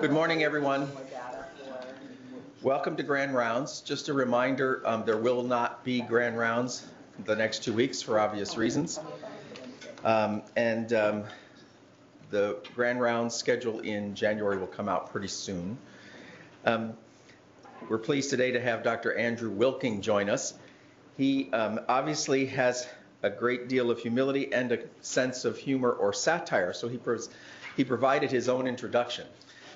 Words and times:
Good 0.00 0.10
morning, 0.10 0.42
everyone. 0.42 0.90
Welcome 2.62 2.96
to 2.98 3.02
Grand 3.02 3.34
Rounds. 3.34 3.80
Just 3.80 4.10
a 4.10 4.12
reminder, 4.12 4.82
um, 4.84 5.04
there 5.06 5.16
will 5.16 5.42
not 5.42 5.82
be 5.82 6.02
Grand 6.02 6.36
Rounds 6.36 6.86
the 7.24 7.34
next 7.34 7.64
two 7.64 7.72
weeks 7.72 8.02
for 8.02 8.20
obvious 8.20 8.58
reasons. 8.58 9.00
Um, 10.04 10.42
and 10.56 10.92
um, 10.92 11.24
the 12.28 12.58
Grand 12.74 13.00
Rounds 13.00 13.34
schedule 13.34 13.80
in 13.80 14.14
January 14.14 14.58
will 14.58 14.66
come 14.66 14.90
out 14.90 15.10
pretty 15.10 15.28
soon. 15.28 15.78
Um, 16.66 16.92
we're 17.88 17.96
pleased 17.96 18.28
today 18.28 18.50
to 18.50 18.60
have 18.60 18.82
Dr. 18.82 19.16
Andrew 19.16 19.50
Wilking 19.50 20.02
join 20.02 20.28
us. 20.28 20.52
He 21.16 21.50
um, 21.52 21.80
obviously 21.88 22.44
has 22.46 22.86
a 23.22 23.30
great 23.30 23.68
deal 23.68 23.90
of 23.90 23.98
humility 23.98 24.52
and 24.52 24.72
a 24.72 24.78
sense 25.00 25.44
of 25.44 25.56
humor 25.56 25.90
or 25.90 26.12
satire, 26.12 26.72
so 26.72 26.88
he, 26.88 26.96
pros- 26.96 27.30
he 27.76 27.84
provided 27.84 28.30
his 28.30 28.48
own 28.48 28.66
introduction. 28.66 29.26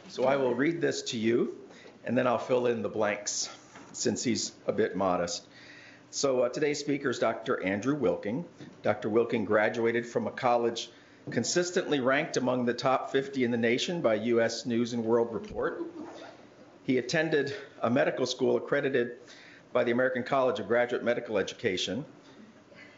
So 0.08 0.24
I 0.24 0.36
will 0.36 0.54
read 0.54 0.80
this 0.80 1.02
to 1.02 1.18
you, 1.18 1.56
and 2.04 2.16
then 2.16 2.26
I'll 2.26 2.38
fill 2.38 2.66
in 2.66 2.82
the 2.82 2.88
blanks 2.88 3.48
since 3.92 4.22
he's 4.22 4.52
a 4.66 4.72
bit 4.72 4.96
modest. 4.96 5.46
So 6.10 6.42
uh, 6.42 6.48
today's 6.48 6.80
speaker 6.80 7.10
is 7.10 7.18
Dr. 7.18 7.62
Andrew 7.62 7.94
Wilking. 7.94 8.44
Dr. 8.82 9.08
Wilking 9.08 9.44
graduated 9.44 10.06
from 10.06 10.26
a 10.26 10.30
college 10.30 10.90
consistently 11.30 12.00
ranked 12.00 12.36
among 12.36 12.64
the 12.64 12.74
top 12.74 13.12
50 13.12 13.44
in 13.44 13.50
the 13.50 13.56
nation 13.56 14.00
by 14.00 14.14
U.S. 14.14 14.66
News 14.66 14.92
and 14.92 15.04
World 15.04 15.32
Report. 15.32 15.82
He 16.84 16.98
attended 16.98 17.54
a 17.82 17.90
medical 17.90 18.26
school 18.26 18.56
accredited 18.56 19.12
by 19.72 19.84
the 19.84 19.92
American 19.92 20.24
College 20.24 20.58
of 20.58 20.66
Graduate 20.66 21.04
Medical 21.04 21.38
Education. 21.38 22.04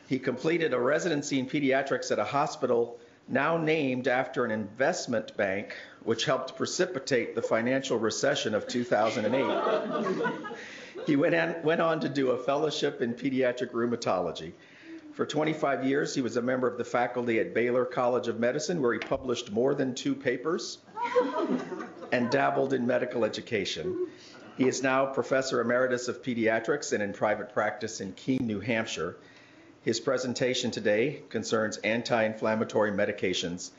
He 0.09 0.19
completed 0.19 0.73
a 0.75 0.81
residency 0.81 1.39
in 1.39 1.47
pediatrics 1.47 2.11
at 2.11 2.19
a 2.19 2.25
hospital 2.25 2.99
now 3.29 3.57
named 3.57 4.09
after 4.09 4.45
an 4.45 4.51
investment 4.51 5.37
bank 5.37 5.77
which 6.03 6.25
helped 6.25 6.57
precipitate 6.57 7.35
the 7.35 7.43
financial 7.43 7.99
recession 7.99 8.55
of 8.55 8.67
2008. 8.67 10.57
he 11.07 11.17
went 11.17 11.35
on, 11.35 11.55
went 11.63 11.81
on 11.81 12.01
to 12.01 12.09
do 12.09 12.31
a 12.31 12.39
fellowship 12.39 13.01
in 13.01 13.15
pediatric 13.15 13.71
rheumatology. 13.71 14.53
For 15.13 15.27
25 15.27 15.85
years, 15.85 16.15
he 16.15 16.23
was 16.23 16.37
a 16.37 16.43
member 16.43 16.67
of 16.67 16.79
the 16.79 16.85
faculty 16.85 17.39
at 17.39 17.53
Baylor 17.53 17.85
College 17.85 18.29
of 18.29 18.41
Medicine, 18.41 18.81
where 18.81 18.95
he 18.95 18.99
published 18.99 19.53
more 19.53 19.75
than 19.75 19.95
two 19.95 20.15
papers 20.15 20.79
and 22.13 22.31
dabbled 22.31 22.73
in 22.73 22.87
medical 22.87 23.25
education. 23.25 24.09
He 24.57 24.69
is 24.69 24.83
now 24.83 25.07
professor 25.07 25.61
emeritus 25.61 26.09
of 26.09 26.23
pediatrics 26.23 26.93
and 26.93 27.03
in 27.03 27.13
private 27.13 27.53
practice 27.53 28.01
in 28.01 28.13
Keene, 28.13 28.47
New 28.47 28.61
Hampshire. 28.61 29.17
His 29.83 29.99
presentation 29.99 30.71
today 30.71 31.23
concerns 31.29 31.77
anti 31.79 32.23
inflammatory 32.23 32.93
medications 32.93 33.71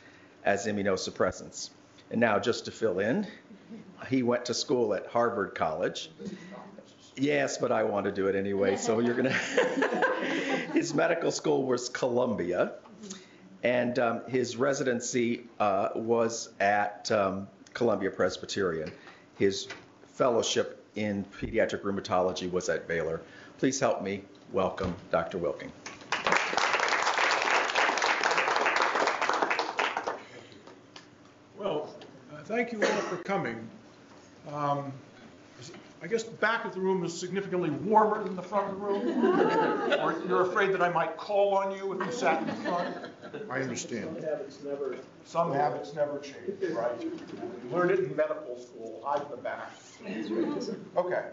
as 0.44 0.68
immunosuppressants. 0.68 1.70
And 2.12 2.20
now, 2.20 2.40
just 2.40 2.66
to 2.66 2.72
fill 2.72 3.00
in, 3.00 3.26
he 4.10 4.22
went 4.22 4.46
to 4.46 4.54
school 4.54 4.94
at 4.94 5.08
Harvard 5.08 5.56
College. 5.56 6.10
Yes, 7.16 7.58
but 7.58 7.72
I 7.72 7.84
want 7.84 8.06
to 8.06 8.12
do 8.12 8.28
it 8.28 8.36
anyway, 8.36 8.76
so 8.76 9.00
you're 9.00 9.16
going 9.16 9.30
to. 9.32 10.72
his 10.74 10.94
medical 10.94 11.32
school 11.32 11.64
was 11.64 11.88
Columbia, 11.88 12.74
and 13.64 13.98
um, 13.98 14.22
his 14.28 14.58
residency 14.58 15.46
uh, 15.60 15.90
was 15.96 16.50
at 16.60 17.10
um, 17.12 17.48
Columbia 17.74 18.12
Presbyterian. 18.12 18.92
His 19.38 19.70
fellowship 20.16 20.86
in 20.96 21.26
pediatric 21.40 21.82
rheumatology 21.82 22.52
was 22.52 22.68
at 22.68 22.90
Baylor. 22.90 23.22
Please 23.58 23.80
help 23.80 24.02
me 24.04 24.24
welcome 24.52 24.94
Dr. 25.10 25.38
Wilking. 25.38 25.72
Well, 31.58 31.94
uh, 32.34 32.43
thank 32.54 32.72
you 32.72 32.80
all 32.84 33.02
for 33.02 33.18
coming. 33.18 33.68
Um, 34.52 34.94
I 36.04 36.08
guess 36.08 36.24
the 36.24 36.32
back 36.32 36.66
of 36.66 36.76
the 36.76 36.82
room 36.82 37.04
is 37.04 37.18
significantly 37.18 37.72
warmer 37.72 38.24
than 38.24 38.36
the 38.36 38.44
front 38.44 38.70
of 38.70 38.76
the 38.76 38.86
room? 38.86 40.00
Or 40.02 40.22
you're 40.28 40.44
afraid 40.44 40.72
that 40.74 40.82
I 40.82 40.90
might 40.90 41.18
call 41.18 41.56
on 41.56 41.76
you 41.76 41.94
if 41.94 42.06
you 42.06 42.12
sat 42.12 42.42
in 42.42 42.48
the 42.48 42.54
front? 42.54 42.96
I 43.50 43.62
understand. 43.62 44.24
Some 45.24 45.52
habits 45.54 45.96
never 45.96 46.20
change, 46.20 46.62
right? 46.74 47.02
You 47.02 47.20
learned 47.72 47.92
it 47.92 48.00
in 48.00 48.16
medical 48.16 48.60
school, 48.60 49.02
hide 49.04 49.28
the 49.32 49.38
back. 49.38 49.72
Okay, 50.96 51.24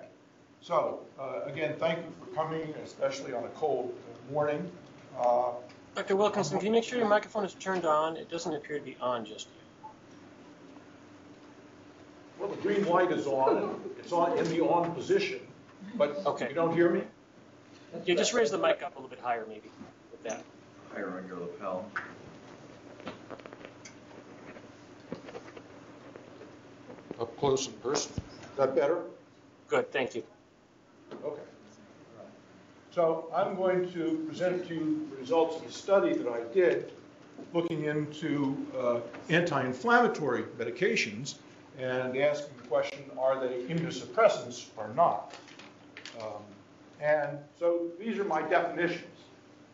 so, 0.63 1.01
uh, 1.19 1.41
again, 1.45 1.75
thank 1.79 1.99
you 1.99 2.13
for 2.21 2.35
coming, 2.35 2.73
especially 2.83 3.35
on 3.35 3.45
a 3.45 3.49
cold 3.49 3.93
morning. 4.33 4.71
Uh, 5.19 5.51
Dr. 5.97 6.17
Wilkinson, 6.17 6.59
can 6.59 6.67
you 6.67 6.73
make 6.73 6.85
sure 6.85 6.99
your 6.99 7.09
microphone 7.09 7.45
is 7.45 7.55
turned 7.55 7.85
on? 7.85 8.17
It 8.17 8.31
doesn't 8.31 8.55
appear 8.55 8.79
to 8.79 8.85
be 8.85 8.97
on 9.03 9.27
just 9.27 9.49
yet. 9.49 9.60
Well, 12.41 12.49
the 12.49 12.57
green 12.57 12.87
light 12.87 13.13
is 13.13 13.27
on, 13.27 13.79
it's 13.99 14.13
on, 14.13 14.39
in 14.39 14.45
the 14.49 14.63
on 14.63 14.95
position, 14.95 15.41
but 15.97 16.23
Okay. 16.25 16.49
you 16.49 16.55
don't 16.55 16.75
hear 16.75 16.89
me? 16.89 17.03
Yeah, 18.07 18.15
just 18.15 18.33
raise 18.33 18.51
the 18.51 18.57
mic 18.57 18.83
up 18.83 18.93
a 18.97 18.99
little 18.99 19.11
bit 19.11 19.21
higher, 19.21 19.45
maybe, 19.47 19.71
with 20.11 20.23
that. 20.23 20.43
Higher 20.95 21.19
on 21.19 21.29
your 21.29 21.39
lapel. 21.39 21.91
Up 27.21 27.37
close 27.37 27.67
and 27.67 27.83
personal. 27.83 28.17
Is 28.19 28.57
that 28.57 28.75
better? 28.75 29.03
Good, 29.69 29.93
thank 29.93 30.15
you. 30.15 30.23
Okay. 31.23 31.43
So 32.91 33.31
I'm 33.35 33.55
going 33.55 33.93
to 33.93 34.25
present 34.27 34.67
to 34.69 34.75
you 34.75 35.09
the 35.11 35.17
results 35.17 35.57
of 35.57 35.69
a 35.69 35.73
study 35.73 36.15
that 36.15 36.27
I 36.27 36.41
did 36.55 36.93
looking 37.53 37.85
into 37.85 38.67
uh, 38.79 39.01
anti-inflammatory 39.29 40.45
medications 40.59 41.35
and 41.81 42.17
asking 42.17 42.55
the 42.57 42.69
question, 42.69 42.99
are 43.19 43.41
they 43.41 43.63
immunosuppressants 43.65 44.67
or 44.77 44.89
not? 44.95 45.35
Um, 46.21 46.43
And 47.01 47.39
so 47.59 47.87
these 47.99 48.19
are 48.19 48.25
my 48.25 48.43
definitions. 48.43 49.17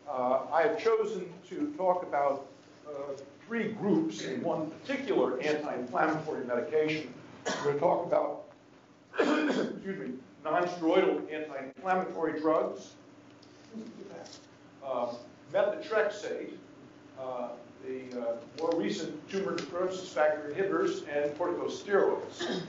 Uh, 0.09 0.39
I 0.49 0.61
have 0.61 0.81
chosen 0.81 1.27
to 1.49 1.73
talk 1.75 2.03
about 2.03 2.47
uh, 2.87 2.91
three 3.45 3.73
groups 3.73 4.23
in 4.23 4.41
one 4.41 4.71
particular 4.71 5.37
anti-inflammatory 5.41 6.45
medication. 6.45 7.13
We're 7.45 7.63
going 7.63 7.73
to 7.73 7.79
talk 7.81 8.05
about, 8.05 8.43
excuse 9.19 9.99
me, 9.99 10.13
non-steroidal 10.45 11.29
anti-inflammatory 11.33 12.39
drugs, 12.39 12.93
uh, 14.85 15.13
methotrexate, 15.53 16.53
uh, 17.19 17.49
the 17.87 18.21
uh, 18.21 18.35
more 18.59 18.71
recent 18.75 19.29
tumor 19.29 19.55
necrosis 19.55 20.09
factor 20.09 20.53
inhibitors, 20.53 21.03
and 21.07 21.31
corticosteroids. 21.37 22.61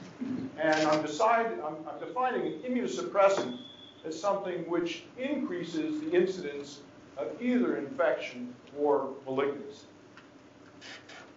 And 0.58 0.88
I'm, 0.88 1.02
decide, 1.02 1.46
I'm, 1.64 1.76
I'm 1.88 1.98
defining 2.00 2.46
an 2.46 2.52
immunosuppressant 2.60 3.58
as 4.04 4.18
something 4.18 4.68
which 4.68 5.04
increases 5.16 6.00
the 6.00 6.12
incidence 6.12 6.80
of 7.16 7.28
either 7.40 7.76
infection 7.76 8.54
or 8.78 9.10
malignancy. 9.26 9.86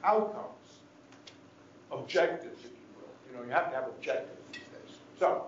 Outcomes, 0.04 0.46
objectives, 1.92 2.60
if 2.64 2.72
you 2.72 2.78
will. 2.98 3.10
You 3.30 3.38
know, 3.38 3.46
you 3.46 3.52
have 3.52 3.70
to 3.70 3.76
have 3.76 3.88
objectives 3.88 4.40
these 4.52 4.62
days. 4.62 4.98
So, 5.20 5.46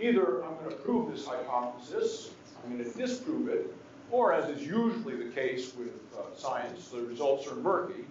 either 0.00 0.44
I'm 0.44 0.56
going 0.56 0.70
to 0.70 0.76
prove 0.76 1.12
this 1.12 1.26
hypothesis, 1.26 2.30
I'm 2.64 2.76
going 2.76 2.90
to 2.90 2.98
disprove 2.98 3.48
it, 3.48 3.74
or 4.10 4.32
as 4.32 4.48
is 4.48 4.66
usually 4.66 5.16
the 5.16 5.30
case 5.30 5.74
with 5.74 5.92
uh, 6.16 6.22
science, 6.36 6.88
the 6.88 7.02
results 7.02 7.46
are 7.46 7.56
murky, 7.56 8.04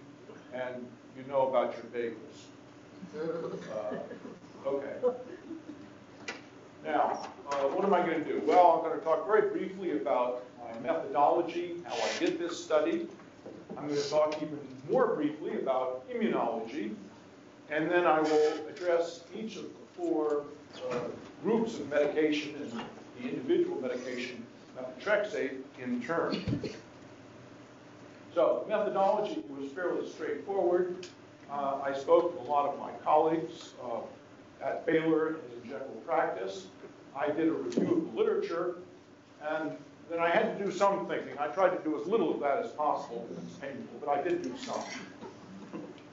and 0.54 0.86
you 1.18 1.24
know 1.30 1.48
about 1.48 1.76
your 1.76 1.86
bagels. 1.94 2.46
Uh, 3.16 4.68
okay. 4.68 5.18
Now, 6.84 7.28
uh, 7.50 7.56
what 7.70 7.84
am 7.86 7.94
I 7.94 8.06
going 8.06 8.24
to 8.24 8.26
do? 8.26 8.42
Well, 8.46 8.72
I'm 8.72 8.84
going 8.84 9.00
to 9.00 9.04
talk 9.04 9.26
very 9.26 9.50
briefly 9.50 9.94
about 9.94 10.44
my 10.62 10.80
methodology, 10.82 11.78
how 11.86 11.96
I 11.96 12.20
did 12.20 12.38
this 12.38 12.64
study. 12.64 13.08
I'm 13.78 13.88
going 13.88 14.02
to 14.02 14.10
talk 14.10 14.36
even 14.42 14.60
more 14.90 15.16
briefly 15.16 15.60
about 15.60 16.08
immunology, 16.10 16.94
and 17.72 17.90
then 17.90 18.06
I 18.06 18.22
will 18.22 18.68
address 18.68 19.22
each 19.36 19.56
of 19.56 19.64
the 19.64 19.70
four 19.98 20.44
uh, 20.92 20.98
groups 21.44 21.80
of 21.80 21.90
medication 21.90 22.56
and 22.56 22.72
the 22.72 23.30
individual 23.30 23.82
medication, 23.82 24.46
methotrexate, 24.78 25.58
in 25.82 26.02
turn. 26.02 26.62
So 28.34 28.66
methodology 28.68 29.44
was 29.50 29.72
fairly 29.72 30.10
straightforward. 30.10 31.08
Uh, 31.50 31.80
I 31.84 31.94
spoke 31.94 32.38
with 32.38 32.48
a 32.48 32.52
lot 32.52 32.74
of 32.74 32.80
my 32.80 32.92
colleagues 33.04 33.74
uh, 33.84 34.66
at 34.66 34.86
Baylor 34.86 35.28
and 35.28 35.38
in 35.64 35.70
general 35.70 36.02
practice. 36.06 36.68
I 37.16 37.28
did 37.28 37.48
a 37.48 37.54
review 37.54 37.94
of 37.94 38.14
the 38.14 38.20
literature, 38.20 38.76
and 39.42 39.72
then 40.10 40.20
I 40.20 40.30
had 40.30 40.58
to 40.58 40.66
do 40.66 40.72
some 40.72 41.08
thinking. 41.08 41.38
I 41.40 41.48
tried 41.48 41.70
to 41.70 41.84
do 41.84 42.00
as 42.00 42.08
little 42.08 42.34
of 42.34 42.40
that 42.42 42.66
as 42.66 42.72
possible, 42.72 43.28
it's 43.32 43.56
painful, 43.56 44.00
but 44.02 44.10
I 44.10 44.22
did 44.22 44.44
do 44.44 44.54
some. 44.58 44.82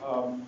Um, 0.04 0.46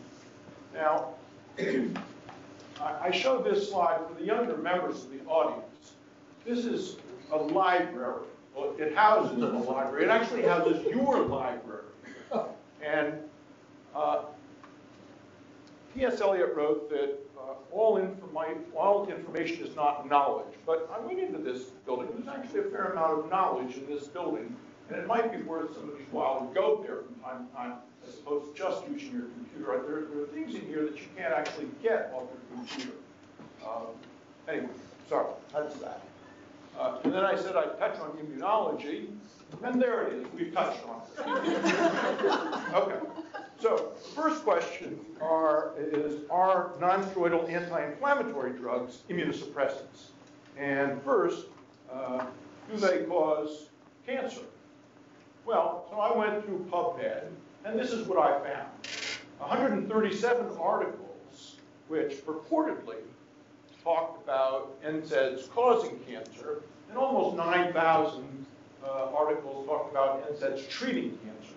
now, 0.72 1.14
I 2.80 3.10
showed 3.10 3.44
this 3.44 3.68
slide 3.70 4.00
for 4.08 4.14
the 4.18 4.24
younger 4.24 4.56
members 4.56 5.04
of 5.04 5.10
the 5.10 5.24
audience. 5.26 5.92
This 6.44 6.64
is 6.64 6.96
a 7.32 7.36
library. 7.36 8.24
It 8.78 8.94
houses 8.94 9.42
a 9.42 9.46
library. 9.46 10.04
It 10.04 10.10
actually 10.10 10.42
houses 10.42 10.84
your 10.86 11.20
library. 11.22 11.84
And 12.82 13.14
T.S. 15.94 16.20
Eliot 16.20 16.54
wrote 16.56 16.90
that 16.90 17.18
uh, 17.38 17.54
all, 17.70 18.00
all 18.76 19.08
information 19.08 19.64
is 19.64 19.76
not 19.76 20.08
knowledge. 20.08 20.52
But 20.66 20.90
I 20.92 20.98
went 21.04 21.20
into 21.20 21.38
this 21.38 21.62
building. 21.86 22.08
There's 22.14 22.28
actually 22.28 22.60
a 22.60 22.64
fair 22.64 22.86
amount 22.86 23.20
of 23.20 23.30
knowledge 23.30 23.76
in 23.76 23.86
this 23.86 24.08
building, 24.08 24.54
and 24.88 24.98
it 24.98 25.06
might 25.06 25.30
be 25.30 25.42
worth 25.42 25.74
somebody's 25.74 26.06
while 26.10 26.46
to 26.46 26.54
go 26.54 26.82
there 26.84 27.02
from 27.02 27.14
time 27.22 27.46
to 27.46 27.54
time, 27.54 27.72
as 28.08 28.14
opposed 28.14 28.56
to 28.56 28.60
just 28.60 28.88
using 28.88 29.12
your 29.12 29.22
computer. 29.22 29.82
There, 29.86 30.02
there 30.12 30.24
are 30.24 30.26
things 30.26 30.54
in 30.56 30.62
here 30.62 30.84
that 30.84 30.96
you 30.96 31.06
can't 31.16 31.32
actually 31.32 31.68
get 31.80 32.12
off 32.12 32.24
your 32.50 32.58
computer. 32.58 32.96
Um, 33.64 33.86
anyway, 34.48 34.72
sorry, 35.08 35.28
that's 35.52 35.76
that. 35.76 36.02
Uh, 36.78 36.98
and 37.04 37.12
then 37.12 37.24
I 37.24 37.36
said 37.36 37.56
I'd 37.56 37.78
touch 37.78 37.98
on 38.00 38.10
immunology, 38.12 39.08
and 39.62 39.80
there 39.80 40.08
it 40.08 40.14
is. 40.14 40.26
We've 40.34 40.52
touched 40.52 40.80
on 40.86 41.02
it. 41.16 42.74
okay. 42.74 42.98
So, 43.60 43.92
the 43.96 44.20
first 44.20 44.42
question 44.42 44.98
are, 45.20 45.72
is, 45.78 46.22
are 46.30 46.72
non-steroidal 46.80 47.48
anti-inflammatory 47.48 48.52
drugs 48.52 49.02
immunosuppressants? 49.08 50.08
And 50.58 51.00
first, 51.02 51.46
uh, 51.90 52.26
do 52.70 52.76
they 52.76 53.04
cause 53.04 53.68
cancer? 54.06 54.42
Well, 55.46 55.86
so 55.90 55.98
I 55.98 56.16
went 56.16 56.44
through 56.44 56.66
PubMed, 56.70 57.28
and 57.64 57.78
this 57.78 57.92
is 57.92 58.06
what 58.06 58.18
I 58.18 58.38
found. 58.42 58.68
137 59.38 60.46
articles 60.58 61.56
which 61.88 62.24
purportedly 62.24 62.96
talked 63.84 64.24
about 64.24 64.82
NSAIDs 64.82 65.48
causing 65.50 65.98
cancer, 66.00 66.62
and 66.88 66.98
almost 66.98 67.36
9,000 67.36 68.46
uh, 68.82 69.14
articles 69.14 69.66
talked 69.66 69.92
about 69.92 70.28
NSAIDs 70.32 70.68
treating 70.68 71.10
cancer. 71.18 71.54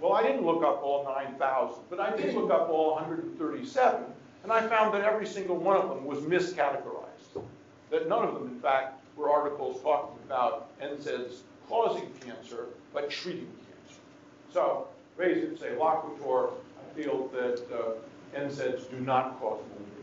Well, 0.00 0.12
I 0.12 0.22
didn't 0.22 0.44
look 0.44 0.62
up 0.62 0.82
all 0.82 1.04
9,000, 1.04 1.82
but 1.90 2.00
I 2.00 2.16
did 2.16 2.34
look 2.34 2.50
up 2.50 2.68
all 2.68 2.94
137, 2.94 4.04
and 4.44 4.52
I 4.52 4.66
found 4.68 4.94
that 4.94 5.02
every 5.02 5.26
single 5.26 5.56
one 5.56 5.76
of 5.76 5.88
them 5.88 6.04
was 6.04 6.20
miscategorized. 6.20 7.42
That 7.90 8.08
none 8.08 8.24
of 8.24 8.34
them, 8.34 8.48
in 8.48 8.60
fact, 8.60 9.00
were 9.16 9.30
articles 9.30 9.80
talking 9.82 10.18
about 10.26 10.68
NSAIDs 10.80 11.38
causing 11.68 12.10
cancer, 12.20 12.66
but 12.92 13.10
treating 13.10 13.48
cancer. 13.56 14.00
So, 14.52 14.88
res 15.16 15.38
ipsa 15.38 15.76
loquitur, 15.76 16.52
I 16.78 17.00
feel 17.00 17.28
that 17.28 17.62
uh, 17.72 18.38
NSAIDs 18.38 18.90
do 18.90 19.00
not 19.00 19.40
cause 19.40 19.60
malignancy. 19.68 19.95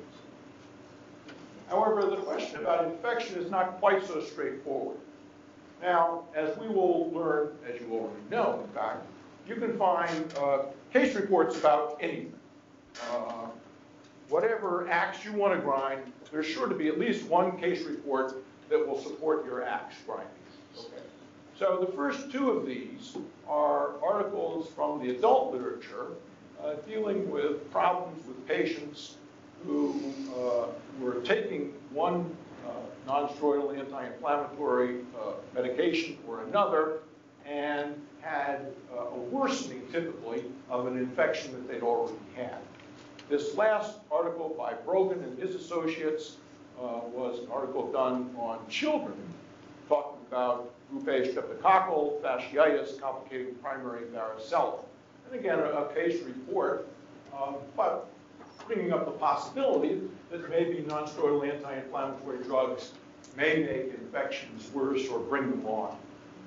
However, 1.74 2.06
the 2.06 2.18
question 2.18 2.60
about 2.60 2.86
infection 2.86 3.42
is 3.42 3.50
not 3.50 3.80
quite 3.80 4.06
so 4.06 4.22
straightforward. 4.22 4.98
Now, 5.82 6.26
as 6.36 6.56
we 6.60 6.68
will 6.68 7.10
learn, 7.12 7.50
as 7.68 7.82
you 7.82 7.88
already 7.92 8.22
know, 8.30 8.62
in 8.64 8.72
fact, 8.76 9.04
you 9.48 9.56
can 9.56 9.76
find 9.76 10.32
uh, 10.38 10.66
case 10.94 11.16
reports 11.16 11.58
about 11.58 11.98
anything. 12.00 12.32
Uh, 13.12 13.48
whatever 14.30 14.88
axe 14.88 15.26
you 15.26 15.34
want 15.34 15.56
to 15.56 15.60
grind, 15.60 16.00
there's 16.32 16.46
sure 16.46 16.68
to 16.68 16.76
be 16.76 16.90
at 16.90 17.00
least 17.00 17.26
one 17.26 17.58
case 17.58 17.84
report 17.86 18.36
that 18.70 18.88
will 18.88 19.02
support 19.02 19.44
your 19.44 19.64
axe 19.64 19.96
grinding. 20.06 20.28
Okay. 20.78 21.02
So 21.58 21.84
the 21.84 21.92
first 21.94 22.32
two 22.32 22.52
of 22.52 22.68
these 22.68 23.18
are 23.48 23.96
articles 24.04 24.70
from 24.70 25.02
the 25.02 25.10
adult 25.10 25.54
literature 25.54 26.10
uh, 26.64 26.76
dealing 26.88 27.32
with 27.32 27.70
problems 27.72 28.28
with 28.28 28.48
patients 28.48 29.16
who 29.66 30.14
uh, 30.38 30.68
were 31.00 31.22
taking 31.22 31.74
one 31.92 32.36
uh, 32.66 32.72
non-steroidal 33.08 33.78
anti-inflammatory 33.78 35.00
uh, 35.18 35.34
medication 35.54 36.18
or 36.28 36.44
another 36.44 37.00
and 37.46 37.96
had 38.22 38.74
uh, 38.94 39.02
a 39.02 39.20
worsening 39.20 39.82
typically 39.92 40.46
of 40.70 40.88
an 40.88 40.98
infection 40.98 41.52
that 41.52 41.68
they'd 41.68 41.84
already 41.84 42.18
had. 42.36 42.58
This 43.30 43.56
last 43.56 44.00
article 44.12 44.54
by 44.58 44.74
Brogan 44.74 45.24
and 45.24 45.38
his 45.40 45.56
associates 45.56 46.38
uh, 46.80 47.00
was 47.12 47.40
an 47.40 47.48
article 47.52 47.92
done 47.92 48.34
on 48.38 48.60
children 48.70 49.14
talking 49.88 50.20
about 50.30 50.74
group 50.90 51.08
A 51.08 51.28
streptococcal 51.28 52.22
fasciitis 52.22 53.00
complicating 53.00 53.56
primary 53.56 54.06
varicella. 54.08 54.80
And 55.30 55.40
again, 55.40 55.60
a, 55.60 55.90
case 55.94 56.22
report, 56.24 56.88
um, 57.34 57.56
but 57.76 58.08
bringing 58.68 58.94
up 58.94 59.06
the 59.06 59.12
possibility 59.12 60.02
that 60.32 60.50
maybe 60.50 60.84
non-steroidal 60.88 61.54
anti-inflammatory 61.54 62.44
drugs 62.44 62.92
may 63.36 63.64
make 63.64 63.94
infections 63.94 64.70
worse 64.74 65.08
or 65.10 65.20
bring 65.20 65.50
them 65.50 65.66
on. 65.66 65.96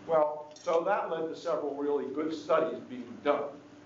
Well, 0.06 0.52
so 0.54 0.82
that 0.86 1.10
led 1.10 1.28
to 1.28 1.36
several 1.36 1.74
really 1.74 2.06
good 2.14 2.34
studies 2.34 2.78
being 2.88 3.06
done. 3.24 3.44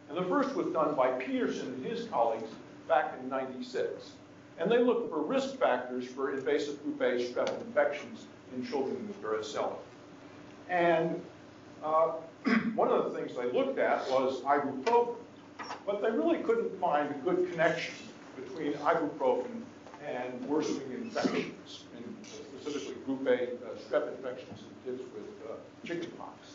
And 0.08 0.18
the 0.18 0.24
first 0.24 0.54
was 0.54 0.66
done 0.72 0.94
by 0.94 1.10
Peterson 1.12 1.68
and 1.68 1.86
his 1.86 2.06
colleagues 2.06 2.50
back 2.88 3.14
in 3.20 3.28
96. 3.28 4.10
And 4.58 4.70
they 4.70 4.78
looked 4.78 5.10
for 5.10 5.22
risk 5.22 5.56
factors 5.56 6.06
for 6.06 6.32
invasive 6.32 6.82
group 6.82 7.00
A 7.00 7.24
strep 7.24 7.60
infections 7.62 8.26
in 8.54 8.66
children 8.66 9.06
with 9.08 9.22
varicella. 9.22 9.76
And 10.68 11.20
uh, 11.82 12.12
one 12.74 12.88
of 12.88 13.10
the 13.10 13.18
things 13.18 13.36
they 13.36 13.50
looked 13.50 13.78
at 13.78 14.08
was 14.10 14.42
ibuprofen, 14.42 15.14
but 15.86 16.02
they 16.02 16.10
really 16.10 16.38
couldn't 16.38 16.78
find 16.80 17.10
a 17.10 17.18
good 17.18 17.50
connection 17.50 17.94
between 18.60 18.78
ibuprofen 18.84 19.62
and 20.06 20.44
worsening 20.46 20.92
infections, 20.92 21.84
in 21.96 22.04
specifically 22.24 22.94
group 23.06 23.26
A 23.26 23.44
uh, 23.44 23.46
strep 23.88 24.14
infections 24.16 24.60
in 24.60 24.92
kids 24.92 25.02
with 25.14 25.50
uh, 25.50 25.54
chickenpox. 25.84 26.54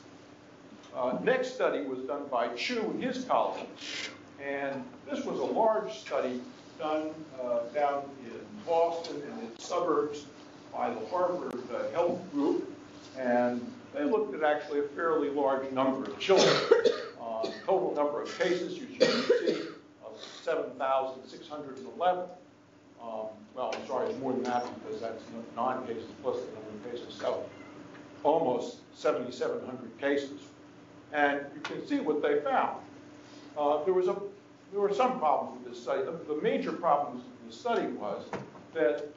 Uh, 0.95 1.17
next 1.23 1.55
study 1.55 1.85
was 1.85 1.99
done 1.99 2.25
by 2.31 2.47
Choo 2.49 2.91
and 2.91 3.03
his 3.03 3.25
colleagues, 3.25 4.09
and 4.43 4.83
this 5.09 5.25
was 5.25 5.39
a 5.39 5.45
large 5.45 5.91
study 5.93 6.41
done 6.79 7.09
uh, 7.41 7.59
down 7.73 8.03
in 8.23 8.39
Boston 8.65 9.21
and 9.31 9.43
its 9.43 9.65
suburbs 9.65 10.25
by 10.73 10.89
the 10.89 11.05
Harvard 11.07 11.53
uh, 11.73 11.89
Health 11.91 12.19
Group, 12.31 12.71
and 13.17 13.65
they 13.93 14.03
looked 14.03 14.35
at 14.35 14.43
actually 14.43 14.79
a 14.79 14.87
fairly 14.89 15.29
large 15.29 15.71
number 15.71 16.09
of 16.09 16.19
children. 16.19 16.55
Uh, 17.21 17.49
total 17.65 17.93
number 17.95 18.21
of 18.21 18.37
cases, 18.37 18.77
you 18.77 18.87
see, 18.99 19.61
7,611. 20.45 22.25
Um, 23.01 23.25
well, 23.55 23.73
I'm 23.73 23.87
sorry, 23.87 24.09
it's 24.11 24.19
more 24.19 24.31
than 24.31 24.43
that 24.43 24.63
because 24.83 25.01
that's 25.01 25.23
nine 25.55 25.85
cases 25.87 26.05
plus 26.21 26.37
the 26.37 26.45
number 26.53 26.69
of 26.69 26.91
cases. 26.91 27.15
So 27.19 27.43
almost 28.23 28.77
7,700 28.93 29.99
cases. 29.99 30.41
And 31.13 31.41
you 31.55 31.61
can 31.61 31.87
see 31.87 31.99
what 31.99 32.21
they 32.21 32.41
found. 32.41 32.77
Uh, 33.57 33.83
there 33.85 33.93
was 33.93 34.07
a 34.07 34.15
there 34.71 34.81
were 34.81 34.93
some 34.93 35.19
problems 35.19 35.63
with 35.63 35.73
this 35.73 35.81
study. 35.81 36.03
The, 36.03 36.11
the 36.33 36.41
major 36.41 36.73
problems 36.73 37.23
with 37.23 37.51
the 37.51 37.57
study 37.57 37.87
was 37.87 38.25
that 38.73 39.07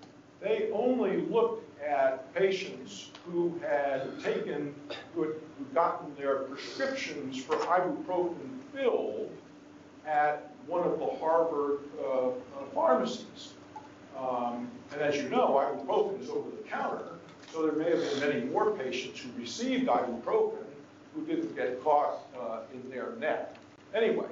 they 0.41 0.71
only 0.73 1.23
looked 1.23 1.65
at 1.83 2.33
patients 2.35 3.11
who 3.27 3.59
had 3.61 4.23
taken, 4.23 4.75
who 5.15 5.23
had 5.23 5.33
gotten 5.75 6.15
their 6.15 6.41
prescriptions 6.41 7.43
for 7.43 7.57
ibuprofen 7.57 8.61
filled 8.73 9.31
at 10.09 10.51
one 10.67 10.85
of 10.85 10.99
the 10.99 11.07
Harvard 11.07 11.81
uh, 12.03 12.29
uh, 12.29 12.33
pharmacies. 12.75 13.53
Um, 14.19 14.69
and 14.93 15.03
as 15.03 15.17
you 15.17 15.29
know, 15.29 15.55
ibuprofen 15.87 16.21
is 16.23 16.31
over 16.31 16.51
the 16.51 16.69
counter, 16.69 17.05
so 17.53 17.63
there 17.63 17.73
may 17.73 17.91
have 17.91 18.01
been 18.01 18.21
many 18.21 18.45
more 18.47 18.73
patients 18.73 19.21
who 19.21 19.29
received 19.41 19.87
ibuprofen 19.87 20.65
who 21.15 21.25
didn't 21.27 21.55
get 21.55 21.83
caught 21.83 22.27
uh, 22.39 22.61
in 22.73 22.91
their 22.91 23.13
net. 23.17 23.57
Anyway, 23.95 24.27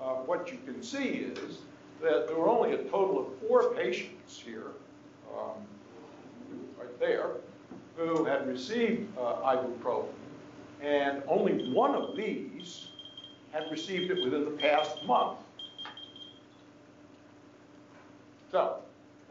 uh, 0.00 0.14
what 0.14 0.50
you 0.52 0.58
can 0.64 0.82
see 0.82 1.08
is 1.36 1.58
that 2.00 2.26
there 2.26 2.36
were 2.36 2.48
only 2.48 2.72
a 2.72 2.84
total 2.84 3.20
of 3.20 3.48
four 3.48 3.74
patients 3.74 4.42
here, 4.44 4.72
um, 5.36 5.56
right 6.78 7.00
there, 7.00 7.30
who 7.96 8.24
had 8.24 8.46
received 8.46 9.06
uh, 9.18 9.36
ibuprofen, 9.42 10.08
and 10.80 11.22
only 11.28 11.70
one 11.72 11.94
of 11.94 12.16
these 12.16 12.88
had 13.54 13.70
received 13.70 14.10
it 14.10 14.22
within 14.22 14.44
the 14.44 14.50
past 14.50 15.04
month. 15.06 15.38
So, 18.50 18.78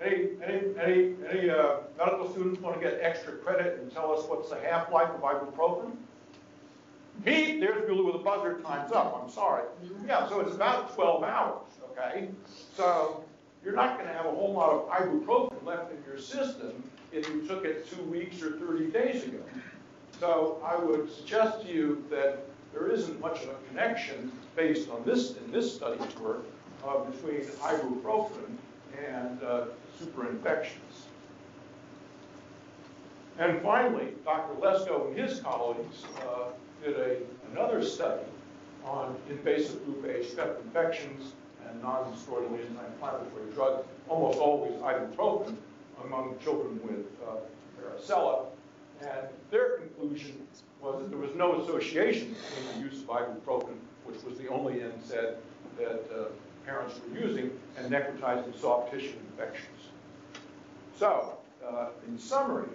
any, 0.02 0.30
any, 0.42 0.62
any, 0.82 1.16
any 1.30 1.50
uh, 1.50 1.78
medical 1.98 2.32
students 2.32 2.60
want 2.62 2.82
to 2.82 2.82
get 2.82 3.00
extra 3.02 3.34
credit 3.34 3.80
and 3.80 3.92
tell 3.92 4.18
us 4.18 4.26
what's 4.28 4.50
the 4.50 4.60
half-life 4.62 5.10
of 5.10 5.22
ibuprofen? 5.22 5.92
Pete, 7.24 7.60
there's 7.60 7.88
Bueller 7.90 8.06
with 8.06 8.16
a 8.16 8.20
buzzer, 8.20 8.60
time's 8.62 8.92
up, 8.92 9.22
I'm 9.22 9.30
sorry. 9.30 9.64
Yeah, 10.08 10.28
so 10.28 10.40
it's 10.40 10.56
about 10.56 10.96
12 10.96 11.24
hours, 11.24 11.68
okay? 11.92 12.30
So 12.76 13.24
you're 13.64 13.76
not 13.76 13.98
going 13.98 14.10
to 14.10 14.14
have 14.16 14.26
a 14.26 14.32
whole 14.32 14.54
lot 14.54 14.72
of 14.72 14.90
ibuprofen 14.90 15.64
left 15.66 15.92
in 15.92 16.04
your 16.08 16.18
system 16.18 16.82
if 17.12 17.28
you 17.30 17.46
took 17.46 17.66
it 17.66 17.90
two 17.90 18.02
weeks 18.04 18.42
or 18.42 18.58
30 18.58 18.88
days 18.88 19.26
ago. 19.26 19.40
So 20.20 20.62
I 20.66 20.76
would 20.76 21.12
suggest 21.12 21.62
to 21.64 21.68
you 21.72 22.04
that 22.10 22.46
there 22.74 22.90
isn't 22.90 23.20
much 23.20 23.44
of 23.44 23.50
a 23.50 23.56
connection 23.70 24.32
based 24.56 24.90
on 24.90 25.04
this, 25.06 25.38
in 25.38 25.52
this 25.52 25.74
study's 25.74 26.16
work, 26.18 26.44
uh, 26.86 27.00
between 27.00 27.42
ibuprofen 27.42 28.58
and 29.08 29.42
uh, 29.44 29.66
superinfections. 30.02 31.08
And 33.40 33.62
finally, 33.62 34.14
Dr. 34.26 34.54
Lesko 34.60 35.08
and 35.08 35.18
his 35.18 35.40
colleagues 35.40 36.04
uh, 36.22 36.50
did 36.84 36.98
a, 36.98 37.18
another 37.52 37.84
study 37.84 38.24
on 38.86 39.16
invasive 39.30 39.84
group 39.86 40.04
A 40.06 40.24
strep 40.24 40.62
infections, 40.62 41.34
and 41.62 41.74
and 41.74 41.82
non-steroidal 41.82 42.52
anti-inflammatory 42.52 43.52
drugs, 43.54 43.88
almost 44.08 44.38
always 44.38 44.74
ibuprofen, 44.74 45.56
among 46.06 46.38
children 46.44 46.80
with 46.84 47.06
uh, 47.28 47.38
varicella. 47.80 48.46
And 49.02 49.28
their 49.50 49.78
conclusion 49.78 50.48
was 50.84 51.00
that 51.00 51.10
there 51.10 51.20
was 51.20 51.34
no 51.36 51.62
association 51.62 52.36
between 52.36 52.74
the 52.74 52.90
use 52.90 53.02
of 53.02 53.08
ibuprofen, 53.08 53.76
which 54.06 54.22
was 54.24 54.38
the 54.38 54.48
only 54.50 54.76
NSAID 54.76 55.36
that 55.78 56.04
uh, 56.14 56.26
parents 56.66 57.00
were 57.08 57.20
using, 57.20 57.52
and 57.78 57.92
necrotizing 57.92 58.60
soft 58.60 58.92
tissue 58.92 59.14
infections. 59.32 59.90
So, 60.98 61.38
uh, 61.66 61.88
in 62.08 62.20
summary, 62.20 62.68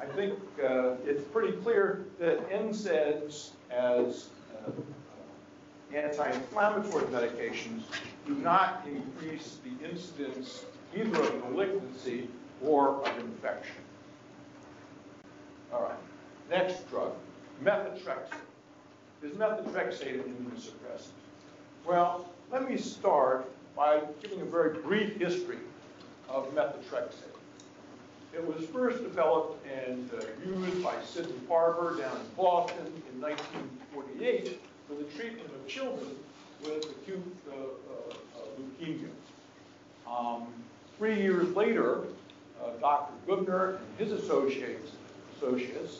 I 0.00 0.06
think 0.06 0.34
uh, 0.62 0.94
it's 1.04 1.22
pretty 1.24 1.52
clear 1.58 2.06
that 2.18 2.48
NSAIDs 2.50 3.50
as 3.70 4.28
uh, 4.66 4.70
anti-inflammatory 5.94 7.04
medications 7.06 7.82
do 8.26 8.34
not 8.36 8.86
increase 8.86 9.58
the 9.62 9.88
incidence 9.88 10.64
either 10.96 11.22
of 11.22 11.50
malignancy 11.50 12.28
or 12.62 13.00
of 13.06 13.18
infection. 13.18 13.76
All 15.72 15.82
right, 15.82 15.98
next 16.50 16.88
drug, 16.90 17.12
methotrexate. 17.64 18.40
Is 19.22 19.32
methotrexate 19.32 20.24
an 20.24 20.34
immunosuppressant? 20.34 21.08
Well, 21.86 22.28
let 22.52 22.68
me 22.68 22.76
start 22.76 23.50
by 23.74 24.02
giving 24.22 24.42
a 24.42 24.44
very 24.44 24.78
brief 24.80 25.16
history 25.16 25.58
of 26.28 26.54
methotrexate. 26.54 27.34
It 28.34 28.44
was 28.44 28.66
first 28.66 29.02
developed 29.02 29.64
and 29.66 30.10
uh, 30.12 30.24
used 30.44 30.82
by 30.82 30.94
Sidney 31.04 31.34
Farber 31.48 31.98
down 31.98 32.16
in 32.16 32.26
Boston 32.36 32.86
in 33.12 33.20
1948 33.20 34.60
for 34.88 34.94
the 34.94 35.04
treatment 35.16 35.48
of 35.48 35.66
children 35.68 36.10
with 36.64 36.84
acute 36.90 37.36
uh, 37.48 37.54
uh, 37.54 38.14
uh, 38.36 38.46
leukemia. 38.60 39.08
Um, 40.10 40.48
three 40.98 41.20
years 41.22 41.54
later, 41.54 42.02
uh, 42.62 42.70
Dr. 42.80 43.12
Gubner 43.26 43.76
and 43.78 43.98
his 43.98 44.12
associates, 44.12 44.92
associates 45.36 45.98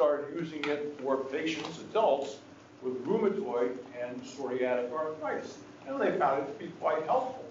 started 0.00 0.34
using 0.34 0.64
it 0.64 0.98
for 1.02 1.18
patients, 1.24 1.78
adults, 1.78 2.38
with 2.80 3.04
rheumatoid 3.04 3.76
and 4.00 4.18
psoriatic 4.22 4.90
arthritis. 4.90 5.58
And 5.86 6.00
they 6.00 6.18
found 6.18 6.42
it 6.42 6.58
to 6.58 6.64
be 6.64 6.70
quite 6.80 7.04
helpful. 7.04 7.44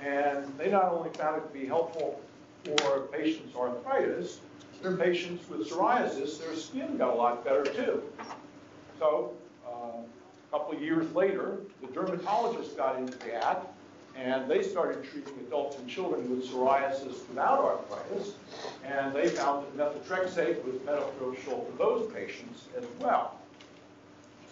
And 0.00 0.50
they 0.56 0.70
not 0.70 0.90
only 0.90 1.10
found 1.10 1.42
it 1.42 1.46
to 1.46 1.52
be 1.52 1.66
helpful 1.66 2.18
for 2.64 3.00
patients' 3.12 3.54
arthritis, 3.54 4.40
their 4.80 4.96
patients 4.96 5.46
with 5.50 5.68
psoriasis, 5.68 6.38
their 6.42 6.56
skin 6.56 6.96
got 6.96 7.12
a 7.12 7.14
lot 7.14 7.44
better 7.44 7.62
too. 7.62 8.02
So 8.98 9.34
uh, 9.66 9.98
a 9.98 10.50
couple 10.50 10.74
of 10.74 10.80
years 10.80 11.14
later, 11.14 11.58
the 11.82 11.88
dermatologists 11.88 12.74
got 12.74 12.96
into 12.98 13.18
the 13.18 13.34
act, 13.34 13.66
and 14.16 14.50
they 14.50 14.62
started 14.62 15.04
treating 15.04 15.34
adults 15.46 15.78
and 15.78 15.88
children 15.88 16.28
with 16.30 16.48
psoriasis 16.48 17.26
without 17.28 17.58
arthritis, 17.60 18.34
and 18.84 19.14
they 19.14 19.28
found 19.28 19.66
that 19.66 19.76
methotrexate 19.76 20.62
was 20.64 20.76
beneficial 20.76 21.64
for 21.64 21.78
those 21.78 22.12
patients 22.12 22.68
as 22.76 22.84
well. 23.00 23.38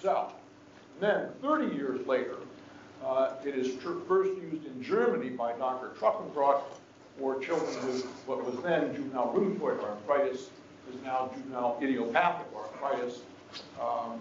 So, 0.03 0.33
then 0.99 1.29
30 1.43 1.75
years 1.75 2.07
later, 2.07 2.37
uh, 3.05 3.35
it 3.45 3.55
is 3.55 3.77
first 4.09 4.31
used 4.43 4.67
in 4.67 4.83
Germany 4.83 5.31
by 5.31 5.53
Dr. 5.53 5.93
Truckenbrodt 5.99 6.63
for 7.19 7.39
children 7.41 7.87
with 7.87 8.05
what 8.27 8.45
was 8.45 8.63
then 8.63 8.95
juvenile 8.95 9.33
rheumatoid 9.35 9.83
arthritis, 9.83 10.49
is 10.89 11.03
now 11.05 11.31
juvenile 11.35 11.79
idiopathic 11.83 12.47
arthritis. 12.55 13.21
Um, 13.81 14.21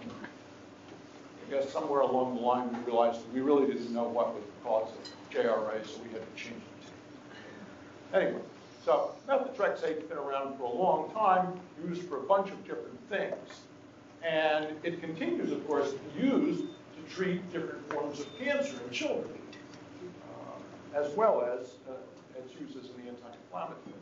Guess 1.49 1.71
somewhere 1.71 2.01
along 2.01 2.35
the 2.35 2.41
line 2.41 2.71
we 2.71 2.79
realized 2.91 3.21
we 3.33 3.41
really 3.41 3.65
didn't 3.65 3.91
know 3.91 4.03
what 4.03 4.35
was 4.35 4.43
the 4.43 4.69
cause 4.69 4.89
of 4.91 5.33
JRA, 5.33 5.83
so 5.83 5.99
we 6.03 6.11
had 6.11 6.21
to 6.21 6.41
change 6.41 6.61
it. 6.61 8.15
Anyway, 8.15 8.41
so 8.85 9.15
methotrexate's 9.27 10.03
been 10.03 10.19
around 10.19 10.57
for 10.57 10.63
a 10.65 10.71
long 10.71 11.11
time, 11.11 11.59
used 11.87 12.03
for 12.03 12.17
a 12.17 12.23
bunch 12.23 12.51
of 12.51 12.63
different 12.65 12.99
things. 13.09 13.61
And 14.21 14.67
it 14.83 15.01
continues, 15.01 15.51
of 15.51 15.65
course, 15.65 15.91
to 15.91 15.97
be 15.97 16.27
used 16.27 16.65
to 16.65 17.15
treat 17.15 17.51
different 17.51 17.91
forms 17.91 18.19
of 18.19 18.27
cancer 18.37 18.75
in 18.85 18.91
children, 18.91 19.39
uh, 20.93 20.99
as 20.99 21.11
well 21.15 21.41
as 21.41 21.73
uh, 21.89 21.93
its 22.37 22.53
use 22.59 22.75
as 22.75 22.89
an 22.91 23.07
anti-inflammatory. 23.07 23.95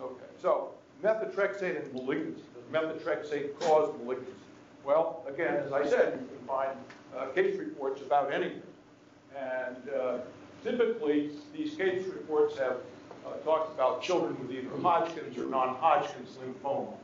Okay, 0.00 0.24
so 0.42 0.70
methotrexate 1.04 1.84
and 1.84 1.94
malignancy. 1.94 2.42
Does 2.54 2.64
methotrexate 2.72 3.58
cause 3.60 3.94
malignancy? 4.02 4.32
Well, 4.86 5.24
again, 5.28 5.56
as 5.56 5.72
I 5.72 5.84
said, 5.84 6.20
you 6.20 6.28
can 6.28 6.46
find 6.46 6.70
uh, 7.18 7.26
case 7.34 7.58
reports 7.58 8.02
about 8.02 8.32
anything. 8.32 8.62
And 9.36 9.76
uh, 9.88 10.18
typically, 10.62 11.32
these 11.52 11.74
case 11.74 12.06
reports 12.06 12.56
have 12.58 12.76
uh, 13.26 13.32
talked 13.44 13.74
about 13.74 14.00
children 14.00 14.38
with 14.40 14.56
either 14.56 14.70
Hodgkin's 14.80 15.36
or 15.38 15.46
non-Hodgkin's 15.46 16.36
lymphoma. 16.36 16.94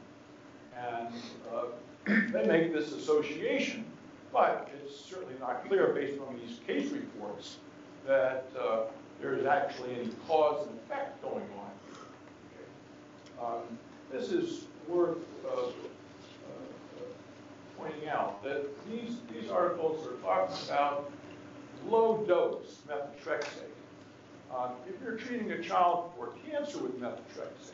And 0.79 1.13
uh, 1.53 1.65
they 2.07 2.47
make 2.47 2.73
this 2.73 2.93
association, 2.93 3.85
but 4.33 4.71
it's 4.81 4.97
certainly 4.97 5.35
not 5.41 5.67
clear 5.67 5.89
based 5.89 6.21
on 6.21 6.39
these 6.39 6.61
case 6.65 6.93
reports 6.93 7.57
that 8.07 8.45
uh, 8.61 8.83
there 9.21 9.35
is 9.35 9.45
actually 9.45 9.95
any 9.97 10.11
cause 10.29 10.69
and 10.69 10.79
effect 10.79 11.21
going 11.21 11.49
on. 13.41 13.45
Um, 13.45 13.79
this 14.13 14.31
is 14.31 14.67
worth 14.87 15.19
pointing 17.83 18.09
out 18.09 18.43
that 18.45 18.67
these, 18.91 19.17
these 19.33 19.51
articles 19.51 20.07
are 20.07 20.17
talking 20.23 20.57
about 20.67 21.11
low 21.89 22.25
dose 22.27 22.79
methotrexate. 22.89 23.69
Um, 24.55 24.73
if 24.89 24.95
you're 25.03 25.17
treating 25.17 25.53
a 25.53 25.63
child 25.63 26.13
for 26.17 26.31
cancer 26.49 26.79
with 26.79 27.01
methotrexate, 27.01 27.73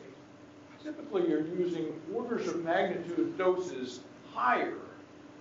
typically 0.83 1.27
you're 1.27 1.45
using 1.45 1.93
orders 2.13 2.47
of 2.47 2.63
magnitude 2.63 3.19
of 3.19 3.37
doses 3.37 3.99
higher 4.33 4.77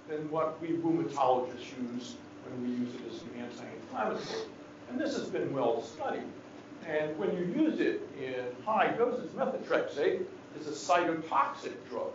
than 0.08 0.30
what 0.30 0.60
we 0.60 0.68
rheumatologists 0.68 1.70
use 1.94 2.16
when 2.44 2.62
we 2.62 2.84
use 2.84 2.94
it 2.94 3.00
as 3.12 3.22
an 3.22 3.30
anti-inflammatory. 3.38 4.48
And 4.90 5.00
this 5.00 5.16
has 5.16 5.28
been 5.28 5.52
well 5.52 5.82
studied. 5.82 6.22
And 6.86 7.16
when 7.18 7.36
you 7.36 7.44
use 7.62 7.80
it 7.80 8.08
in 8.18 8.46
high 8.64 8.92
doses, 8.96 9.30
methotrexate 9.32 10.24
is 10.58 10.66
a 10.66 10.70
cytotoxic 10.70 11.74
drug. 11.90 12.10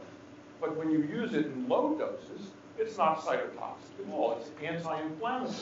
But 0.64 0.78
when 0.78 0.90
you 0.90 1.00
use 1.00 1.34
it 1.34 1.48
in 1.48 1.68
low 1.68 1.94
doses, 1.96 2.48
it's 2.80 2.98
not 2.98 3.20
cytotoxic 3.20 4.08
at 4.08 4.14
all. 4.14 4.40
It's 4.40 4.50
anti-inflammatory. 4.64 5.58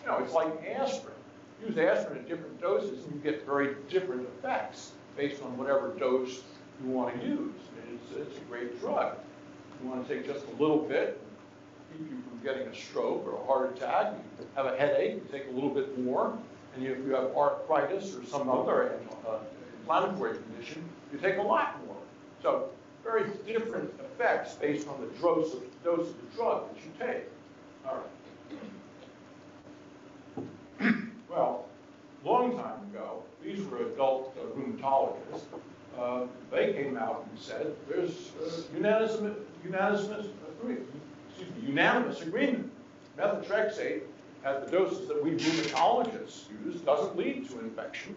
You 0.00 0.06
know, 0.06 0.18
it's 0.18 0.32
like 0.32 0.64
aspirin. 0.64 1.16
Use 1.66 1.76
aspirin 1.76 2.18
at 2.18 2.28
different 2.28 2.60
doses 2.60 3.04
and 3.04 3.16
you 3.16 3.20
get 3.20 3.44
very 3.44 3.74
different 3.90 4.28
effects 4.38 4.92
based 5.16 5.42
on 5.42 5.58
whatever 5.58 5.88
dose 5.98 6.42
you 6.80 6.90
want 6.90 7.20
to 7.20 7.26
use. 7.26 7.52
It's, 7.92 8.16
it's 8.16 8.38
a 8.38 8.40
great 8.42 8.80
drug. 8.80 9.16
You 9.82 9.90
want 9.90 10.06
to 10.06 10.14
take 10.14 10.24
just 10.24 10.46
a 10.46 10.62
little 10.62 10.78
bit, 10.78 11.20
keep 11.92 12.08
you 12.08 12.18
from 12.28 12.40
getting 12.44 12.68
a 12.68 12.74
stroke 12.74 13.26
or 13.26 13.42
a 13.42 13.44
heart 13.44 13.76
attack. 13.76 14.14
You 14.38 14.46
have 14.54 14.66
a 14.66 14.76
headache, 14.76 15.14
you 15.14 15.26
take 15.32 15.48
a 15.48 15.52
little 15.52 15.70
bit 15.70 15.98
more. 15.98 16.38
And 16.76 16.86
if 16.86 16.98
you 16.98 17.12
have 17.16 17.36
arthritis 17.36 18.14
or 18.14 18.24
some 18.24 18.48
other 18.48 19.00
uh, 19.28 19.38
inflammatory 19.80 20.38
condition, 20.38 20.88
you 21.12 21.18
take 21.18 21.38
a 21.38 21.42
lot 21.42 21.84
more. 21.86 21.96
So 22.40 22.70
very 23.02 23.24
different 23.46 23.92
effects 24.00 24.54
based 24.54 24.88
on 24.88 25.00
the 25.00 25.06
dose 25.20 25.54
of, 25.54 25.62
dose 25.84 26.08
of 26.08 26.14
the 26.16 26.36
drug 26.36 26.68
that 26.68 26.82
you 26.84 26.90
take. 26.98 27.24
All 27.86 28.02
right. 30.78 30.94
well, 31.30 31.66
long 32.24 32.56
time 32.56 32.80
ago, 32.90 33.22
these 33.42 33.64
were 33.66 33.86
adult 33.86 34.36
uh, 34.38 34.58
rheumatologists. 34.58 35.42
Uh, 35.98 36.26
they 36.50 36.72
came 36.72 36.96
out 36.96 37.26
and 37.28 37.38
said 37.38 37.74
there's 37.88 38.32
uh, 38.42 38.50
unanimous, 38.74 39.36
unanimous, 39.64 40.26
excuse 41.28 41.50
me, 41.50 41.66
unanimous 41.66 42.22
agreement. 42.22 42.70
Methotrexate 43.18 44.02
at 44.44 44.64
the 44.64 44.70
doses 44.70 45.06
that 45.08 45.22
we 45.22 45.32
rheumatologists 45.32 46.44
use 46.64 46.80
doesn't 46.80 47.16
lead 47.16 47.48
to 47.50 47.60
infection 47.60 48.16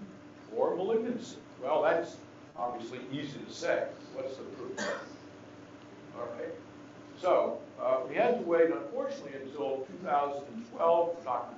or 0.55 0.75
malignancy. 0.75 1.37
Well, 1.61 1.81
that's 1.83 2.15
obviously 2.57 2.99
easy 3.11 3.37
to 3.45 3.53
say. 3.53 3.87
What's 4.15 4.38
the 4.38 4.43
proof? 4.43 4.79
All 6.17 6.27
right. 6.38 6.53
So 7.22 7.60
uh, 7.81 8.00
we 8.07 8.15
had 8.15 8.39
to 8.39 8.45
wait, 8.45 8.69
unfortunately, 8.72 9.34
until 9.43 9.86
2012 10.03 11.17
for 11.17 11.24
Dr. 11.24 11.55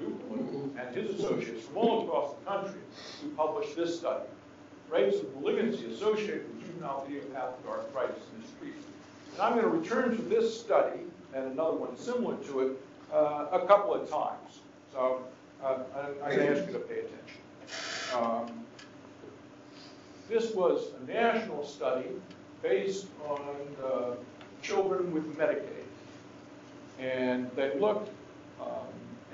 Duplin 0.00 0.70
and 0.78 0.96
his 0.96 1.14
associates 1.14 1.66
from 1.66 1.76
all 1.76 2.04
across 2.04 2.34
the 2.34 2.50
country 2.50 2.80
who 3.22 3.30
published 3.30 3.76
this 3.76 3.98
study. 3.98 4.24
Rates 4.90 5.18
of 5.20 5.34
malignancy 5.36 5.92
associated 5.92 6.48
with 6.48 6.66
juvenile 6.66 7.06
idiopathic 7.08 7.66
arthritis 7.68 8.22
in 8.34 8.42
this 8.42 8.50
treatment. 8.58 8.86
And 9.34 9.42
I'm 9.42 9.52
going 9.52 9.64
to 9.64 9.70
return 9.70 10.16
to 10.16 10.22
this 10.22 10.58
study 10.58 11.00
and 11.34 11.52
another 11.52 11.76
one 11.76 11.96
similar 11.96 12.36
to 12.36 12.60
it 12.60 12.72
uh, 13.12 13.46
a 13.52 13.66
couple 13.66 13.94
of 13.94 14.08
times. 14.10 14.60
So 14.92 15.22
uh, 15.64 15.78
I'm 16.22 16.36
going 16.36 16.52
to 16.52 16.58
ask 16.58 16.66
you 16.66 16.72
to 16.74 16.78
pay 16.80 17.00
attention. 17.00 17.40
Um, 18.14 18.61
this 20.32 20.54
was 20.54 20.86
a 20.98 21.12
national 21.12 21.62
study 21.62 22.06
based 22.62 23.06
on 23.28 23.40
uh, 23.84 24.14
children 24.62 25.12
with 25.12 25.36
Medicaid. 25.36 25.84
And 26.98 27.50
they 27.54 27.78
looked 27.78 28.10
um, 28.58 28.68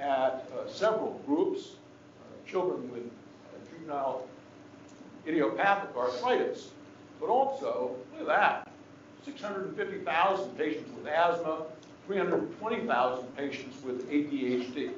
at 0.00 0.50
uh, 0.56 0.68
several 0.68 1.22
groups, 1.24 1.68
uh, 1.70 2.50
children 2.50 2.90
with 2.90 3.04
uh, 3.04 3.70
juvenile 3.70 4.26
idiopathic 5.24 5.96
arthritis, 5.96 6.70
but 7.20 7.28
also, 7.28 7.94
look 8.12 8.22
at 8.22 8.26
that, 8.26 8.68
650,000 9.24 10.58
patients 10.58 10.90
with 10.96 11.06
asthma, 11.06 11.62
320,000 12.08 13.36
patients 13.36 13.84
with 13.84 14.10
ADHD. 14.10 14.90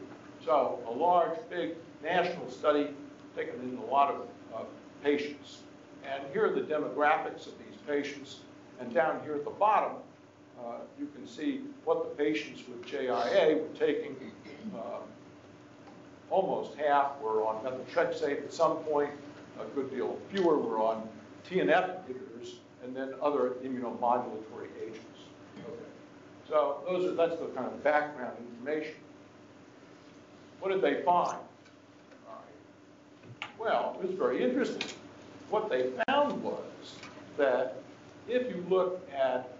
So 0.46 0.78
a 0.86 0.90
large, 0.90 1.36
big 1.50 1.74
national 2.02 2.50
study 2.50 2.88
taking 3.36 3.54
in 3.60 3.78
a 3.86 3.92
lot 3.92 4.14
of 4.14 4.26
uh, 4.54 4.62
patients. 5.02 5.58
And 6.08 6.22
here 6.32 6.46
are 6.46 6.52
the 6.52 6.62
demographics 6.62 7.46
of 7.46 7.52
these 7.58 7.78
patients. 7.86 8.40
And 8.80 8.92
down 8.92 9.20
here 9.22 9.34
at 9.34 9.44
the 9.44 9.50
bottom, 9.50 9.96
uh, 10.58 10.78
you 10.98 11.06
can 11.14 11.26
see 11.26 11.60
what 11.84 12.02
the 12.04 12.22
patients 12.22 12.62
with 12.68 12.84
JIA 12.86 13.60
were 13.60 13.78
taking. 13.78 14.16
Uh, 14.74 15.00
almost 16.30 16.76
half 16.76 17.18
were 17.20 17.44
on 17.46 17.64
methotrexate 17.64 18.44
at 18.44 18.52
some 18.52 18.76
point, 18.78 19.10
a 19.60 19.64
good 19.74 19.90
deal 19.90 20.18
fewer 20.30 20.58
were 20.58 20.78
on 20.78 21.08
TNF 21.48 21.98
inhibitors, 22.06 22.54
and 22.84 22.94
then 22.94 23.14
other 23.20 23.54
immunomodulatory 23.64 24.68
agents. 24.80 25.20
Okay. 25.58 25.76
So 26.48 26.82
those 26.88 27.10
are, 27.10 27.14
that's 27.14 27.40
the 27.40 27.46
kind 27.48 27.66
of 27.66 27.82
background 27.82 28.36
information. 28.38 28.94
What 30.60 30.70
did 30.70 30.82
they 30.82 31.02
find? 31.02 31.38
Well, 33.58 33.98
it 34.02 34.08
was 34.08 34.16
very 34.16 34.42
interesting. 34.42 34.88
What 35.50 35.68
they 35.68 35.90
found 36.06 36.42
was 36.44 36.94
that 37.36 37.82
if 38.28 38.48
you 38.48 38.64
look 38.68 39.06
at 39.12 39.50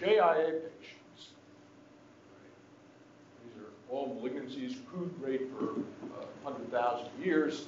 JIA 0.00 0.60
patients, 0.80 1.30
these 3.42 3.60
are 3.60 3.90
all 3.90 4.20
malignancies, 4.20 4.76
crude 4.88 5.12
rate 5.20 5.52
per 5.58 5.66
uh, 5.66 6.26
100,000 6.42 7.08
years. 7.20 7.66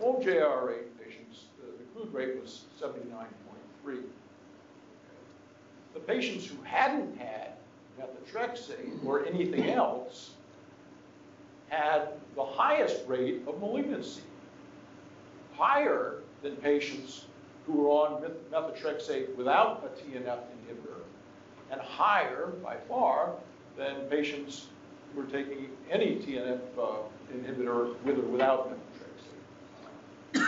All 0.00 0.22
JRA 0.22 0.78
patients, 1.02 1.44
uh, 1.62 1.70
the 1.78 1.84
crude 1.94 2.12
rate 2.12 2.40
was 2.40 2.64
79.3. 2.78 4.00
The 5.94 6.00
patients 6.00 6.46
who 6.46 6.60
hadn't 6.64 7.16
had 7.16 7.52
methotrexate 7.98 9.04
or 9.06 9.24
anything 9.24 9.70
else 9.70 10.32
had 11.68 12.08
the 12.34 12.44
highest 12.44 13.06
rate 13.06 13.42
of 13.46 13.60
malignancy, 13.60 14.22
higher 15.56 16.20
than 16.42 16.56
patients 16.56 17.24
who 17.66 17.72
were 17.72 17.88
on 17.88 18.22
methotrexate 18.52 19.34
without 19.36 19.84
a 19.84 19.88
TNF 20.00 20.38
inhibitor, 20.38 21.00
and 21.70 21.80
higher 21.80 22.52
by 22.62 22.76
far 22.88 23.34
than 23.76 24.02
patients 24.10 24.66
who 25.14 25.22
were 25.22 25.26
taking 25.28 25.68
any 25.90 26.16
TNF 26.16 26.60
uh, 26.78 26.96
inhibitor 27.32 27.94
with 28.02 28.18
or 28.18 28.22
without 28.22 28.70
methotrexate. 28.70 30.44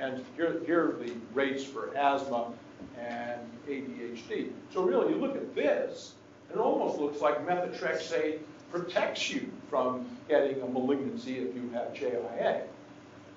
and 0.00 0.24
here, 0.36 0.60
here 0.66 0.90
are 0.90 1.04
the 1.04 1.12
rates 1.32 1.64
for 1.64 1.94
asthma 1.96 2.52
and 2.98 3.40
ADHD. 3.68 4.50
So 4.72 4.82
really, 4.82 5.14
you 5.14 5.20
look 5.20 5.36
at 5.36 5.54
this, 5.54 6.12
and 6.48 6.58
it 6.58 6.62
almost 6.62 6.98
looks 6.98 7.20
like 7.20 7.46
methotrexate 7.46 8.38
protects 8.70 9.30
you 9.30 9.50
from 9.70 10.06
getting 10.28 10.60
a 10.62 10.66
malignancy 10.66 11.38
if 11.38 11.54
you 11.54 11.70
have 11.70 11.94
JIA. 11.94 12.64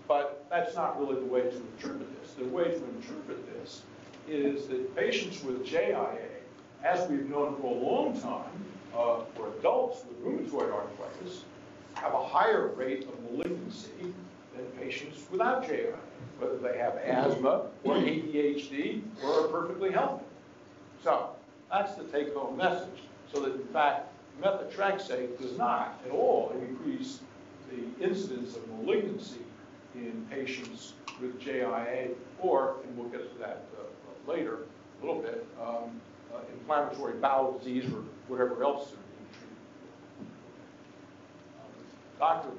But 0.07 0.45
that's 0.49 0.75
not 0.75 0.99
really 0.99 1.15
the 1.15 1.25
way 1.25 1.41
to 1.41 1.55
interpret 1.55 2.21
this. 2.21 2.33
The 2.33 2.45
way 2.45 2.65
to 2.65 2.75
interpret 2.75 3.45
this 3.61 3.81
is 4.27 4.67
that 4.67 4.95
patients 4.95 5.43
with 5.43 5.65
JIA, 5.65 6.17
as 6.83 7.09
we've 7.09 7.29
known 7.29 7.57
for 7.59 7.75
a 7.75 7.79
long 7.79 8.19
time, 8.19 8.65
uh, 8.95 9.23
for 9.35 9.49
adults 9.59 10.03
with 10.05 10.23
rheumatoid 10.23 10.71
arthritis, 10.71 11.43
have 11.95 12.13
a 12.13 12.25
higher 12.25 12.67
rate 12.67 13.03
of 13.03 13.31
malignancy 13.31 14.13
than 14.55 14.65
patients 14.79 15.25
without 15.29 15.67
JIA, 15.67 15.95
whether 16.39 16.57
they 16.57 16.77
have 16.77 16.95
asthma 16.97 17.65
or 17.83 17.95
ADHD 17.95 19.01
or 19.23 19.45
are 19.45 19.47
perfectly 19.47 19.91
healthy. 19.91 20.23
So 21.03 21.31
that's 21.69 21.95
the 21.95 22.03
take-home 22.05 22.55
message. 22.57 23.01
So 23.33 23.41
that 23.41 23.55
in 23.55 23.67
fact, 23.67 24.07
methotrexate 24.41 25.39
does 25.39 25.57
not 25.57 25.99
at 26.05 26.11
all 26.11 26.55
increase 26.61 27.19
the 27.69 28.03
incidence 28.03 28.55
of 28.55 28.67
malignancy 28.69 29.41
in 30.05 30.25
patients 30.29 30.93
with 31.21 31.39
JIA, 31.39 32.09
or, 32.39 32.75
and 32.83 32.97
we'll 32.97 33.09
get 33.09 33.31
to 33.31 33.39
that 33.39 33.65
uh, 33.77 34.31
later 34.31 34.59
a 35.01 35.05
little 35.05 35.21
bit, 35.21 35.45
um, 35.61 36.01
uh, 36.33 36.39
inflammatory 36.53 37.13
bowel 37.13 37.57
disease 37.57 37.85
or 37.91 38.03
whatever 38.27 38.63
else 38.63 38.89
they're 38.89 38.99
being 39.17 39.29
treated. 40.19 40.33
Dr. 42.19 42.49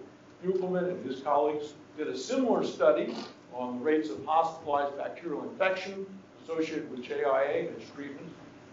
Beukelman 0.44 0.90
and 0.90 1.04
his 1.06 1.20
colleagues 1.20 1.74
did 1.96 2.08
a 2.08 2.16
similar 2.16 2.64
study 2.64 3.14
on 3.52 3.78
the 3.78 3.84
rates 3.84 4.08
of 4.10 4.24
hospitalized 4.24 4.96
bacterial 4.96 5.42
infection 5.42 6.06
associated 6.44 6.90
with 6.90 7.02
JIA 7.02 7.68
and 7.68 7.76
its 7.76 7.90
treatment. 7.90 8.28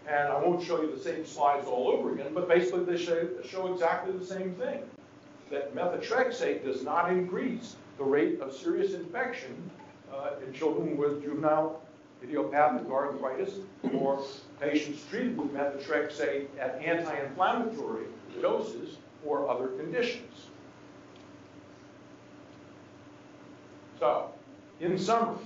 And 0.08 0.28
I 0.28 0.40
won't 0.40 0.64
show 0.64 0.80
you 0.80 0.94
the 0.94 1.02
same 1.02 1.26
slides 1.26 1.66
all 1.66 1.88
over 1.88 2.12
again, 2.12 2.32
but 2.32 2.48
basically 2.48 2.84
they 2.84 2.96
show, 2.96 3.28
show 3.44 3.72
exactly 3.72 4.16
the 4.16 4.24
same 4.24 4.54
thing. 4.54 4.82
That 5.50 5.74
methotrexate 5.74 6.64
does 6.64 6.84
not 6.84 7.10
increase 7.10 7.76
the 7.98 8.04
rate 8.04 8.40
of 8.40 8.52
serious 8.54 8.94
infection 8.94 9.70
uh, 10.12 10.30
in 10.44 10.52
children 10.52 10.96
with 10.96 11.22
juvenile 11.22 11.82
idiopathic 12.22 12.90
arthritis 12.90 13.54
or 13.94 14.22
patients 14.60 15.04
treated 15.10 15.36
with 15.36 15.52
methotrexate 15.52 16.46
at 16.58 16.80
anti-inflammatory 16.82 18.06
doses 18.40 18.96
or 19.24 19.48
other 19.48 19.68
conditions. 19.68 20.46
So, 23.98 24.30
in 24.80 24.98
summary, 24.98 25.38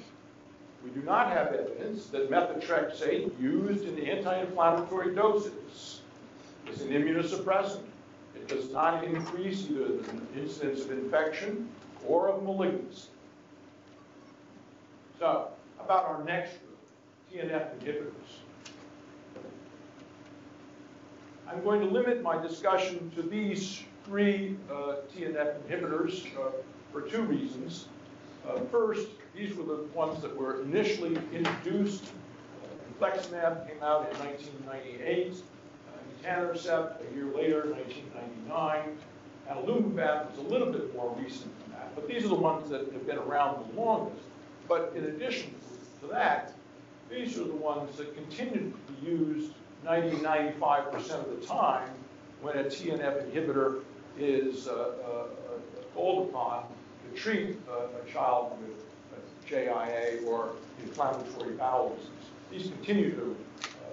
we 0.85 0.91
do 0.91 1.03
not 1.03 1.29
have 1.29 1.49
evidence 1.49 2.07
that 2.07 2.31
methotrexate 2.31 3.39
used 3.41 3.85
in 3.85 3.99
anti-inflammatory 3.99 5.15
doses 5.15 6.01
is 6.71 6.81
an 6.83 6.89
immunosuppressant. 6.89 7.83
It 8.35 8.49
does 8.49 8.73
not 8.73 9.05
increase 9.05 9.69
either 9.69 9.89
the 9.89 10.41
incidence 10.41 10.81
of 10.81 10.93
infection 10.93 11.69
or 12.07 12.29
of 12.29 12.43
malignancy. 12.43 13.09
So, 15.19 15.49
about 15.79 16.07
our 16.07 16.25
next 16.25 16.53
group, 16.61 16.79
TNF 17.33 17.79
inhibitors. 17.79 18.41
I'm 21.47 21.63
going 21.63 21.81
to 21.81 21.87
limit 21.87 22.23
my 22.23 22.41
discussion 22.41 23.11
to 23.17 23.23
these 23.23 23.83
three 24.05 24.57
uh, 24.71 24.97
TNF 25.15 25.61
inhibitors 25.63 26.27
uh, 26.39 26.53
for 26.93 27.03
two 27.03 27.23
reasons. 27.23 27.89
Uh, 28.49 28.61
first, 28.71 29.09
these 29.35 29.55
were 29.55 29.65
the 29.65 29.83
ones 29.95 30.23
that 30.23 30.35
were 30.35 30.63
initially 30.63 31.19
introduced. 31.33 32.05
Infliximab 33.01 33.69
came 33.69 33.83
out 33.83 34.11
in 34.13 34.19
1998. 34.19 35.35
Uh, 35.35 36.29
etanercept 36.29 37.01
a 37.01 37.15
year 37.15 37.27
later, 37.27 37.73
1999. 37.73 38.97
Adalimumab 39.51 40.31
was 40.31 40.39
a 40.39 40.49
little 40.49 40.71
bit 40.71 40.95
more 40.95 41.15
recent 41.19 41.53
but 42.01 42.09
these 42.09 42.25
are 42.25 42.29
the 42.29 42.35
ones 42.35 42.71
that 42.71 42.93
have 42.93 43.07
been 43.07 43.19
around 43.19 43.65
the 43.75 43.81
longest. 43.81 44.23
But 44.69 44.93
in 44.97 45.05
addition 45.05 45.55
to 46.01 46.07
that, 46.09 46.55
these 47.11 47.39
are 47.39 47.45
the 47.45 47.53
ones 47.53 47.97
that 47.97 48.15
continue 48.15 48.73
to 48.73 48.93
be 48.93 49.11
used 49.11 49.53
90, 49.85 50.19
95% 50.19 50.97
of 50.97 51.41
the 51.41 51.47
time 51.47 51.89
when 52.41 52.57
a 52.57 52.65
TNF 52.65 53.31
inhibitor 53.31 53.83
is 54.19 54.69
uh, 54.69 54.73
uh, 54.73 55.25
called 55.95 56.29
upon 56.29 56.65
to 57.05 57.21
treat 57.21 57.57
a 57.69 58.13
child 58.13 58.57
with 58.63 58.85
JIA 59.49 60.25
or 60.27 60.53
inflammatory 60.83 61.55
bowel 61.55 61.97
disease. 61.97 62.11
These 62.51 62.71
continue 62.73 63.15
to 63.17 63.37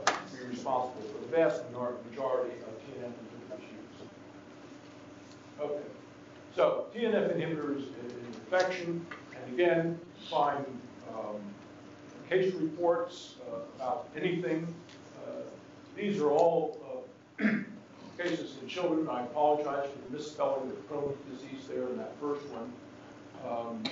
uh, 0.08 0.14
be 0.32 0.46
responsible 0.48 1.02
for 1.12 1.20
the 1.20 1.36
vast 1.36 1.64
majority 1.72 2.54
of 2.62 2.70
TNF 2.86 3.12
inhibitors 3.12 3.62
used. 3.62 4.10
Okay, 5.60 5.84
so 6.58 6.88
TNF 6.94 7.36
inhibitors 7.36 7.84
in 7.84 8.26
infection, 8.34 9.06
and 9.36 9.54
again, 9.54 10.00
find 10.28 10.66
um, 11.14 11.36
case 12.28 12.52
reports 12.56 13.36
uh, 13.48 13.60
about 13.76 14.10
anything. 14.18 14.68
Uh, 15.24 15.42
these 15.96 16.20
are 16.20 16.32
all 16.32 17.06
uh, 17.40 17.48
cases 18.18 18.56
in 18.60 18.68
children. 18.68 19.08
I 19.08 19.22
apologize 19.22 19.88
for 19.88 20.12
the 20.12 20.18
misspelling 20.18 20.72
of 20.72 20.90
Crohn's 20.90 21.16
disease 21.30 21.68
there 21.68 21.88
in 21.90 21.98
that 21.98 22.20
first 22.20 22.44
one. 22.48 22.74
Um, 23.48 23.84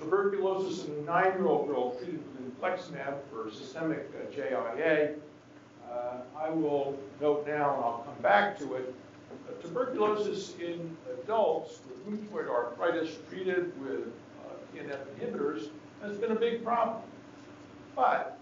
tuberculosis 0.00 0.86
in 0.88 0.94
a 0.94 1.00
nine-year-old 1.02 1.68
girl 1.68 1.94
treated 1.94 2.20
with 2.34 2.60
infliximab 2.60 3.18
for 3.30 3.52
systemic 3.52 4.10
uh, 4.16 4.34
JIA. 4.34 5.14
Uh, 5.88 6.16
I 6.36 6.50
will 6.50 6.98
note 7.20 7.46
now, 7.46 7.74
and 7.74 7.84
I'll 7.84 8.04
come 8.04 8.20
back 8.20 8.58
to 8.58 8.74
it, 8.74 8.92
tuberculosis 9.62 10.54
in 10.60 10.96
adults 11.22 11.78
with 11.88 12.06
rheumatoid 12.06 12.48
arthritis 12.48 13.16
treated 13.28 13.72
with 13.80 14.08
uh, 14.44 14.76
TNF 14.76 14.98
inhibitors 15.18 15.68
has 16.02 16.16
been 16.16 16.32
a 16.32 16.36
big 16.36 16.64
problem. 16.64 17.02
But 17.94 18.38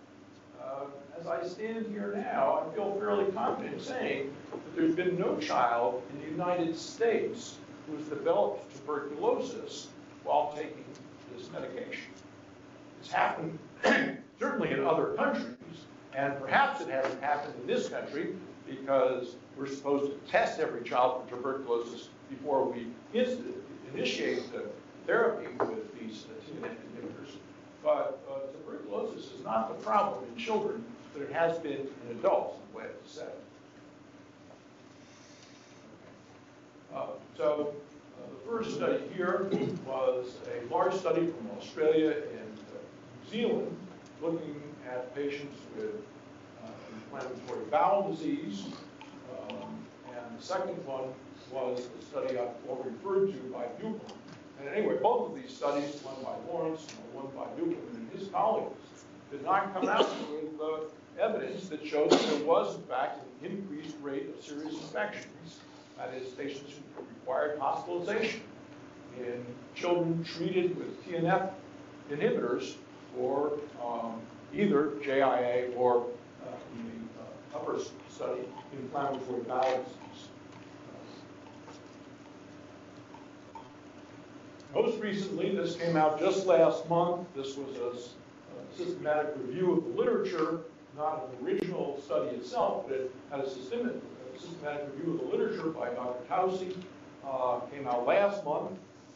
uh, 0.61 0.67
uh, 0.67 0.87
as 1.19 1.27
I 1.27 1.47
stand 1.47 1.87
here 1.87 2.13
now, 2.15 2.67
I 2.71 2.75
feel 2.75 2.95
fairly 2.99 3.31
confident 3.33 3.81
saying 3.81 4.33
that 4.53 4.77
there's 4.77 4.95
been 4.95 5.19
no 5.19 5.37
child 5.39 6.03
in 6.13 6.21
the 6.21 6.31
United 6.31 6.77
States 6.77 7.57
who's 7.87 8.05
developed 8.07 8.75
tuberculosis 8.77 9.89
while 10.25 10.53
taking 10.55 10.85
this 11.37 11.51
medication. 11.53 12.11
It's 13.01 13.11
happened 13.11 13.59
certainly 14.41 14.73
in 14.73 14.85
other 14.85 15.15
countries, 15.17 15.47
and 16.15 16.39
perhaps 16.41 16.81
it 16.81 16.89
hasn't 16.89 17.23
happened 17.23 17.55
in 17.61 17.67
this 17.67 17.89
country 17.89 18.35
because 18.69 19.37
we're 19.57 19.67
supposed 19.67 20.13
to 20.13 20.31
test 20.31 20.61
every 20.61 20.83
child 20.83 21.23
for 21.29 21.37
tuberculosis 21.37 22.09
before 22.29 22.65
we 22.65 22.87
initiate 23.95 24.53
the 24.53 24.65
therapy 25.07 25.47
with 25.59 25.99
these 25.99 26.27
TNF 26.51 26.71
inhibitors. 26.71 27.37
But 27.83 28.21
uh, 28.31 28.39
tuberculosis 28.53 29.33
is 29.33 29.45
not 29.45 29.69
the 29.69 29.85
problem 29.85 30.25
in 30.31 30.37
children, 30.43 30.85
but 31.13 31.23
it 31.23 31.33
has 31.33 31.59
been 31.59 31.87
in 32.11 32.19
adults, 32.19 32.59
I'm 32.59 32.81
glad 32.81 33.05
to 33.05 33.11
say. 33.11 33.27
Uh, 36.95 37.07
So 37.37 37.75
uh, 38.17 38.31
the 38.31 38.51
first 38.51 38.77
study 38.77 39.03
here 39.15 39.49
was 39.87 40.35
a 40.49 40.73
large 40.73 40.95
study 40.95 41.27
from 41.27 41.51
Australia 41.59 42.11
and 42.11 42.59
uh, 42.59 42.79
New 43.25 43.31
Zealand 43.31 43.77
looking 44.23 44.63
at 44.89 45.15
patients 45.15 45.59
with 45.77 45.95
uh, 46.65 46.69
inflammatory 46.95 47.65
bowel 47.71 48.11
disease. 48.11 48.65
Um, 49.41 49.87
And 50.09 50.39
the 50.39 50.43
second 50.43 50.85
one 50.87 51.13
was 51.51 51.89
the 51.99 52.05
study 52.05 52.39
already 52.69 52.91
referred 52.91 53.33
to 53.33 53.39
by 53.53 53.65
Buchman. 53.81 54.01
And 54.59 54.69
anyway, 54.69 54.97
both 55.03 55.31
of 55.31 55.37
these 55.41 55.55
studies, 55.55 56.01
one 56.03 56.17
by 56.25 56.35
Lawrence 56.51 56.87
and 56.89 57.15
one 57.15 57.27
by 57.37 57.45
Buchman 57.61 57.95
and 57.95 58.11
his 58.19 58.29
colleagues, 58.29 58.75
did 59.31 59.45
not 59.45 59.75
come 59.75 59.89
out 59.89 60.09
with 60.31 60.93
evidence 61.19 61.69
that 61.69 61.87
shows 61.87 62.11
that 62.11 62.21
there 62.31 62.45
was, 62.45 62.77
in 62.77 62.83
fact, 62.83 63.21
an 63.43 63.51
increased 63.51 63.97
rate 64.03 64.29
of 64.37 64.45
serious 64.45 64.75
infections, 64.75 65.61
that 65.97 66.13
is, 66.15 66.29
patients 66.35 66.73
who 66.73 67.03
required 67.03 67.59
hospitalization 67.59 68.43
in 69.19 69.45
children 69.75 70.23
treated 70.25 70.77
with 70.77 71.05
TNF 71.07 71.51
inhibitors 72.11 72.75
for 73.15 73.53
um, 73.85 74.21
either 74.55 74.91
JIA 75.03 75.75
or 75.77 76.07
uh, 77.69 77.79
study, 78.11 78.43
inflammatory 78.73 79.43
bowel 79.43 79.63
disease. 79.85 80.29
Most 84.75 85.01
recently, 85.01 85.55
this 85.57 85.77
came 85.77 85.97
out 85.97 86.19
just 86.19 86.47
last 86.47 86.89
month. 86.89 87.27
This 87.35 87.57
was 87.57 87.77
a 87.77 88.77
systematic 88.77 89.35
review 89.37 89.73
of 89.73 89.85
the 89.85 89.91
literature, 89.91 90.61
not 90.97 91.29
an 91.41 91.47
original 91.47 92.01
study 92.05 92.37
itself, 92.37 92.85
but 92.87 92.97
it 92.97 93.15
had 93.31 93.41
a 93.41 93.45
a 93.45 94.39
systematic 94.39 94.89
review 94.95 95.15
of 95.15 95.21
the 95.21 95.37
literature 95.37 95.71
by 95.71 95.89
Dr. 95.91 96.25
Taussig. 96.29 96.77
uh, 97.27 97.61
Came 97.73 97.89
out 97.89 98.07
last 98.07 98.45
month. 98.45 98.73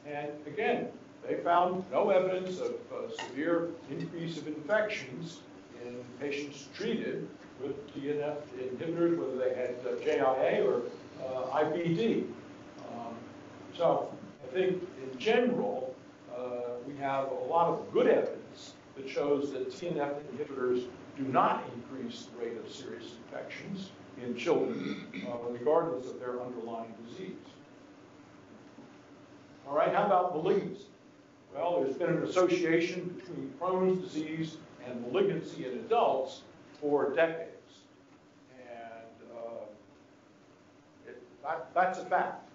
And 0.06 0.30
again, 0.46 0.88
they 1.28 1.36
found 1.36 1.84
no 1.92 2.10
evidence 2.10 2.58
of 2.58 2.74
uh, 2.92 3.14
severe 3.26 3.68
increase 3.90 4.38
of 4.38 4.46
infections 4.46 5.40
in 5.84 5.96
patients 6.18 6.68
treated 6.74 7.28
with 7.62 7.94
TNF 7.94 8.36
inhibitors, 8.58 9.16
whether 9.18 9.36
they 9.36 9.54
had 9.54 9.76
uh, 9.86 9.96
JIA 10.04 10.64
or 10.64 10.82
uh, 11.24 11.62
IBD. 11.62 12.24
Um, 12.88 13.14
So 13.76 14.10
I 14.44 14.52
think 14.52 14.82
in 15.02 15.18
general, 15.18 15.94
uh, 16.34 16.76
we 16.86 16.96
have 16.96 17.30
a 17.30 17.44
lot 17.48 17.68
of 17.68 17.92
good 17.92 18.06
evidence 18.06 18.74
that 18.96 19.08
shows 19.08 19.52
that 19.52 19.70
TNF 19.70 20.14
inhibitors 20.32 20.86
do 21.16 21.24
not 21.24 21.64
increase 21.74 22.26
the 22.26 22.44
rate 22.44 22.56
of 22.56 22.70
serious 22.70 23.14
infections 23.24 23.90
in 24.22 24.36
children, 24.36 25.06
uh, 25.26 25.48
regardless 25.50 26.10
of 26.10 26.18
their 26.18 26.40
underlying 26.42 26.92
disease. 27.06 27.32
All 29.66 29.76
right, 29.76 29.94
how 29.94 30.04
about 30.06 30.34
malignancy? 30.34 30.86
Well, 31.54 31.82
there's 31.82 31.96
been 31.96 32.10
an 32.10 32.22
association 32.22 33.08
between 33.18 33.52
Crohn's 33.60 34.00
disease 34.00 34.56
and 34.86 35.00
malignancy 35.02 35.66
in 35.66 35.72
adults 35.78 36.42
for 36.80 37.14
decades. 37.14 37.50
And 38.58 39.30
uh, 39.36 39.64
it, 41.06 41.22
that, 41.42 41.68
that's 41.74 41.98
a 41.98 42.04
fact. 42.04 42.48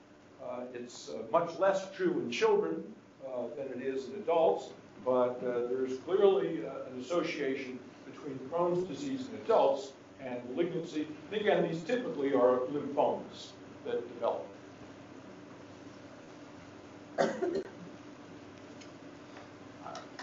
Uh, 0.43 0.62
it's 0.74 1.10
uh, 1.10 1.17
much 1.32 1.58
less 1.60 1.91
true 1.95 2.19
in 2.19 2.30
children 2.30 2.84
uh, 3.28 3.41
than 3.58 3.67
it 3.82 3.86
is 3.86 4.08
in 4.10 4.15
adults, 4.15 4.69
but 5.04 5.41
uh, 5.43 5.67
there's 5.67 5.98
clearly 6.00 6.62
uh, 6.65 6.91
an 6.91 7.00
association 7.00 7.80
between 8.06 8.39
Crohn's 8.50 8.88
disease 8.88 9.28
in 9.32 9.36
adults 9.43 9.91
and 10.21 10.38
malignancy. 10.52 11.08
And 11.32 11.41
again, 11.41 11.67
these 11.67 11.82
typically 11.84 12.34
are 12.34 12.60
lymphomas 12.71 13.50
that 13.86 14.04
develop. 14.13 14.45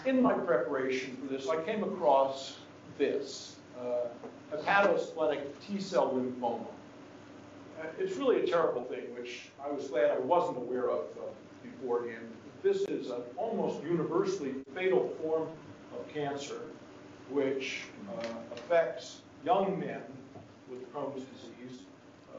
In 0.04 0.20
my 0.20 0.32
preparation 0.32 1.16
for 1.16 1.32
this, 1.32 1.48
I 1.48 1.62
came 1.62 1.84
across 1.84 2.56
this, 2.98 3.56
uh, 3.80 4.08
hepatosplenic 4.52 5.42
T-cell 5.66 6.12
lymphoma. 6.12 6.66
Uh, 7.82 7.86
It's 7.98 8.16
really 8.16 8.42
a 8.42 8.46
terrible 8.46 8.84
thing, 8.84 9.14
which 9.14 9.48
I 9.64 9.70
was 9.70 9.88
glad 9.88 10.10
I 10.10 10.18
wasn't 10.18 10.58
aware 10.58 10.90
of 10.90 11.00
uh, 11.18 11.22
beforehand. 11.62 12.28
This 12.62 12.82
is 12.82 13.10
an 13.10 13.22
almost 13.36 13.82
universally 13.82 14.54
fatal 14.74 15.12
form 15.20 15.48
of 15.98 16.08
cancer, 16.14 16.60
which 17.30 17.82
uh, 18.18 18.26
affects 18.54 19.20
young 19.44 19.78
men 19.80 20.02
with 20.70 20.92
Crohn's 20.92 21.24
disease. 21.24 21.80
Uh, 22.32 22.38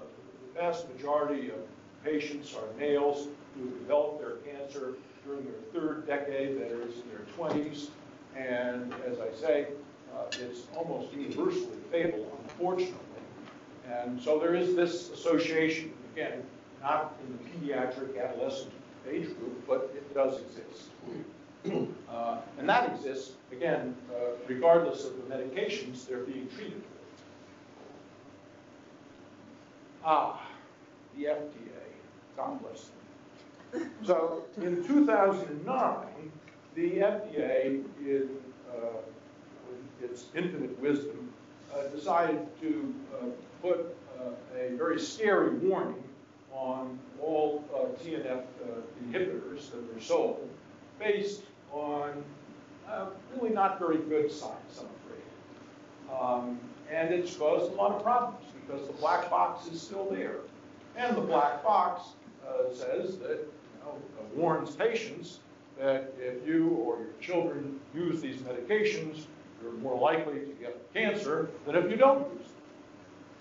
The 0.56 0.62
vast 0.62 0.88
majority 0.94 1.50
of 1.50 1.58
patients 2.04 2.56
are 2.56 2.80
males 2.80 3.28
who 3.58 3.70
develop 3.70 4.20
their 4.20 4.38
cancer 4.54 4.94
during 5.26 5.44
their 5.46 5.62
third 5.74 6.08
decade, 6.08 6.58
that 6.60 6.72
is, 6.72 6.96
in 7.02 7.10
their 7.10 7.26
20s. 7.38 7.90
And 8.36 8.94
as 9.06 9.20
I 9.20 9.32
say, 9.40 9.68
uh, 10.16 10.26
it's 10.42 10.62
almost 10.76 11.14
universally 11.14 11.78
fatal, 11.92 12.26
unfortunately. 12.44 12.98
And 14.02 14.22
so 14.22 14.40
there 14.40 14.56
is 14.56 14.76
this 14.76 15.12
association, 15.12 15.94
again, 16.14 16.44
not 16.82 17.16
in 17.26 17.38
the 17.38 17.44
pediatric 17.74 18.22
adolescent 18.22 18.72
age 19.10 19.26
group, 19.38 19.66
but 19.68 19.92
it 19.96 20.14
does 20.14 20.42
exist. 20.42 20.90
Uh, 22.10 22.42
And 22.60 22.68
that 22.68 22.92
exists, 22.94 23.34
again, 23.52 23.96
uh, 24.12 24.32
regardless 24.48 25.06
of 25.06 25.16
the 25.18 25.36
medications 25.36 26.06
they're 26.08 26.24
being 26.24 26.48
treated 26.50 26.76
with. 26.76 26.84
Ah, 30.06 30.46
the 31.16 31.26
FDA, 31.26 31.86
God 32.36 32.60
bless 32.62 32.90
them. 33.74 33.90
So 34.04 34.44
in 34.58 34.86
2009, 34.86 36.32
the 36.76 36.90
FDA, 37.00 37.84
in 38.02 38.30
uh, 38.70 38.98
its 40.04 40.26
infinite 40.36 40.78
wisdom, 40.80 41.32
uh, 41.74 41.88
decided 41.88 42.46
to 42.62 42.94
uh, 43.16 43.26
put 43.64 43.96
uh, 44.20 44.60
a 44.60 44.76
very 44.76 45.00
scary 45.00 45.56
warning 45.56 46.04
on 46.54 47.00
all 47.20 47.64
uh, 47.74 47.86
TNF 48.04 48.42
uh, 48.42 48.82
inhibitors 49.08 49.72
that 49.72 49.94
were 49.96 50.02
sold, 50.02 50.48
based 51.00 51.42
on 51.72 52.24
really 53.36 53.50
not 53.50 53.80
very 53.80 53.98
good 53.98 54.32
science, 54.32 54.80
I'm 54.80 54.88
afraid. 55.00 56.22
Um, 56.22 56.60
And 56.92 57.12
it's 57.14 57.36
caused 57.36 57.72
a 57.72 57.76
lot 57.76 57.92
of 57.92 58.04
problems 58.04 58.46
because 58.54 58.86
the 58.86 58.94
black 58.94 59.30
box 59.30 59.68
is 59.68 59.82
still 59.82 60.08
there. 60.12 60.36
And 60.96 61.18
the 61.18 61.22
black 61.22 61.64
box 61.64 62.10
uh, 62.48 62.72
says 62.72 63.18
that, 63.20 63.40
you 63.40 63.84
know, 63.84 63.96
warns 64.36 64.76
patients 64.76 65.40
that 65.80 66.14
if 66.20 66.46
you 66.48 66.70
or 66.86 67.00
your 67.00 67.14
children 67.20 67.80
use 67.96 68.22
these 68.22 68.36
medications, 68.42 69.24
you're 69.62 69.72
more 69.82 69.98
likely 69.98 70.42
to 70.42 70.54
get 70.62 70.94
cancer 70.94 71.50
than 71.66 71.76
if 71.76 71.90
you 71.90 71.98
don't 71.98 72.28
use 72.38 72.48
them. 72.48 72.53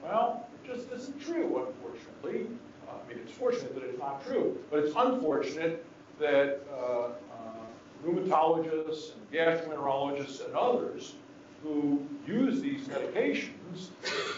Well, 0.03 0.47
it 0.65 0.75
just 0.75 0.91
isn't 0.91 1.21
true, 1.21 1.67
unfortunately. 1.67 2.47
Uh, 2.89 2.93
I 3.05 3.09
mean, 3.09 3.19
it's 3.25 3.33
fortunate 3.33 3.75
that 3.75 3.85
it's 3.85 3.99
not 3.99 4.25
true, 4.27 4.59
but 4.71 4.81
it's 4.81 4.95
unfortunate 4.97 5.85
that 6.19 6.61
uh, 6.73 7.05
uh, 7.05 7.11
rheumatologists 8.05 9.13
and 9.15 9.31
gastroenterologists 9.33 10.45
and 10.45 10.55
others 10.55 11.15
who 11.63 12.05
use 12.27 12.61
these 12.61 12.89
medications 12.89 13.89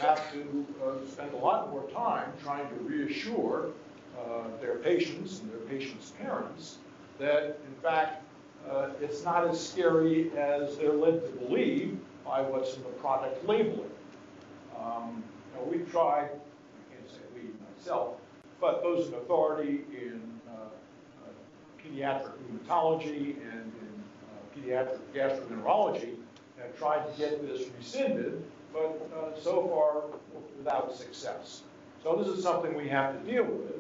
have 0.00 0.31
to 0.33 0.66
uh, 0.85 1.11
spend 1.11 1.33
a 1.33 1.37
lot 1.37 1.70
more 1.70 1.88
time 1.90 2.31
trying 2.42 2.68
to 2.68 2.74
reassure 2.85 3.70
uh, 4.18 4.42
their 4.61 4.77
patients 4.77 5.40
and 5.40 5.50
their 5.50 5.61
patients' 5.61 6.12
parents 6.20 6.79
that, 7.18 7.59
in 7.66 7.74
fact, 7.83 8.22
uh, 8.70 8.88
it's 9.00 9.24
not 9.24 9.48
as 9.48 9.66
scary 9.68 10.31
as 10.37 10.77
they're 10.77 10.92
led 10.92 11.24
to 11.24 11.31
believe 11.46 11.98
by 12.24 12.40
what's 12.40 12.77
in 12.77 12.83
the 12.83 12.88
product 12.90 13.46
labeling. 13.46 13.90
Um, 14.79 15.22
you 15.64 15.79
we've 15.79 15.90
tried, 15.90 16.31
I 16.31 16.94
can't 16.94 17.11
say 17.11 17.20
we, 17.35 17.42
myself, 17.77 18.16
but 18.61 18.83
those 18.83 19.09
in 19.09 19.14
authority 19.14 19.85
in 19.92 20.22
uh, 20.48 20.53
uh, 20.53 21.83
pediatric 21.83 22.33
rheumatology 22.50 23.37
and 23.37 23.72
in 23.81 24.03
uh, 24.22 24.57
pediatric 24.57 24.98
gastroenterology 25.14 26.16
have 26.59 26.77
tried 26.79 27.05
to 27.11 27.18
get 27.18 27.46
this 27.46 27.68
rescinded 27.79 28.42
but 28.72 29.09
uh, 29.16 29.40
so 29.40 29.68
far 29.68 30.18
without 30.59 30.94
success. 30.94 31.62
So 32.03 32.16
this 32.16 32.27
is 32.27 32.42
something 32.42 32.74
we 32.74 32.88
have 32.88 33.14
to 33.18 33.31
deal 33.31 33.44
with, 33.44 33.77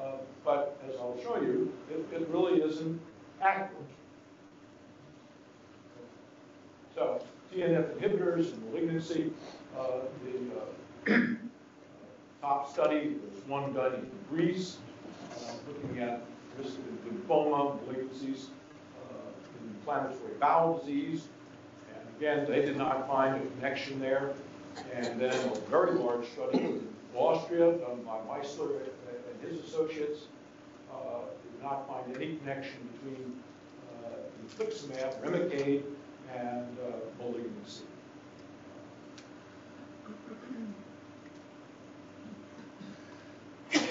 uh, 0.00 0.16
but 0.44 0.78
as 0.88 0.96
I'll 0.96 1.18
show 1.22 1.40
you, 1.40 1.72
it, 1.90 2.04
it 2.12 2.28
really 2.28 2.60
isn't 2.60 3.00
accurate. 3.40 3.70
So 6.94 7.22
TNF 7.54 7.94
inhibitors 7.96 8.52
and 8.52 8.64
malignancy, 8.70 9.32
uh, 9.78 10.00
the 10.24 10.50
top 12.40 12.72
study 12.72 13.16
was 13.30 13.44
one 13.48 13.72
done 13.72 13.94
in 13.94 14.10
Greece, 14.30 14.76
uh, 15.32 15.52
looking 15.66 15.98
at 15.98 16.22
risk 16.58 16.76
of 16.78 17.12
lymphoma, 17.12 17.78
malignancies, 17.80 18.46
uh, 19.10 19.66
inflammatory 19.66 20.34
bowel 20.38 20.78
disease. 20.78 21.26
And 21.92 22.16
again, 22.16 22.46
they 22.48 22.64
did 22.64 22.76
not 22.76 23.08
find 23.08 23.42
a 23.42 23.46
connection 23.56 24.00
there. 24.00 24.32
And 24.94 25.20
then 25.20 25.34
a 25.48 25.54
very 25.68 25.92
large 25.92 26.26
study 26.28 26.58
in 26.58 26.88
Austria 27.14 27.72
done 27.72 28.02
by 28.04 28.18
Meissler 28.28 28.80
and 28.80 29.50
his 29.50 29.62
associates 29.64 30.20
uh, 30.92 31.20
did 31.42 31.62
not 31.62 31.86
find 31.88 32.16
any 32.16 32.36
connection 32.36 32.88
between 32.92 33.42
uh, 34.04 34.08
infliximab, 34.46 35.20
Remicade, 35.22 35.82
and 36.34 36.76
uh, 36.78 37.22
malignancy. 37.22 37.84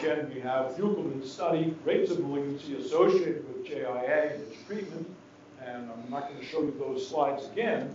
Again, 0.01 0.31
we 0.33 0.41
have 0.41 0.71
Beukelman's 0.77 1.31
study, 1.31 1.75
rates 1.85 2.09
of 2.09 2.21
malignancy 2.21 2.75
associated 2.75 3.47
with 3.47 3.67
JIA 3.67 4.33
and 4.33 4.41
its 4.41 4.63
treatment. 4.65 5.07
And 5.63 5.91
I'm 5.91 6.09
not 6.09 6.27
going 6.27 6.39
to 6.39 6.45
show 6.45 6.61
you 6.63 6.73
those 6.79 7.07
slides 7.07 7.45
again, 7.45 7.93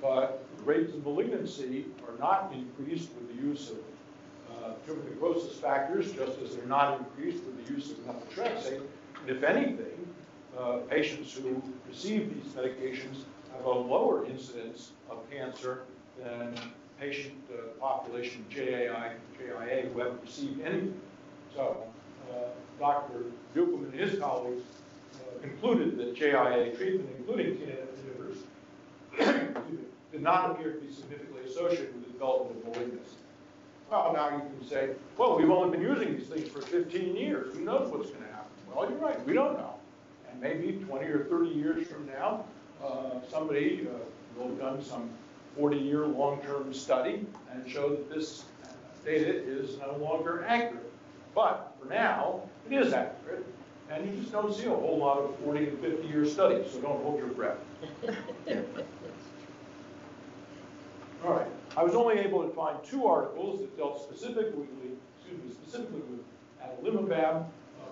but 0.00 0.44
rates 0.64 0.94
of 0.94 1.04
malignancy 1.04 1.86
are 2.06 2.16
not 2.20 2.52
increased 2.54 3.08
with 3.14 3.34
the 3.34 3.42
use 3.44 3.70
of 3.70 3.78
uh, 4.52 4.74
tumor 4.86 5.02
necrosis 5.10 5.58
factors, 5.58 6.12
just 6.12 6.38
as 6.38 6.54
they're 6.54 6.64
not 6.66 7.00
increased 7.00 7.42
with 7.44 7.66
the 7.66 7.74
use 7.74 7.90
of 7.90 7.96
methotrexate. 8.06 8.82
And 9.22 9.28
if 9.28 9.42
anything, 9.42 10.14
uh, 10.56 10.76
patients 10.88 11.32
who 11.32 11.60
receive 11.88 12.32
these 12.32 12.52
medications 12.52 13.24
have 13.56 13.64
a 13.64 13.68
lower 13.68 14.24
incidence 14.26 14.92
of 15.10 15.28
cancer 15.28 15.80
than 16.22 16.54
patient 17.00 17.34
uh, 17.52 17.62
population 17.80 18.44
JAI, 18.48 19.14
JIA 19.40 19.92
who 19.92 19.98
haven't 19.98 20.22
received 20.22 20.60
anything. 20.60 21.00
So 21.58 21.76
uh, 22.30 22.36
Dr. 22.78 23.24
Beukelman 23.52 23.90
and 23.90 23.94
his 23.94 24.20
colleagues 24.20 24.62
uh, 25.16 25.40
concluded 25.42 25.98
that 25.98 26.14
JIA 26.14 26.76
treatment, 26.76 27.10
including 27.18 27.56
TNF 27.56 27.88
inhibitors, 29.18 29.56
did 30.12 30.22
not 30.22 30.52
appear 30.52 30.74
to 30.74 30.78
be 30.78 30.92
significantly 30.92 31.42
associated 31.50 31.96
with 31.96 32.06
the 32.06 32.12
development 32.12 32.60
of 32.60 32.72
malignancy. 32.72 33.16
Well, 33.90 34.12
now 34.12 34.36
you 34.36 34.38
can 34.38 34.68
say, 34.68 34.90
well, 35.16 35.36
we've 35.36 35.50
only 35.50 35.76
been 35.76 35.84
using 35.84 36.16
these 36.16 36.28
things 36.28 36.48
for 36.48 36.62
15 36.62 37.16
years. 37.16 37.56
Who 37.56 37.64
knows 37.64 37.90
what's 37.90 38.10
going 38.10 38.22
to 38.22 38.30
happen? 38.30 38.52
Well, 38.72 38.88
you're 38.88 39.00
right. 39.00 39.26
We 39.26 39.32
don't 39.32 39.54
know. 39.54 39.74
And 40.30 40.40
maybe 40.40 40.74
20 40.84 41.06
or 41.06 41.24
30 41.24 41.50
years 41.50 41.88
from 41.88 42.06
now, 42.06 42.44
uh, 42.80 43.14
somebody 43.28 43.88
uh, 43.88 43.98
will 44.38 44.50
have 44.50 44.60
done 44.60 44.84
some 44.84 45.10
40-year 45.58 46.06
long-term 46.06 46.72
study 46.72 47.26
and 47.50 47.68
show 47.68 47.88
that 47.90 48.08
this 48.08 48.44
data 49.04 49.28
is 49.28 49.76
no 49.78 49.96
longer 49.96 50.44
accurate. 50.46 50.87
But 51.38 51.72
for 51.80 51.86
now, 51.88 52.42
it 52.68 52.74
is 52.74 52.92
accurate, 52.92 53.46
and 53.92 54.04
you 54.04 54.20
just 54.20 54.32
don't 54.32 54.52
see 54.52 54.64
a 54.64 54.70
whole 54.70 54.98
lot 54.98 55.18
of 55.18 55.38
40 55.44 55.68
and 55.68 55.78
50-year 55.78 56.26
studies, 56.26 56.72
so 56.72 56.80
don't 56.80 57.00
hold 57.00 57.20
your 57.20 57.28
breath. 57.28 57.58
All 61.24 61.32
right. 61.34 61.46
I 61.76 61.84
was 61.84 61.94
only 61.94 62.18
able 62.18 62.42
to 62.42 62.52
find 62.52 62.76
two 62.82 63.06
articles 63.06 63.60
that 63.60 63.76
dealt 63.76 64.02
specifically, 64.02 64.66
excuse 65.20 65.44
me, 65.44 65.52
specifically 65.52 66.00
with 66.10 66.24
adalimumab, 66.60 67.44
uh, 67.44 67.46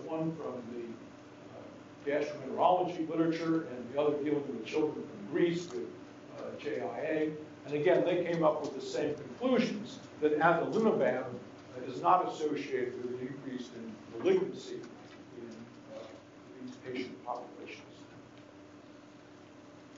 one 0.04 0.35
from 0.35 0.61
the 0.74 0.82
uh, 1.54 2.24
gastroenterology 2.24 3.09
literature 3.09 3.68
and 3.68 3.94
the 3.94 4.00
other 4.00 4.16
dealing 4.24 4.42
with 4.48 4.66
children 4.66 4.94
from 4.94 5.30
Greece 5.30 5.68
with 5.70 5.87
uh, 6.40 6.50
JIA. 6.61 7.30
And 7.64 7.74
again, 7.74 8.04
they 8.04 8.24
came 8.24 8.42
up 8.42 8.61
with 8.61 8.74
the 8.74 8.85
same 8.85 9.14
conclusions 9.14 10.00
that 10.20 10.37
adalimumab 10.40 11.26
is 11.88 12.02
not 12.02 12.32
associated 12.32 12.94
with 13.02 13.15
increase 13.57 13.71
in 13.75 14.19
malignancy 14.19 14.75
in 14.75 15.49
uh, 15.95 16.01
these 16.61 16.75
patient 16.77 17.25
populations. 17.25 17.83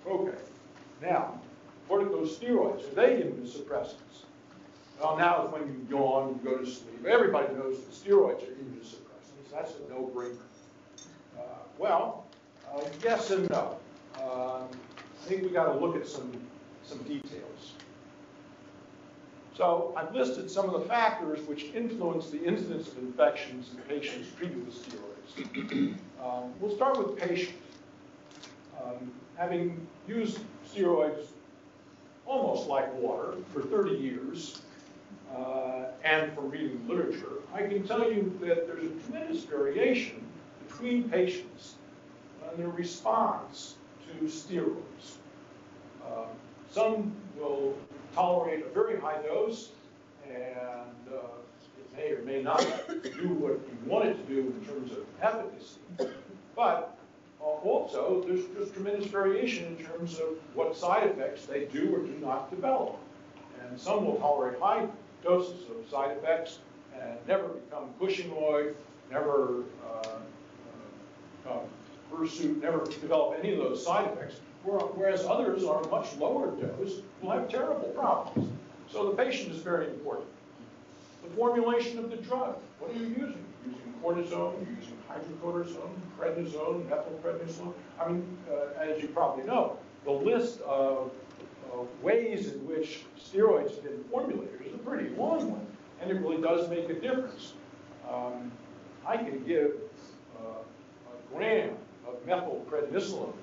Okay. 0.07 0.38
Now, 1.03 1.40
corticosteroids, 1.88 2.90
are 2.90 2.94
they 2.94 3.23
immunosuppressants? 3.23 4.25
Well, 5.01 5.16
now 5.16 5.47
when 5.47 5.62
you 5.68 5.87
yawn, 5.88 6.40
you 6.42 6.51
go 6.51 6.59
to 6.59 6.66
sleep. 6.66 7.05
Everybody 7.07 7.55
knows 7.55 7.79
that 7.79 7.92
steroids 7.92 8.42
are 8.42 8.53
immunosuppressants. 8.53 9.53
That's 9.53 9.75
a 9.75 9.92
no-brainer. 9.92 10.37
Uh, 11.38 11.42
well, 11.79 12.27
uh, 12.73 12.81
yes 13.03 13.31
and 13.31 13.49
no. 13.51 13.79
Um, 14.16 14.68
I 15.23 15.29
think 15.29 15.42
we 15.42 15.51
got 15.51 15.73
to 15.73 15.79
look 15.79 15.94
at 15.97 16.07
some, 16.07 16.33
some 16.85 16.99
details. 17.03 17.75
So 19.59 19.92
I've 19.97 20.14
listed 20.14 20.49
some 20.49 20.73
of 20.73 20.81
the 20.81 20.88
factors 20.88 21.44
which 21.49 21.64
influence 21.75 22.31
the 22.31 22.40
incidence 22.44 22.87
of 22.92 22.99
infections 22.99 23.73
in 23.75 23.83
patients 23.83 24.29
treated 24.38 24.64
with 24.64 24.73
steroids. 24.73 25.97
um, 26.25 26.53
we'll 26.61 26.77
start 26.77 26.97
with 26.97 27.16
patients. 27.16 27.59
Um, 28.81 29.11
having 29.37 29.85
used 30.07 30.38
steroids 30.73 31.27
almost 32.25 32.68
like 32.68 32.94
water 32.94 33.35
for 33.53 33.62
30 33.62 33.97
years, 33.97 34.62
uh, 35.37 35.87
and 36.05 36.33
from 36.35 36.51
reading 36.53 36.81
literature, 36.87 37.42
I 37.53 37.62
can 37.62 37.85
tell 37.85 38.12
you 38.12 38.38
that 38.40 38.68
there's 38.68 38.85
a 38.85 38.94
tremendous 39.07 39.42
variation 39.42 40.25
between 40.68 41.11
patients 41.11 41.75
and 42.49 42.57
their 42.61 42.68
response 42.68 43.75
to 44.07 44.25
steroids. 44.27 45.16
Uh, 46.07 46.27
some 46.71 47.12
will 47.37 47.77
tolerate 48.18 48.66
a 48.66 48.68
very 48.70 48.98
high 48.98 49.22
dose, 49.22 49.70
and 50.28 51.14
uh, 51.14 51.20
it 51.78 51.96
may 51.96 52.11
or 52.11 52.22
may 52.22 52.42
not 52.42 52.61
do 52.88 53.28
what 53.28 53.52
you 53.52 53.78
want 53.87 54.09
it 54.09 54.14
to 54.14 54.35
do 54.35 54.40
in 54.40 54.66
terms 54.66 54.90
of 54.90 55.04
efficacy. 55.22 55.78
But 56.57 56.98
uh, 57.40 57.44
also, 57.44 58.24
there's 58.26 58.44
just 58.59 58.74
tremendous 58.74 59.07
variation 59.07 59.76
in 59.78 59.87
terms 59.87 60.18
of 60.18 60.31
what 60.54 60.76
side 60.76 61.07
effects 61.07 61.46
they 61.46 61.66
do 61.66 61.94
or 61.94 62.00
do 62.00 62.18
not 62.20 62.50
develop. 62.50 62.98
And 63.62 63.78
some 63.78 64.04
will 64.04 64.16
tolerate 64.16 64.59
high 64.59 64.88
doses 65.22 65.62
of 65.70 65.88
side 65.88 66.16
effects 66.16 66.59
and 67.00 67.16
never 67.28 67.46
become 67.46 67.90
Cushingoid, 68.00 68.74
never 69.12 69.62
uh, 69.87 71.48
uh, 71.48 71.59
pursuit, 72.12 72.61
never 72.61 72.85
develop 72.85 73.38
any 73.38 73.52
of 73.52 73.59
those 73.59 73.85
side 73.85 74.11
effects, 74.11 74.40
whereas 74.76 75.24
others 75.24 75.64
on 75.64 75.85
a 75.85 75.88
much 75.88 76.16
lower 76.16 76.50
dose 76.52 77.00
will 77.22 77.31
have 77.31 77.48
terrible 77.48 77.88
problems. 77.88 78.50
So 78.90 79.11
the 79.11 79.16
patient 79.16 79.52
is 79.54 79.61
very 79.61 79.87
important. 79.87 80.28
The 81.22 81.31
formulation 81.31 81.98
of 81.98 82.11
the 82.11 82.16
drug, 82.16 82.57
what 82.78 82.90
are 82.90 82.94
you 82.94 83.07
using? 83.07 83.44
Using 83.66 83.94
cortisone, 84.02 84.66
using 84.78 84.96
hydrocortisone, 85.11 85.90
prednisone, 86.18 86.88
methylprednisolone. 86.88 87.74
I 88.00 88.09
mean, 88.09 88.38
uh, 88.50 88.81
as 88.81 89.02
you 89.02 89.09
probably 89.09 89.44
know, 89.44 89.78
the 90.04 90.12
list 90.12 90.61
of 90.62 91.11
ways 92.02 92.52
in 92.52 92.66
which 92.66 93.04
steroids 93.18 93.74
have 93.74 93.85
been 93.85 94.04
formulated 94.11 94.61
is 94.64 94.74
a 94.74 94.78
pretty 94.78 95.11
long 95.11 95.50
one, 95.50 95.66
and 96.00 96.11
it 96.11 96.20
really 96.20 96.40
does 96.40 96.68
make 96.70 96.88
a 96.88 96.94
difference. 96.94 97.54
Um, 98.11 98.50
I 99.07 99.16
can 99.16 99.44
give 99.44 99.72
uh, 100.38 100.61
a 101.12 101.37
gram 101.37 101.70
of 102.07 102.24
methylprednisolone 102.26 103.35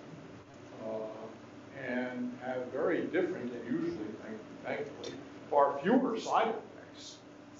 and 1.87 2.37
have 2.43 2.65
very 2.71 3.01
different 3.07 3.51
and 3.51 3.65
usually, 3.65 4.07
thankfully, 4.63 5.13
far 5.49 5.79
fewer 5.81 6.19
side 6.19 6.49
effects 6.49 7.17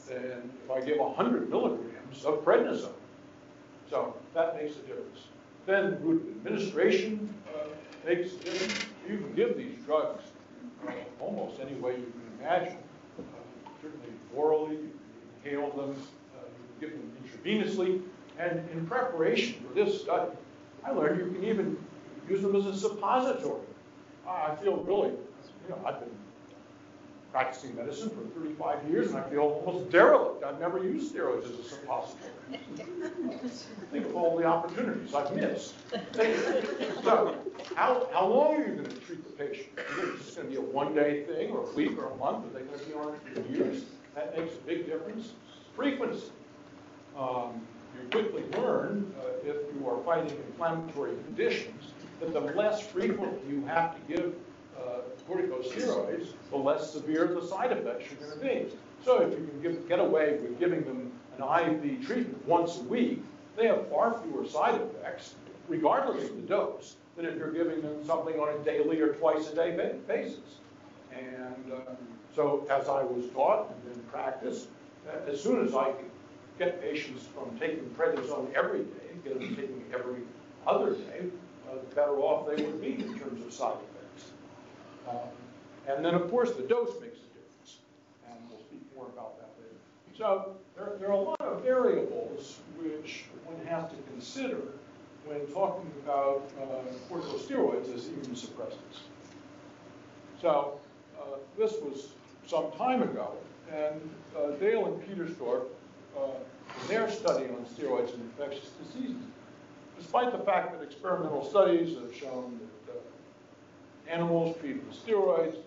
than 0.08 0.50
if 0.64 0.72
I 0.72 0.82
give 0.82 0.98
100 1.00 1.50
milligrams 1.50 2.26
of 2.26 2.44
prednisone. 2.46 2.92
So 3.90 4.16
that 4.34 4.56
makes 4.56 4.76
a 4.78 4.80
difference. 4.80 5.28
Then 5.66 5.94
administration 6.46 7.34
uh, 7.48 7.68
makes 8.06 8.34
a 8.34 8.38
difference. 8.38 8.86
You 9.10 9.18
can 9.18 9.34
give 9.36 9.58
these 9.58 9.78
drugs 9.86 10.24
uh, 10.88 10.92
almost 11.20 11.60
any 11.60 11.76
way 11.76 11.92
you 11.92 12.12
can 12.12 12.46
imagine. 12.46 12.78
Uh, 13.20 13.70
certainly 13.82 14.10
orally, 14.36 14.76
you 14.76 14.92
can 15.44 15.54
inhale 15.54 15.72
them, 15.72 15.92
uh, 15.92 16.46
you 16.82 16.90
can 16.90 16.90
give 16.90 16.92
them 16.92 17.12
intravenously. 17.24 18.02
And 18.38 18.68
in 18.72 18.86
preparation 18.86 19.64
for 19.66 19.74
this 19.74 20.02
study, 20.02 20.32
I 20.84 20.92
learned 20.92 21.20
you 21.20 21.32
can 21.32 21.44
even 21.46 21.78
use 22.30 22.42
them 22.42 22.56
as 22.56 22.66
a 22.66 22.76
suppository. 22.76 23.62
I 24.28 24.56
feel 24.56 24.78
really, 24.78 25.10
you 25.12 25.70
know, 25.70 25.80
I've 25.86 26.00
been 26.00 26.10
practicing 27.32 27.76
medicine 27.76 28.10
for 28.10 28.40
35 28.40 28.90
years 28.90 29.10
and 29.10 29.18
I 29.18 29.30
feel 29.30 29.42
almost 29.42 29.92
derelict. 29.92 30.44
I've 30.44 30.60
never 30.60 30.82
used 30.84 31.14
steroids 31.14 31.44
as 31.44 31.60
a 31.60 31.64
suppository. 31.64 32.32
Think 33.92 34.06
of 34.06 34.16
all 34.16 34.38
the 34.38 34.46
opportunities 34.46 35.14
I've 35.14 35.36
missed. 35.36 35.74
So, 37.04 37.36
how, 37.76 38.08
how 38.14 38.26
long 38.26 38.56
are 38.56 38.66
you 38.68 38.76
gonna 38.76 38.90
treat 38.90 39.24
the 39.26 39.46
patient? 39.46 39.68
Is 40.20 40.26
this 40.26 40.36
gonna 40.36 40.50
be 40.50 40.56
a 40.56 40.62
one-day 40.62 41.26
thing, 41.26 41.52
or 41.52 41.70
a 41.70 41.74
week, 41.74 41.98
or 41.98 42.06
a 42.08 42.16
month? 42.16 42.46
Are 42.46 42.50
they 42.60 42.66
gonna 42.66 42.84
be 42.84 42.94
on 42.94 43.14
it 43.16 43.36
for 43.36 43.52
years? 43.54 43.84
That 44.16 44.38
makes 44.38 44.54
a 44.54 44.58
big 44.66 44.88
difference. 44.88 45.34
Frequency. 45.76 46.32
Um, 47.18 47.62
You 48.02 48.10
quickly 48.10 48.44
learn, 48.60 49.14
uh, 49.22 49.48
if 49.50 49.56
you 49.74 49.88
are 49.88 49.98
fighting 50.04 50.38
inflammatory 50.48 51.12
conditions, 51.28 51.94
that 52.19 52.34
the 52.34 52.39
less 52.39 52.86
frequent 52.86 53.39
you 53.47 53.65
have 53.65 53.95
to 53.95 54.13
give 54.13 54.36
uh, 54.78 54.99
corticosteroids, 55.30 56.28
the 56.49 56.58
less 56.58 56.91
severe 56.91 57.28
the 57.28 57.45
side 57.45 57.71
effects 57.71 58.12
are 58.12 58.15
gonna 58.15 58.41
be. 58.41 58.67
So 59.04 59.21
if 59.21 59.32
you 59.32 59.47
can 59.47 59.62
give, 59.62 59.88
get 59.88 59.99
away 59.99 60.38
with 60.41 60.60
giving 60.60 60.84
them 60.84 61.12
an 61.38 61.43
IV 61.43 62.06
treatment 62.06 62.47
once 62.47 62.78
a 62.78 62.84
week, 62.84 63.23
they 63.56 63.67
have 63.67 63.88
far 63.89 64.19
fewer 64.21 64.45
side 64.45 64.82
effects, 64.82 65.36
regardless 65.67 66.30
of 66.30 66.36
the 66.36 66.41
dose, 66.41 66.95
than 67.15 67.25
if 67.25 67.38
you're 67.38 67.51
giving 67.51 67.82
them 67.82 68.04
something 68.06 68.39
on 68.39 68.49
a 68.49 68.63
daily 68.63 68.99
or 68.99 69.13
twice 69.13 69.49
a 69.51 69.56
day 69.56 69.97
basis. 70.08 70.60
And 71.13 71.73
um, 71.73 71.97
so 72.36 72.67
as 72.69 72.89
I 72.89 73.04
was 73.04 73.30
taught 73.34 73.71
and 73.71 73.95
in 73.95 74.01
practice, 74.04 74.67
uh, 75.08 75.32
as 75.32 75.41
soon 75.41 75.65
as 75.65 75.73
I 75.73 75.91
could 75.91 76.12
get 76.60 76.82
patients 76.82 77.25
from 77.34 77.58
taking 77.60 77.86
prednisone 77.97 78.54
every 78.54 78.80
day, 78.80 79.15
get 79.23 79.39
them 79.39 79.56
taking 79.56 79.84
every 79.93 80.21
other 80.67 80.93
day, 80.93 81.28
the 81.76 81.96
better 81.96 82.18
off 82.20 82.48
they 82.48 82.64
would 82.64 82.82
be 82.82 82.94
in 82.96 83.20
terms 83.20 83.46
of 83.46 83.54
side 83.54 83.76
effects. 83.76 84.32
Um, 85.10 85.30
And 85.88 86.04
then, 86.04 86.16
of 86.16 86.32
course, 86.32 86.52
the 86.54 86.64
dose 86.64 86.94
makes 87.00 87.20
a 87.20 87.30
difference, 87.38 87.78
and 88.28 88.36
we'll 88.50 88.60
speak 88.60 88.82
more 88.96 89.06
about 89.06 89.38
that 89.38 89.50
later. 89.62 89.78
So 90.18 90.56
there, 90.76 90.94
there 91.00 91.10
are 91.10 91.12
a 91.12 91.22
lot 91.22 91.42
of 91.42 91.62
variables 91.62 92.60
which 92.78 93.26
one 93.46 93.64
has 93.68 93.90
to 93.92 93.96
consider 94.12 94.62
when 95.26 95.46
talking 95.54 95.92
about 96.04 96.50
uh, 96.60 96.66
corticosteroids 97.08 97.94
as 97.94 98.06
immunosuppressants. 98.06 98.98
So 100.42 100.80
uh, 101.20 101.38
this 101.58 101.74
was 101.84 102.10
some 102.48 102.72
time 102.72 103.04
ago, 103.04 103.34
and 103.72 104.02
uh, 104.36 104.52
Dale 104.60 104.86
and 104.88 105.02
Petersdorf, 105.04 105.66
uh, 106.18 106.22
in 106.82 106.88
their 106.88 107.10
study 107.12 107.46
on 107.46 107.66
steroids 107.66 108.14
and 108.14 108.22
infectious 108.24 108.70
diseases, 108.82 109.22
despite 109.97 110.31
the 110.31 110.43
fact 110.43 110.73
that 110.73 110.84
experimental 110.84 111.43
studies 111.43 111.97
have 111.97 112.13
shown 112.15 112.60
that 112.88 112.93
uh, 112.93 114.12
animals 114.12 114.58
treated 114.60 114.86
with 114.88 114.95
steroids 114.95 115.58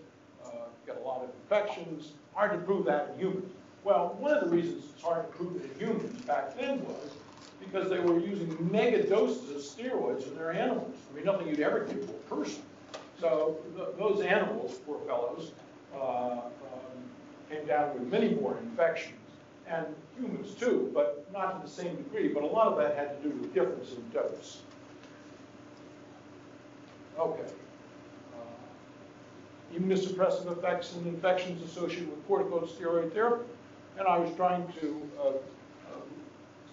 uh, 0.45 0.49
get 0.85 0.97
a 0.97 0.99
lot 0.99 1.23
of 1.23 1.29
infections, 1.43 2.13
hard 2.33 2.51
to 2.51 2.57
prove 2.59 2.85
that 2.85 3.11
in 3.13 3.19
humans. 3.19 3.51
Well, 3.83 4.15
one 4.19 4.31
of 4.35 4.43
the 4.43 4.55
reasons 4.55 4.85
it's 4.93 5.01
hard 5.03 5.25
to 5.31 5.37
prove 5.37 5.63
it 5.63 5.71
in 5.71 5.79
humans 5.79 6.21
back 6.21 6.57
then 6.57 6.85
was 6.85 7.11
because 7.59 7.89
they 7.89 7.99
were 7.99 8.19
using 8.19 8.55
mega 8.71 9.07
doses 9.07 9.49
of 9.49 9.57
steroids 9.57 10.27
in 10.27 10.35
their 10.35 10.51
animals. 10.51 10.95
I 11.11 11.15
mean, 11.15 11.25
nothing 11.25 11.47
you'd 11.47 11.59
ever 11.59 11.85
give 11.85 12.05
to 12.07 12.11
a 12.11 12.35
person. 12.35 12.61
So 13.19 13.57
th- 13.75 13.89
those 13.97 14.21
animals, 14.21 14.77
poor 14.85 14.99
fellows, 15.05 15.51
uh, 15.93 15.97
um, 16.31 16.49
came 17.49 17.65
down 17.65 17.93
with 17.93 18.03
many 18.03 18.35
more 18.35 18.57
infections, 18.59 19.18
and 19.69 19.85
humans 20.17 20.53
too, 20.55 20.91
but 20.93 21.27
not 21.31 21.61
to 21.61 21.67
the 21.67 21.73
same 21.73 21.95
degree. 21.95 22.29
But 22.29 22.43
a 22.43 22.47
lot 22.47 22.67
of 22.67 22.77
that 22.77 22.95
had 22.95 23.21
to 23.21 23.29
do 23.29 23.35
with 23.35 23.53
difference 23.53 23.93
in 23.93 24.09
dose. 24.09 24.61
Okay. 27.17 27.51
Uh, 28.33 29.77
Immunosuppressive 29.77 30.57
effects 30.57 30.95
and 30.95 31.07
infections 31.07 31.61
associated 31.63 32.09
with 32.09 32.27
corticosteroid 32.27 33.13
therapy. 33.13 33.45
And 33.97 34.07
I 34.07 34.17
was 34.17 34.33
trying 34.35 34.65
to 34.79 35.09
uh, 35.19 35.27
uh, 35.27 35.33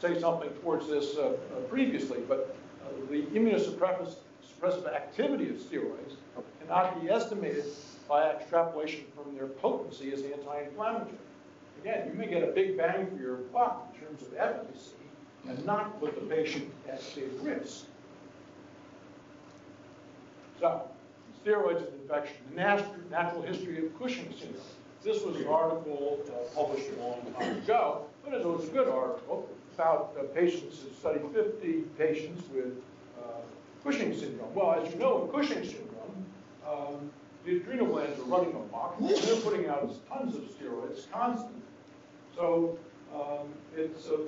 say 0.00 0.18
something 0.20 0.50
towards 0.62 0.88
this 0.88 1.16
uh, 1.16 1.30
uh, 1.30 1.61
previously, 1.68 2.20
but 2.28 2.56
uh, 2.85 2.88
the 3.11 3.22
immunosuppressive 3.22 4.94
activity 4.94 5.50
of 5.50 5.56
steroids 5.56 6.14
cannot 6.61 7.02
be 7.02 7.11
estimated 7.11 7.64
by 8.09 8.30
extrapolation 8.30 9.04
from 9.16 9.35
their 9.37 9.48
potency 9.48 10.12
as 10.12 10.22
anti-inflammatory. 10.22 11.18
Again, 11.80 12.10
you 12.10 12.18
may 12.18 12.28
get 12.28 12.42
a 12.42 12.52
big 12.52 12.76
bang 12.76 13.06
for 13.06 13.16
your 13.16 13.36
buck 13.52 13.94
in 13.94 14.06
terms 14.06 14.22
of 14.22 14.34
efficacy 14.36 14.92
and 15.48 15.64
not 15.64 16.00
put 16.00 16.14
the 16.14 16.34
patient 16.34 16.70
at 16.88 17.02
big 17.14 17.30
risk. 17.42 17.84
So, 20.60 20.82
steroids 21.44 21.86
and 21.86 22.00
infection, 22.02 22.36
the 22.50 22.56
natural, 23.10 23.42
history 23.42 23.86
of 23.86 23.98
Cushing 23.98 24.32
syndrome. 24.32 24.62
This 25.04 25.22
was 25.22 25.36
an 25.36 25.46
article 25.46 26.18
uh, 26.28 26.54
published 26.54 26.88
a 26.98 27.02
long 27.02 27.20
time 27.38 27.58
ago, 27.58 28.06
but 28.24 28.34
it 28.34 28.44
was 28.44 28.68
a 28.68 28.72
good 28.72 28.88
article 28.88 29.48
about 29.74 30.16
uh, 30.18 30.24
patients 30.34 30.80
who 30.82 30.92
studied 30.98 31.22
50 31.32 31.82
patients 31.98 32.42
with 32.52 32.72
uh, 33.18 33.38
Cushing 33.84 34.16
syndrome. 34.18 34.52
Well, 34.54 34.82
as 34.82 34.92
you 34.92 34.98
know, 34.98 35.24
in 35.24 35.30
Cushing 35.30 35.62
syndrome, 35.62 36.26
um, 36.66 37.10
the 37.44 37.58
adrenal 37.58 37.86
glands 37.86 38.18
are 38.18 38.24
running 38.24 38.50
amok, 38.50 38.98
they're 38.98 39.40
putting 39.42 39.68
out 39.68 39.94
tons 40.08 40.34
of 40.34 40.42
steroids 40.42 41.08
constantly. 41.12 41.62
So 42.37 42.79
um, 43.14 43.49
it's, 43.75 44.09
uh, 44.09 44.14
uh, 44.14 44.18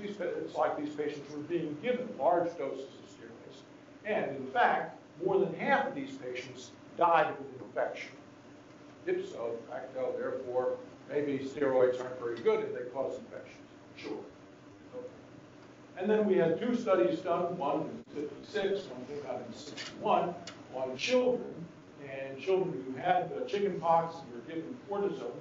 these, 0.00 0.14
it's 0.20 0.54
like 0.54 0.78
these 0.78 0.94
patients 0.94 1.30
were 1.30 1.42
being 1.42 1.76
given 1.82 2.08
large 2.18 2.56
doses 2.56 2.84
of 2.84 3.10
steroids. 3.10 3.58
And 4.04 4.36
in 4.36 4.46
fact, 4.46 4.98
more 5.24 5.38
than 5.38 5.52
half 5.54 5.88
of 5.88 5.94
these 5.94 6.16
patients 6.16 6.70
died 6.96 7.26
of 7.26 7.38
an 7.38 7.66
infection. 7.66 8.10
Ipso 9.06 9.56
facto, 9.68 10.14
therefore, 10.16 10.76
maybe 11.10 11.38
steroids 11.38 12.00
aren't 12.00 12.18
very 12.18 12.38
good 12.38 12.60
if 12.60 12.72
they 12.72 12.88
cause 12.90 13.18
infections. 13.18 13.58
Sure. 13.96 14.18
And 15.98 16.10
then 16.10 16.26
we 16.26 16.36
had 16.36 16.58
two 16.58 16.74
studies 16.74 17.20
done, 17.20 17.56
one 17.56 17.82
in 18.16 18.22
56, 18.22 18.86
one 18.86 19.42
in 19.46 19.54
61, 19.54 20.34
on 20.74 20.96
children, 20.96 21.54
and 22.10 22.38
children 22.40 22.84
who 22.86 23.00
had 23.00 23.30
chickenpox 23.46 24.16
and 24.16 24.32
were 24.32 24.54
given 24.54 24.76
cortisone. 24.90 25.32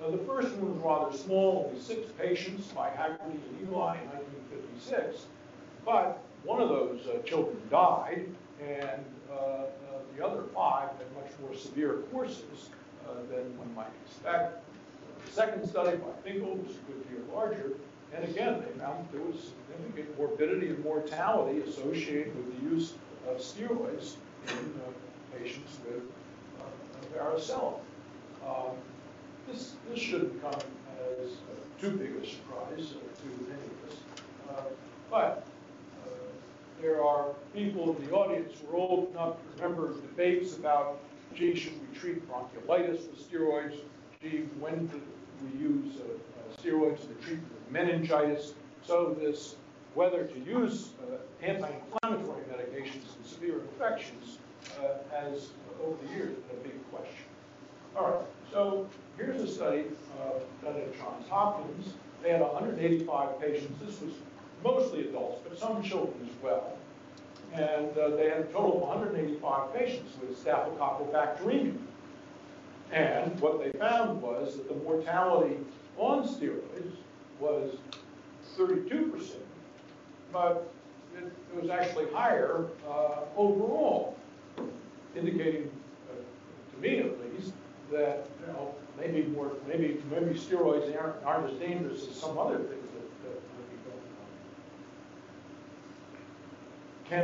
The 0.00 0.18
first 0.18 0.54
one 0.56 0.74
was 0.74 0.82
rather 0.82 1.16
small, 1.16 1.66
only 1.68 1.80
six 1.80 2.12
patients 2.12 2.68
by 2.68 2.88
Haggerty 2.90 3.24
and 3.24 3.68
Eley 3.68 3.98
in 3.98 4.08
1956. 4.08 5.26
But 5.84 6.20
one 6.44 6.62
of 6.62 6.68
those 6.68 7.00
uh, 7.06 7.18
children 7.22 7.56
died, 7.68 8.26
and 8.62 9.04
uh, 9.30 9.34
uh, 9.34 9.66
the 10.16 10.24
other 10.24 10.44
five 10.54 10.88
had 10.90 11.12
much 11.14 11.32
more 11.42 11.54
severe 11.54 11.94
courses 12.12 12.70
uh, 13.06 13.14
than 13.28 13.58
one 13.58 13.74
might 13.74 13.90
expect. 14.06 14.62
The 15.26 15.32
second 15.32 15.68
study 15.68 15.96
by 15.98 16.12
Finkel 16.22 16.54
was 16.54 16.76
a 16.76 16.92
good 16.92 17.10
deal 17.10 17.34
larger, 17.34 17.72
and 18.14 18.24
again, 18.24 18.60
they 18.62 18.80
found 18.80 19.06
there 19.12 19.20
was 19.20 19.50
significant 19.68 20.16
morbidity 20.16 20.68
and 20.68 20.82
mortality 20.84 21.60
associated 21.68 22.34
with 22.36 22.56
the 22.56 22.70
use 22.70 22.94
of 23.28 23.38
steroids 23.38 24.14
in 24.46 24.54
uh, 24.54 25.38
patients 25.38 25.76
with 25.84 26.02
varicella. 27.14 27.74
Um, 28.46 28.76
this, 29.48 29.74
this 29.88 29.98
shouldn't 29.98 30.40
come 30.42 30.60
as 31.20 31.26
uh, 31.26 31.80
too 31.80 31.90
big 31.92 32.14
a 32.22 32.26
surprise 32.26 32.94
uh, 32.94 33.20
to 33.20 33.28
any 33.50 33.66
of 33.66 33.90
us, 33.90 33.96
uh, 34.50 34.62
but 35.10 35.46
uh, 36.04 36.10
there 36.80 37.02
are 37.02 37.28
people 37.54 37.96
in 37.96 38.06
the 38.06 38.12
audience 38.12 38.52
who 38.60 38.76
are 38.76 38.80
old 38.80 39.10
enough 39.10 39.36
to 39.36 39.62
remember 39.62 39.94
debates 39.94 40.56
about, 40.56 40.98
gee, 41.34 41.54
should 41.54 41.72
we 41.80 41.98
treat 41.98 42.28
bronchiolitis 42.28 43.08
with 43.10 43.30
steroids? 43.30 43.76
Gee, 44.22 44.48
when 44.58 44.86
do 44.86 45.00
we 45.42 45.60
use 45.60 45.96
uh, 45.96 46.02
uh, 46.02 46.60
steroids 46.60 47.02
in 47.02 47.08
the 47.08 47.22
treatment 47.22 47.52
of 47.52 47.72
meningitis? 47.72 48.54
So 48.82 49.16
this 49.18 49.56
whether 49.94 50.24
to 50.24 50.38
use 50.40 50.90
anti-inflammatory 51.42 52.42
medications 52.52 53.16
in 53.16 53.24
severe 53.24 53.60
infections 53.72 54.38
has, 55.10 55.48
over 55.82 55.96
the 56.04 56.12
years, 56.12 56.36
been 56.36 56.56
a 56.56 56.62
big 56.62 56.90
question. 56.92 57.24
All 57.96 58.10
right, 58.10 58.26
so 58.52 58.86
here's 59.18 59.42
a 59.42 59.52
study 59.52 59.84
uh, 60.20 60.38
done 60.64 60.80
at 60.80 60.96
Johns 60.98 61.28
Hopkins. 61.28 61.94
They 62.22 62.30
had 62.30 62.40
185 62.40 63.40
patients. 63.40 63.80
This 63.84 64.00
was 64.00 64.12
mostly 64.64 65.08
adults, 65.08 65.40
but 65.46 65.58
some 65.58 65.82
children 65.82 66.14
as 66.22 66.42
well. 66.42 66.76
And 67.52 67.96
uh, 67.96 68.10
they 68.10 68.28
had 68.28 68.40
a 68.40 68.44
total 68.44 68.76
of 68.76 68.88
185 68.88 69.74
patients 69.74 70.12
with 70.20 70.42
staphylococcal. 70.42 71.76
And 72.90 73.40
what 73.40 73.62
they 73.62 73.78
found 73.78 74.22
was 74.22 74.56
that 74.56 74.68
the 74.68 74.74
mortality 74.76 75.56
on 75.96 76.26
steroids 76.26 76.94
was 77.38 77.76
32%, 78.56 79.34
but 80.32 80.72
it, 81.16 81.24
it 81.24 81.60
was 81.60 81.70
actually 81.70 82.10
higher 82.12 82.66
uh, 82.88 83.20
overall, 83.36 84.16
indicating, 85.14 85.70
uh, 86.10 86.74
to 86.74 86.80
me 86.80 86.98
at 86.98 87.34
least, 87.34 87.52
that 87.90 88.26
you 88.40 88.52
know 88.52 88.74
maybe 88.98 89.22
more 89.28 89.52
maybe 89.66 90.02
maybe 90.10 90.38
steroids 90.38 90.94
aren't, 91.00 91.24
aren't 91.24 91.50
as 91.52 91.58
dangerous 91.58 92.06
as 92.08 92.14
some 92.14 92.38
other 92.38 92.58
things 92.58 92.88
that, 92.94 93.24
that 93.24 93.40
might 93.54 93.70
be 93.70 93.78
going 93.86 94.04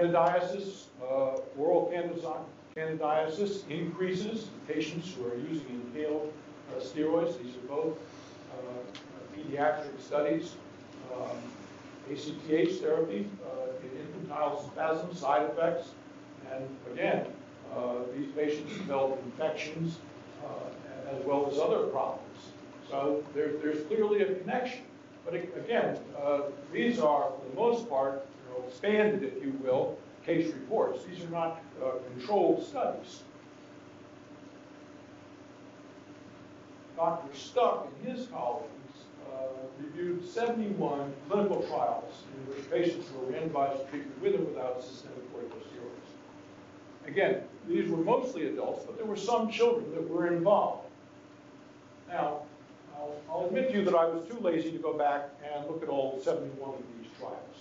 on. 0.02 0.12
Candidiasis, 0.12 0.86
uh, 1.02 1.40
oral 1.58 1.90
candidi- 1.92 2.44
candidiasis 2.76 3.68
increases 3.68 4.48
in 4.48 4.74
patients 4.74 5.14
who 5.14 5.26
are 5.26 5.36
using 5.36 5.82
inhaled 5.94 6.32
uh, 6.70 6.80
steroids. 6.80 7.40
These 7.42 7.56
are 7.56 7.68
both 7.68 7.98
uh, 8.52 9.36
pediatric 9.36 10.00
studies. 10.00 10.54
Um, 11.14 11.36
ACTH 12.10 12.80
therapy 12.80 13.30
uh, 13.46 13.70
in 13.82 13.90
infantile 13.98 14.62
spasm 14.62 15.14
side 15.14 15.42
effects. 15.50 15.88
And 16.52 16.68
again, 16.92 17.26
uh, 17.74 17.94
these 18.14 18.30
patients 18.32 18.72
develop 18.74 19.18
infections 19.24 19.98
uh, 20.44 20.48
as 21.14 21.24
well 21.24 21.48
as 21.50 21.58
other 21.58 21.86
problems. 21.86 22.20
So 22.90 23.24
there, 23.34 23.52
there's 23.62 23.84
clearly 23.86 24.22
a 24.22 24.34
connection. 24.34 24.82
But 25.24 25.34
again, 25.34 25.98
uh, 26.22 26.42
these 26.72 26.98
are, 26.98 27.30
for 27.30 27.50
the 27.50 27.56
most 27.56 27.88
part, 27.88 28.26
you 28.46 28.58
know, 28.58 28.68
expanded, 28.68 29.22
if 29.22 29.42
you 29.42 29.52
will, 29.62 29.98
case 30.24 30.52
reports. 30.52 31.04
These 31.04 31.24
are 31.24 31.30
not 31.30 31.62
uh, 31.82 31.92
controlled 32.12 32.66
studies. 32.66 33.22
Dr. 36.96 37.36
Stuck 37.36 37.88
and 37.88 38.16
his 38.16 38.26
colleagues 38.28 38.68
uh, 39.32 39.46
reviewed 39.80 40.26
71 40.26 41.12
clinical 41.28 41.62
trials 41.62 42.22
in 42.32 42.54
which 42.54 42.70
patients 42.70 43.10
were 43.12 43.32
randomized 43.32 43.84
to 43.84 43.90
treatment 43.90 44.22
with 44.22 44.34
or 44.34 44.44
without 44.44 44.82
systemic 44.82 45.32
corticosteroids. 45.34 47.08
Again, 47.08 47.42
these 47.66 47.90
were 47.90 47.96
mostly 47.98 48.46
adults, 48.46 48.84
but 48.84 48.96
there 48.96 49.06
were 49.06 49.16
some 49.16 49.50
children 49.50 49.90
that 49.94 50.08
were 50.08 50.28
involved. 50.28 50.83
Now, 52.14 52.42
I'll- 52.96 53.16
I'll 53.28 53.46
admit 53.46 53.70
to 53.70 53.78
you 53.78 53.84
that 53.86 53.94
I 53.96 54.04
was 54.06 54.24
too 54.28 54.38
lazy 54.38 54.70
to 54.70 54.78
go 54.78 54.92
back 54.92 55.30
and 55.42 55.66
look 55.68 55.82
at 55.82 55.88
all 55.88 56.20
71 56.20 56.74
of 56.74 56.82
these 56.96 57.10
trials. 57.18 57.58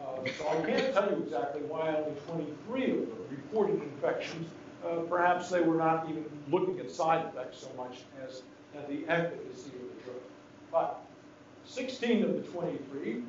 Uh, 0.00 0.24
So 0.38 0.48
I 0.48 0.62
can't 0.64 0.94
tell 0.94 1.10
you 1.10 1.16
exactly 1.24 1.62
why 1.62 1.88
only 1.96 2.14
23 2.28 2.90
of 2.92 3.08
them 3.08 3.26
reported 3.28 3.82
infections. 3.82 4.48
Uh, 4.84 5.00
Perhaps 5.08 5.50
they 5.50 5.62
were 5.62 5.74
not 5.74 6.08
even 6.08 6.24
looking 6.48 6.78
at 6.78 6.88
side 6.92 7.26
effects 7.26 7.58
so 7.58 7.68
much 7.76 8.04
as 8.24 8.42
at 8.76 8.86
the 8.88 9.04
efficacy 9.08 9.72
of 9.74 9.96
the 9.96 10.02
drug. 10.04 10.22
But 10.70 11.00
16 11.64 12.22
of 12.22 12.34
the 12.34 12.42
23 12.52 13.24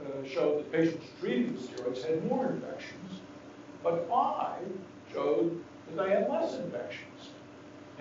uh, 0.00 0.24
showed 0.24 0.58
that 0.58 0.70
patients 0.72 1.06
treated 1.18 1.54
with 1.54 1.68
steroids 1.68 2.04
had 2.06 2.24
more 2.30 2.46
infections, 2.46 3.20
but 3.82 4.08
five 4.08 4.64
showed 5.12 5.60
that 5.88 6.04
they 6.04 6.10
had 6.10 6.30
less 6.30 6.54
infections, 6.56 7.11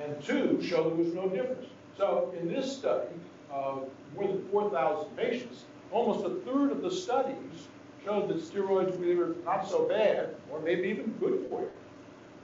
and 0.04 0.24
two 0.24 0.62
showed 0.62 0.98
there 0.98 1.06
was 1.06 1.14
no 1.14 1.28
difference. 1.30 1.68
So 1.98 2.34
in 2.40 2.48
this 2.48 2.76
study, 2.78 3.08
of 3.52 3.88
more 4.16 4.28
than 4.28 4.48
4,000 4.50 5.16
patients, 5.18 5.66
almost 5.92 6.26
a 6.26 6.30
third 6.46 6.72
of 6.72 6.82
the 6.82 6.92
studies 6.92 7.68
showed 8.04 8.30
that 8.30 8.38
steroids 8.38 8.98
were 8.98 9.36
not 9.46 9.68
so 9.68 9.88
bad 9.88 10.36
or 10.52 10.60
maybe 10.60 10.88
even 10.88 11.12
good 11.20 11.46
for 11.50 11.62
you. 11.62 11.72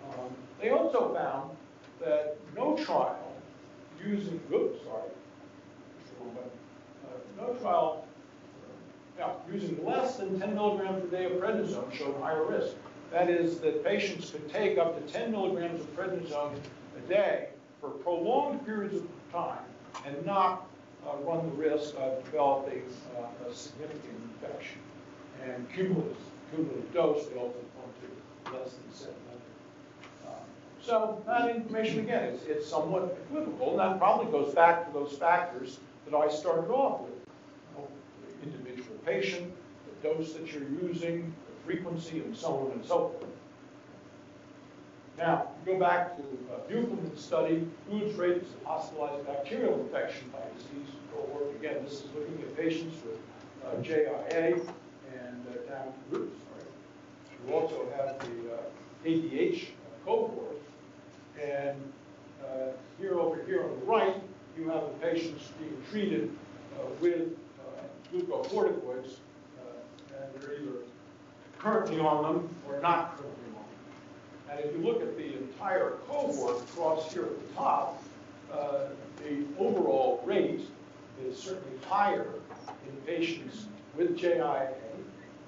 Um, 0.10 0.30
They 0.62 0.70
also 0.70 1.14
found 1.14 1.52
that 2.00 2.38
no 2.56 2.78
trial 2.78 3.34
using, 4.04 4.40
oops, 4.54 4.84
sorry, 4.86 5.10
uh, 6.22 7.42
no 7.42 7.54
trial, 7.56 8.06
uh, 9.20 9.20
yeah, 9.20 9.54
using 9.54 9.84
less 9.86 10.18
than 10.18 10.40
10 10.40 10.56
milligrams 10.56 11.02
per 11.04 11.18
day 11.18 11.26
of 11.26 11.34
prednisone 11.34 11.92
showed 11.94 12.20
higher 12.22 12.46
risk. 12.46 12.76
That 13.12 13.30
is, 13.30 13.60
that 13.60 13.84
patients 13.84 14.32
could 14.32 14.52
take 14.52 14.78
up 14.78 14.96
to 14.96 15.14
10 15.14 15.32
milligrams 15.32 15.82
of 15.82 15.96
prednisone 15.96 16.56
a 16.56 16.87
day 17.08 17.50
for 17.82 17.90
prolonged 17.90 18.66
periods 18.66 18.96
of 18.96 19.08
time 19.32 19.64
and 20.06 20.26
not 20.26 20.68
uh, 21.06 21.16
run 21.24 21.46
the 21.46 21.56
risk 21.56 21.96
of 22.00 22.24
developing 22.26 22.84
uh, 23.18 23.50
a 23.50 23.54
significant 23.54 24.16
infection. 24.42 24.80
And 25.46 25.72
cumulative, 25.74 26.18
cumulative 26.52 26.94
dose, 26.94 27.26
they 27.28 27.36
also 27.36 27.54
found 27.54 28.54
to 28.54 28.58
less 28.58 28.74
than 28.74 28.94
700. 28.94 30.28
Um, 30.28 30.34
So 30.82 31.22
that 31.28 31.50
information, 31.56 32.00
again, 32.00 32.24
is 32.34 32.44
it's 32.48 32.68
somewhat 32.68 33.18
equivocal, 33.30 33.72
and 33.72 33.80
that 33.80 34.00
probably 34.00 34.32
goes 34.32 34.54
back 34.54 34.88
to 34.88 34.94
those 34.94 35.14
factors 35.14 35.80
that 36.10 36.18
I 36.18 36.30
started 36.30 36.70
off 36.72 37.02
with. 37.02 37.12
You 37.14 37.82
know, 37.82 37.88
The 38.42 38.50
individual 38.50 38.98
patient, 39.06 39.54
the 40.02 40.10
dose 40.10 40.34
that 40.34 40.52
you're 40.52 40.70
using, 40.84 41.34
the 41.48 41.72
frequency, 41.72 42.20
and 42.20 42.36
so 42.36 42.58
on 42.58 42.72
and 42.72 42.86
so 42.86 43.10
forth. 43.10 43.37
Now, 45.18 45.48
go 45.66 45.80
back 45.80 46.16
to 46.18 46.22
uh, 46.22 46.60
Beukelman's 46.70 47.24
study, 47.24 47.68
foods 47.90 48.16
rates 48.16 48.50
hospitalized 48.64 49.26
bacterial 49.26 49.80
infection 49.80 50.30
by 50.32 50.40
disease 50.56 50.94
cohort. 51.12 51.56
Again, 51.56 51.84
this 51.84 51.94
is 51.94 52.06
looking 52.14 52.40
at 52.44 52.56
patients 52.56 52.96
with 53.04 53.18
uh, 53.66 53.82
JIA 53.82 54.54
and 55.12 55.46
uh, 55.50 55.72
down, 55.72 55.94
oops, 56.14 56.38
sorry. 56.44 57.48
You 57.48 57.54
also 57.54 57.88
have 57.98 58.20
the 58.20 58.54
uh, 58.54 59.06
ADH 59.06 59.66
cohort. 60.06 60.62
And 61.44 61.82
uh, 62.44 62.72
here 63.00 63.20
over 63.20 63.44
here 63.44 63.64
on 63.64 63.80
the 63.80 63.86
right, 63.86 64.16
you 64.56 64.70
have 64.70 64.84
the 64.84 65.08
patients 65.08 65.52
being 65.60 65.84
treated 65.90 66.32
uh, 66.76 66.86
with 67.02 67.36
uh, 67.60 68.14
glucocorticoids, 68.14 69.18
uh, 69.58 70.16
and 70.16 70.42
they're 70.42 70.54
either 70.54 70.80
currently 71.58 72.00
on 72.00 72.24
them 72.24 72.56
or 72.68 72.80
not 72.82 73.18
currently. 73.18 73.37
And 74.50 74.60
if 74.60 74.72
you 74.74 74.80
look 74.80 75.02
at 75.02 75.18
the 75.18 75.38
entire 75.38 75.92
cohort 76.08 76.62
across 76.62 77.12
here 77.12 77.24
at 77.24 77.48
the 77.48 77.54
top, 77.56 78.04
uh, 78.52 78.86
the 79.24 79.44
overall 79.60 80.22
rate 80.26 80.62
is 81.26 81.38
certainly 81.38 81.78
higher 81.88 82.28
in 82.88 82.96
patients 83.06 83.66
with 83.96 84.18
JIA 84.18 84.74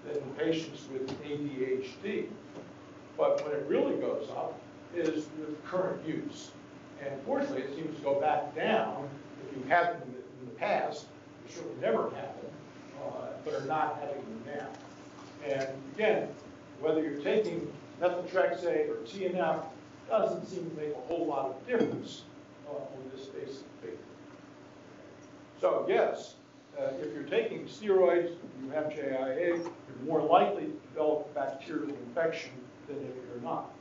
than 0.05 0.17
in 0.17 0.29
patients 0.37 0.87
with 0.91 1.07
ADHD. 1.23 2.27
But 3.17 3.43
when 3.43 3.53
it 3.53 3.65
really 3.67 3.95
goes 3.97 4.29
up 4.31 4.59
is 4.95 5.27
with 5.37 5.63
current 5.65 6.05
use. 6.05 6.51
And 7.01 7.21
fortunately, 7.25 7.61
it 7.61 7.75
seems 7.75 7.95
to 7.95 8.03
go 8.03 8.19
back 8.19 8.55
down 8.55 9.09
if 9.45 9.57
you 9.57 9.63
have 9.69 9.99
them 9.99 10.01
in 10.09 10.13
the- 10.13 10.19
past, 10.59 11.05
you 11.47 11.55
certainly 11.55 11.79
never 11.79 12.09
them, 12.09 12.51
uh, 13.01 13.27
but 13.45 13.53
are 13.53 13.65
not 13.65 13.97
having 14.01 14.17
them 14.17 14.43
now. 14.57 14.67
And 15.45 15.69
again, 15.95 16.27
whether 16.81 17.01
you're 17.01 17.21
taking 17.21 17.71
methotrexate 18.01 18.89
or 18.89 18.95
TNF, 19.05 19.63
doesn't 20.09 20.47
seem 20.47 20.69
to 20.69 20.75
make 20.75 20.95
a 20.95 21.07
whole 21.07 21.27
lot 21.27 21.45
of 21.45 21.67
difference 21.67 22.23
uh, 22.67 22.73
on 22.73 23.11
this 23.13 23.27
basic 23.27 23.65
figure. 23.81 23.97
So 25.61 25.85
yes, 25.87 26.35
uh, 26.79 26.91
if 27.01 27.13
you're 27.13 27.23
taking 27.23 27.65
steroids, 27.65 28.33
you 28.63 28.69
have 28.71 28.85
JIA, 28.85 29.57
you're 29.57 30.05
more 30.05 30.21
likely 30.21 30.65
to 30.65 30.79
develop 30.89 31.33
bacterial 31.35 31.89
infection 31.89 32.51
than 32.87 32.97
if 32.97 33.15
you're 33.27 33.43
not. 33.43 33.71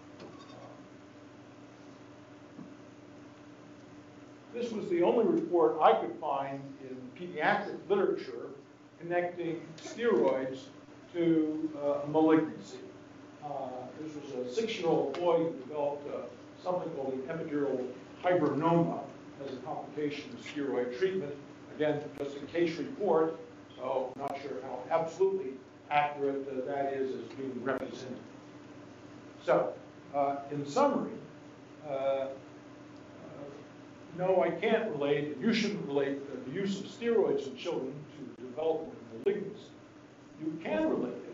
This 4.53 4.73
was 4.73 4.89
the 4.89 5.03
only 5.03 5.25
report 5.25 5.77
I 5.81 5.93
could 5.93 6.15
find 6.21 6.61
in 6.83 6.97
pediatric 7.19 7.77
literature 7.89 8.49
connecting 8.99 9.61
steroids 9.77 10.61
to 11.15 11.71
uh, 11.81 12.09
malignancy. 12.09 12.79
Uh, 13.45 13.49
This 14.01 14.15
was 14.15 14.47
a 14.47 14.55
six-year-old 14.55 15.19
boy 15.19 15.39
who 15.39 15.53
developed 15.67 16.07
uh, 16.09 16.21
something 16.63 16.91
called 16.91 17.15
an 17.15 17.23
epidural 17.23 17.87
hibernoma 18.23 19.01
as 19.45 19.53
a 19.53 19.57
complication 19.59 20.31
of 20.33 20.41
steroid 20.45 20.97
treatment. 20.99 21.35
Again, 21.77 22.01
just 22.19 22.37
a 22.37 22.41
case 22.41 22.77
report, 22.77 23.37
so 23.77 24.13
I'm 24.15 24.23
not 24.23 24.37
sure 24.43 24.59
how 24.63 24.81
absolutely 24.91 25.53
accurate 25.91 26.47
uh, 26.49 26.67
that 26.67 26.93
is 26.93 27.15
as 27.15 27.23
being 27.37 27.63
represented. 27.63 28.19
So, 29.45 29.73
uh, 30.15 30.37
in 30.51 30.67
summary, 30.67 31.13
uh, 31.89 31.93
uh, 31.93 32.29
no, 34.17 34.43
I 34.43 34.51
can't 34.51 34.91
relate, 34.91 35.35
and 35.35 35.43
you 35.43 35.53
shouldn't 35.53 35.87
relate 35.87 36.19
uh, 36.19 36.37
the 36.47 36.53
use 36.53 36.81
of 36.81 36.87
steroids 36.87 37.47
in 37.47 37.57
children 37.57 37.93
to 38.15 38.43
development 38.43 38.93
of 38.93 39.27
malignancy. 39.27 39.63
You 40.41 40.59
can 40.63 40.91
relate 40.91 41.15
it. 41.15 41.25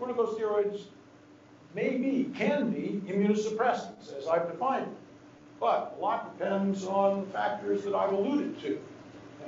Corticosteroids 0.00 0.82
may 1.74 1.96
be, 1.96 2.30
can 2.34 2.70
be 2.70 3.02
immunosuppressants, 3.06 4.16
as 4.16 4.26
I've 4.26 4.50
defined 4.50 4.86
them. 4.86 4.96
But 5.60 5.96
a 5.98 6.02
lot 6.02 6.38
depends 6.38 6.84
on 6.84 7.26
factors 7.26 7.82
that 7.84 7.94
I've 7.94 8.12
alluded 8.12 8.60
to. 8.62 8.78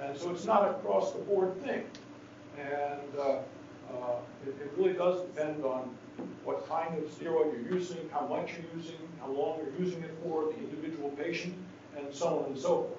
And 0.01 0.16
so 0.16 0.30
it's 0.30 0.44
not 0.44 0.68
a 0.68 0.74
cross 0.74 1.12
the 1.12 1.18
board 1.20 1.61
thing. 1.62 1.84
And 2.59 3.01
uh, 3.18 3.38
uh, 3.92 4.16
it 4.46 4.57
it 4.61 4.72
really 4.76 4.94
does 4.94 5.20
depend 5.22 5.64
on 5.64 5.94
what 6.44 6.68
kind 6.68 6.96
of 6.99 7.05
steroid 7.11 7.53
you're 7.53 7.78
using, 7.78 8.09
how 8.12 8.26
much 8.26 8.53
you're 8.53 8.80
using, 8.80 8.96
how 9.20 9.28
long 9.30 9.59
you're 9.59 9.86
using 9.86 10.03
it 10.03 10.14
for, 10.22 10.44
the 10.44 10.57
individual 10.59 11.11
patient, 11.11 11.55
and 11.96 12.12
so 12.12 12.40
on 12.40 12.44
and 12.46 12.59
so 12.59 12.68
forth. 12.68 12.90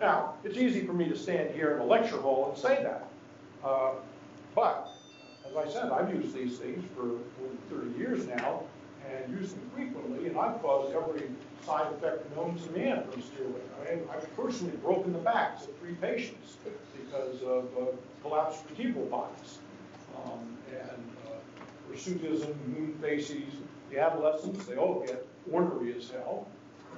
Now, 0.00 0.34
it's 0.44 0.56
easy 0.56 0.86
for 0.86 0.92
me 0.92 1.08
to 1.08 1.16
stand 1.16 1.54
here 1.54 1.74
in 1.74 1.80
a 1.80 1.84
lecture 1.84 2.20
hall 2.20 2.50
and 2.50 2.58
say 2.58 2.82
that. 2.82 3.08
Uh, 3.64 3.92
But, 4.54 4.88
as 5.56 5.66
I 5.66 5.70
said, 5.80 5.90
I've 5.92 6.12
used 6.14 6.34
these 6.34 6.58
things 6.58 6.84
for 6.96 7.04
more 7.04 7.20
30 7.70 7.98
years 7.98 8.26
now, 8.26 8.62
and 9.10 9.38
use 9.38 9.52
them 9.52 9.70
frequently, 9.74 10.26
and 10.28 10.38
I've 10.38 10.60
caused 10.62 10.94
every 10.94 11.28
side 11.64 11.92
effect 11.92 12.34
known 12.36 12.56
to 12.58 12.70
man 12.78 13.04
from 13.10 13.20
steroid. 13.22 13.60
I- 13.86 14.16
I've 14.16 14.36
personally 14.36 14.76
broken 14.78 15.12
the 15.12 15.18
backs 15.18 15.64
of 15.66 15.76
three 15.78 15.94
patients 15.94 16.56
because 16.96 17.42
of 17.42 17.64
uh, 17.78 17.86
collapsed 18.22 18.64
vertebral 18.66 19.06
bodies. 19.06 19.58
Um, 20.16 20.56
And 20.70 21.16
uh, 21.28 21.92
hirsutism, 21.92 22.54
moon 22.68 22.96
faces, 23.02 23.52
the 23.90 23.98
adolescents, 23.98 24.64
they 24.66 24.76
all 24.76 25.00
get 25.06 25.26
ornery 25.50 25.94
as 25.96 26.10
hell. 26.10 26.46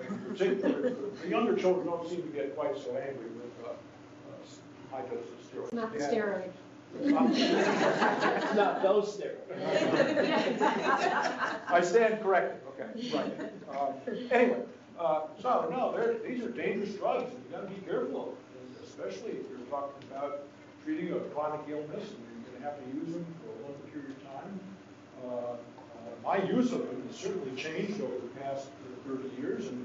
In 0.01 0.19
particular, 0.21 0.91
the 1.23 1.29
younger 1.29 1.57
children 1.57 1.87
don't 1.87 2.09
seem 2.09 2.23
to 2.23 2.29
get 2.29 2.57
quite 2.57 2.77
so 2.77 2.97
angry 2.97 3.27
with 3.31 3.53
uh, 3.65 3.71
uh, 3.71 4.97
high 4.97 5.03
doses 5.09 5.31
of 5.33 5.41
steroids. 5.51 5.73
Not 5.73 5.93
the 5.93 5.99
Yeah. 5.99 6.11
Not 7.03 8.83
those 8.83 9.17
steroids. 9.17 10.61
I 11.69 11.81
stand 11.83 12.23
corrected, 12.23 12.61
okay, 12.81 13.17
right. 13.17 13.33
Um, 13.77 13.95
Anyway, 14.31 14.61
uh, 14.99 15.21
so, 15.43 15.69
no, 15.71 16.17
these 16.27 16.43
are 16.45 16.51
dangerous 16.51 16.95
drugs, 16.95 17.33
and 17.35 17.43
you 17.45 17.51
gotta 17.57 17.67
be 17.67 17.81
careful 17.87 18.21
of 18.21 18.27
them, 18.29 18.37
especially 18.85 19.33
if 19.33 19.49
you're 19.51 19.67
talking 19.71 20.09
about 20.11 20.43
treating 20.85 21.13
a 21.13 21.19
chronic 21.35 21.61
illness, 21.69 22.11
and 22.11 22.19
you're 22.45 22.61
gonna 22.61 22.65
have 22.65 22.79
to 22.79 22.87
use 22.97 23.13
them 23.13 23.27
for 23.43 23.51
a 23.51 23.63
long 23.67 23.77
period 23.93 24.11
of 24.11 24.23
time. 24.33 24.61
Uh, 25.25 25.29
uh, 25.29 25.57
My 26.25 26.37
use 26.45 26.73
of 26.73 26.87
them 26.87 27.03
has 27.09 27.17
certainly 27.17 27.55
changed 27.61 28.01
over 28.01 28.15
the 28.15 28.41
past 28.41 28.69
thirty 29.07 29.31
years, 29.41 29.67
and 29.67 29.85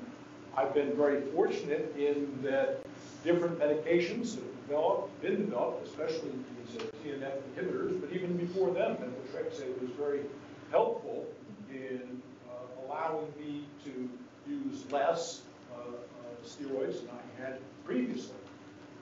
I've 0.55 0.73
been 0.73 0.95
very 0.95 1.21
fortunate 1.33 1.93
in 1.97 2.39
that 2.43 2.79
different 3.23 3.59
medications 3.59 4.35
have 4.35 4.43
developed, 4.69 5.21
been 5.21 5.45
developed, 5.45 5.87
especially 5.87 6.31
these 6.31 6.79
uh, 6.79 6.85
TNF 7.03 7.33
inhibitors, 7.55 7.99
but 7.99 8.11
even 8.11 8.37
before 8.37 8.71
them, 8.71 8.97
methotrexate 8.97 9.81
was 9.81 9.89
very 9.97 10.21
helpful 10.69 11.25
in 11.71 12.21
uh, 12.47 12.85
allowing 12.85 13.27
me 13.39 13.65
to 13.83 14.09
use 14.47 14.89
less 14.91 15.41
uh, 15.73 15.79
uh, 15.79 16.45
steroids 16.45 17.01
than 17.01 17.09
I 17.09 17.41
had 17.41 17.59
previously. 17.83 18.35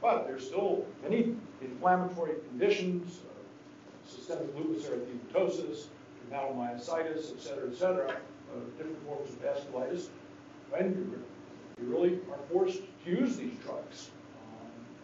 But 0.01 0.25
there's 0.25 0.45
still 0.45 0.85
many 1.03 1.35
inflammatory 1.61 2.35
conditions, 2.49 3.19
uh, 3.29 4.09
systemic 4.09 4.55
lupus 4.55 4.85
erythematosus, 4.85 5.87
dermatomyositis, 6.31 7.31
et 7.33 7.41
cetera, 7.41 7.69
et 7.69 7.75
cetera, 7.75 8.17
different 8.77 9.05
forms 9.05 9.29
of 9.29 9.41
vasculitis, 9.41 10.07
when 10.69 11.23
you 11.77 11.85
really 11.87 12.19
are 12.31 12.39
forced 12.51 12.79
to 13.03 13.09
use 13.09 13.37
these 13.37 13.53
drugs. 13.65 14.09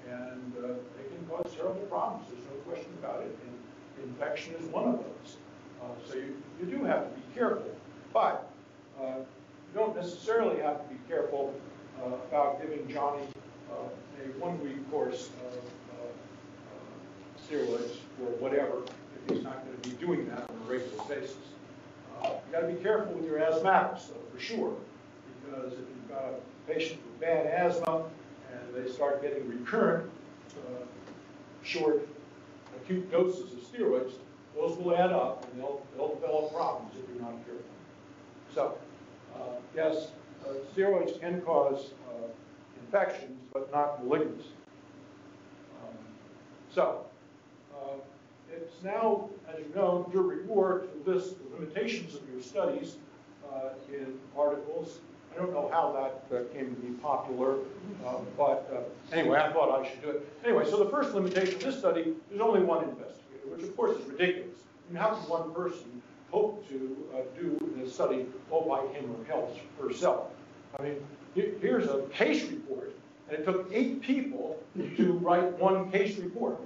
And 0.10 0.54
uh, 0.58 0.68
they 0.97 1.08
can 1.10 1.26
cause 1.30 1.54
terrible 1.56 1.82
problems, 1.89 2.28
there's 2.30 2.45
no 2.45 2.58
question 2.72 2.91
about 3.01 3.22
it, 3.22 3.38
and 3.45 4.10
infection 4.10 4.54
is 4.56 4.66
one 4.68 4.86
of 4.86 4.97
those. 4.99 5.38
Uh, 5.82 5.86
So 6.10 6.16
you, 6.16 6.36
you 6.60 6.66
do 6.66 6.84
have 6.86 7.04
to 7.10 7.16
be 7.20 7.24
careful, 7.36 7.74
but 8.14 8.49
uh, 9.01 9.18
you 9.20 9.74
don't 9.74 9.95
necessarily 9.95 10.62
have 10.62 10.82
to 10.88 10.93
be 10.93 10.99
careful 11.08 11.54
uh, 12.01 12.08
about 12.30 12.62
giving 12.62 12.88
Johnny 12.91 13.24
uh, 13.72 13.76
a 14.24 14.39
one-week 14.39 14.89
course 14.91 15.30
of 15.47 15.58
uh, 15.58 17.49
steroids 17.49 17.95
or 18.22 18.30
whatever, 18.39 18.84
if 19.26 19.34
he's 19.36 19.43
not 19.43 19.66
going 19.66 19.78
to 19.82 19.89
be 19.89 19.95
doing 20.06 20.28
that 20.30 20.49
on 20.49 20.56
a 20.68 20.72
regular 20.72 21.04
basis. 21.08 21.36
You 22.24 22.30
got 22.51 22.62
to 22.62 22.68
be 22.68 22.82
careful 22.82 23.14
with 23.14 23.26
your 23.26 23.39
asthmatics, 23.39 24.08
though, 24.08 24.22
for 24.34 24.39
sure, 24.39 24.74
because 25.43 25.74
if 25.74 25.80
you've 25.80 26.10
got 26.10 26.24
a 26.24 26.72
patient 26.72 27.01
with 27.04 27.20
bad 27.20 27.47
asthma 27.47 28.04
they 28.74 28.89
start 28.91 29.21
getting 29.21 29.47
recurrent, 29.47 30.09
uh, 30.57 30.84
short, 31.63 32.07
acute 32.82 33.09
doses 33.11 33.53
of 33.53 33.59
steroids, 33.59 34.13
those 34.55 34.78
will 34.78 34.95
add 34.95 35.11
up 35.11 35.47
and 35.51 35.61
they'll, 35.61 35.82
they'll 35.95 36.15
develop 36.15 36.53
problems 36.53 36.93
if 36.97 37.07
you're 37.09 37.21
not 37.21 37.34
careful. 37.45 37.65
So, 38.53 38.78
uh, 39.36 39.39
yes, 39.76 40.11
uh, 40.45 40.53
steroids 40.76 41.19
can 41.19 41.41
cause 41.41 41.91
uh, 42.09 42.28
infections, 42.86 43.39
but 43.53 43.71
not 43.71 44.03
malignancy. 44.03 44.49
Um, 45.82 45.97
So, 46.74 47.05
uh, 47.74 47.95
it's 48.51 48.84
now, 48.84 49.30
as 49.51 49.59
you 49.59 49.74
know, 49.76 50.09
your 50.13 50.24
reward 50.24 50.89
to 51.05 51.11
list 51.11 51.36
the 51.39 51.55
limitations 51.55 52.13
of 52.15 52.21
your 52.32 52.41
studies 52.41 52.97
uh, 53.51 53.69
in 53.91 54.19
articles. 54.38 54.99
I 55.34 55.39
don't 55.39 55.51
know 55.51 55.69
how 55.71 55.91
that 55.93 56.38
uh, 56.38 56.43
came 56.53 56.75
to 56.75 56.81
be 56.81 56.93
popular, 56.99 57.55
uh, 58.05 58.17
but 58.38 58.69
uh, 58.71 59.15
anyway, 59.15 59.39
I 59.39 59.51
thought 59.51 59.81
I 59.81 59.89
should 59.89 60.01
do 60.01 60.09
it. 60.09 60.27
Anyway, 60.43 60.65
so 60.69 60.84
the 60.84 60.89
first 60.89 61.13
limitation 61.13 61.55
of 61.55 61.63
this 61.63 61.79
study, 61.79 62.13
is 62.31 62.39
only 62.39 62.61
one 62.61 62.84
investigator, 62.84 63.47
which 63.47 63.63
of 63.63 63.75
course 63.75 63.97
is 63.97 64.05
ridiculous. 64.05 64.57
I 64.89 64.93
mean, 64.93 65.01
how 65.01 65.15
can 65.15 65.29
one 65.29 65.53
person 65.53 66.01
hope 66.29 66.67
to 66.69 66.97
uh, 67.15 67.21
do 67.39 67.73
this 67.77 67.93
study 67.93 68.27
all 68.51 68.67
by 68.67 68.86
him 68.93 69.15
or 69.31 69.49
herself? 69.84 70.27
I 70.79 70.84
mean, 70.84 70.95
here's 71.34 71.88
a 71.88 72.03
case 72.13 72.49
report, 72.49 72.93
and 73.29 73.39
it 73.39 73.45
took 73.45 73.69
eight 73.71 74.01
people 74.01 74.59
to 74.75 75.13
write 75.21 75.57
one 75.57 75.91
case 75.91 76.17
report. 76.17 76.59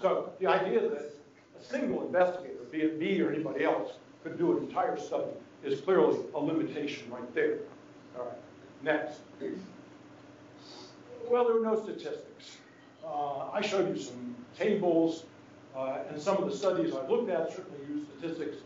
So 0.00 0.32
the 0.40 0.48
idea 0.48 0.80
that 0.80 1.14
a 1.60 1.64
single 1.64 2.04
investigator, 2.04 2.64
be 2.72 2.78
it 2.82 2.98
me 2.98 3.20
or 3.20 3.32
anybody 3.32 3.64
else, 3.64 3.92
could 4.24 4.38
do 4.38 4.56
an 4.56 4.64
entire 4.64 4.98
study 4.98 5.30
is 5.62 5.80
clearly 5.80 6.18
a 6.34 6.38
limitation 6.38 7.10
right 7.10 7.34
there. 7.34 7.58
All 8.18 8.24
right, 8.24 8.34
next. 8.82 9.20
Well, 11.28 11.44
there 11.44 11.54
were 11.54 11.60
no 11.62 11.82
statistics. 11.82 12.58
Uh, 13.04 13.50
I 13.52 13.60
showed 13.60 13.96
you 13.96 14.02
some 14.02 14.36
tables, 14.56 15.24
uh, 15.76 15.98
and 16.10 16.20
some 16.20 16.36
of 16.36 16.50
the 16.50 16.56
studies 16.56 16.94
I 16.94 17.06
looked 17.08 17.30
at 17.30 17.50
certainly 17.50 17.78
used 17.88 18.06
statistics, 18.18 18.58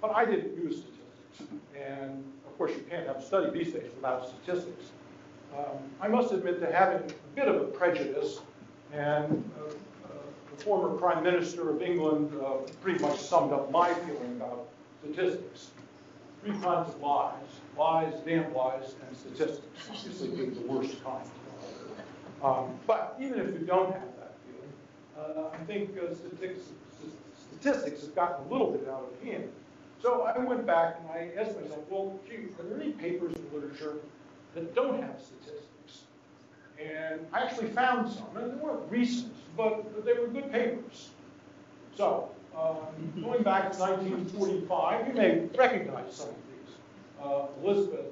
but 0.00 0.14
I 0.14 0.24
didn't 0.24 0.56
use 0.56 0.82
statistics. 0.82 1.60
And 1.78 2.24
of 2.46 2.56
course, 2.58 2.72
you 2.72 2.84
can't 2.88 3.06
have 3.06 3.16
a 3.16 3.22
study 3.22 3.50
these 3.50 3.72
days 3.72 3.90
without 3.94 4.28
statistics. 4.28 4.90
Um, 5.56 5.78
I 6.00 6.08
must 6.08 6.32
admit 6.32 6.60
to 6.60 6.72
having 6.72 7.08
a 7.10 7.36
bit 7.36 7.46
of 7.46 7.56
a 7.60 7.64
prejudice, 7.64 8.40
and 8.92 9.50
uh, 9.58 9.66
uh, 9.66 10.08
the 10.56 10.64
former 10.64 10.96
Prime 10.96 11.22
Minister 11.22 11.70
of 11.70 11.82
England 11.82 12.32
uh, 12.44 12.54
pretty 12.80 13.00
much 13.00 13.18
summed 13.18 13.52
up 13.52 13.70
my 13.70 13.92
feeling 13.92 14.36
about 14.36 14.66
statistics. 15.02 15.70
Three 16.44 16.52
kinds 16.58 16.90
of 16.90 17.00
lies, 17.00 17.32
lies, 17.78 18.12
damn 18.26 18.52
lies, 18.52 18.94
and 19.06 19.16
statistics, 19.16 19.66
obviously 19.88 20.28
being 20.28 20.54
the 20.54 20.60
worst 20.60 21.02
kind. 21.02 21.26
Um, 22.42 22.78
But 22.86 23.16
even 23.18 23.40
if 23.40 23.58
you 23.58 23.66
don't 23.66 23.90
have 23.90 24.16
that 24.18 24.34
feeling, 24.44 24.72
uh, 25.16 25.48
I 25.54 25.64
think 25.64 25.96
uh, 25.96 26.14
statistics, 26.14 26.68
statistics 27.50 28.02
have 28.02 28.14
gotten 28.14 28.46
a 28.46 28.52
little 28.52 28.72
bit 28.72 28.86
out 28.88 29.10
of 29.10 29.26
hand. 29.26 29.50
So 30.02 30.22
I 30.22 30.36
went 30.38 30.66
back 30.66 30.98
and 31.00 31.08
I 31.10 31.40
asked 31.40 31.58
myself, 31.58 31.80
well, 31.88 32.20
gee, 32.28 32.48
are 32.58 32.62
there 32.64 32.78
any 32.78 32.92
papers 32.92 33.32
in 33.34 33.44
literature 33.54 33.94
that 34.54 34.74
don't 34.74 35.00
have 35.00 35.18
statistics? 35.18 36.02
And 36.78 37.26
I 37.32 37.44
actually 37.44 37.68
found 37.68 38.12
some, 38.12 38.36
and 38.36 38.52
they 38.52 38.56
weren't 38.56 38.90
recent, 38.90 39.32
but 39.56 40.04
they 40.04 40.12
were 40.12 40.26
good 40.26 40.52
papers. 40.52 41.08
So, 41.96 42.28
going 42.54 43.42
back 43.42 43.72
to 43.72 43.78
1945, 43.78 45.08
you 45.08 45.14
may 45.14 45.46
recognize 45.56 46.14
some 46.14 46.28
of 46.28 46.34
these. 46.34 46.74
Uh, 47.22 47.46
Elizabeth 47.62 48.06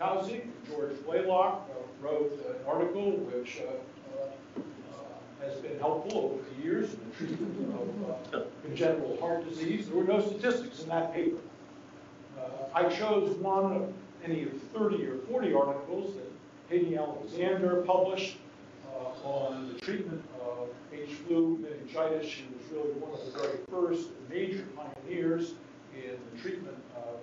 Taussig, 0.00 0.46
George 0.68 0.92
Blalock 1.06 1.62
uh, 1.70 2.02
wrote 2.02 2.32
an 2.48 2.66
article 2.66 3.12
which 3.12 3.60
uh, 3.60 4.20
uh, 4.20 4.24
uh, 4.60 5.44
has 5.44 5.58
been 5.60 5.78
helpful 5.80 6.18
over 6.40 6.50
the 6.54 6.62
years 6.62 6.92
in 6.94 7.00
the 7.08 7.16
treatment 7.16 7.74
of 8.32 8.34
uh, 8.34 8.44
congenital 8.62 9.18
heart 9.20 9.48
disease. 9.48 9.88
There 9.88 9.96
were 9.96 10.04
no 10.04 10.20
statistics 10.20 10.82
in 10.82 10.88
that 10.90 11.12
paper. 11.12 11.38
Uh, 12.38 12.42
I 12.74 12.88
chose 12.88 13.36
one 13.38 13.72
of 13.72 13.92
any 14.24 14.44
of 14.44 14.52
30 14.74 15.06
or 15.06 15.16
40 15.30 15.54
articles 15.54 16.14
that 16.14 16.30
Hattie 16.70 16.96
Alexander 16.96 17.82
published 17.86 18.36
uh, 18.88 19.26
on 19.26 19.72
the 19.72 19.80
treatment 19.80 20.22
Meningitis. 21.28 22.26
She 22.26 22.44
was 22.52 22.72
really 22.72 22.92
one 23.00 23.12
of 23.12 23.32
the 23.32 23.38
very 23.38 23.58
first 23.70 24.08
major 24.28 24.64
pioneers 24.76 25.54
in 25.94 26.16
the 26.32 26.40
treatment 26.40 26.76
of 26.96 27.16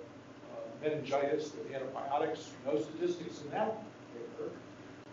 uh, 0.52 0.56
meningitis 0.82 1.52
with 1.54 1.74
antibiotics. 1.74 2.50
No 2.64 2.80
statistics 2.80 3.42
in 3.42 3.50
that 3.50 3.82
paper. 4.12 4.50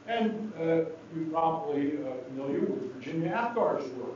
And 0.08 0.52
uh, 0.60 0.90
you're 1.16 1.30
probably 1.32 1.98
uh, 1.98 2.24
familiar 2.28 2.62
with 2.62 2.94
Virginia 2.96 3.30
Apgar's 3.30 3.90
work 3.94 4.16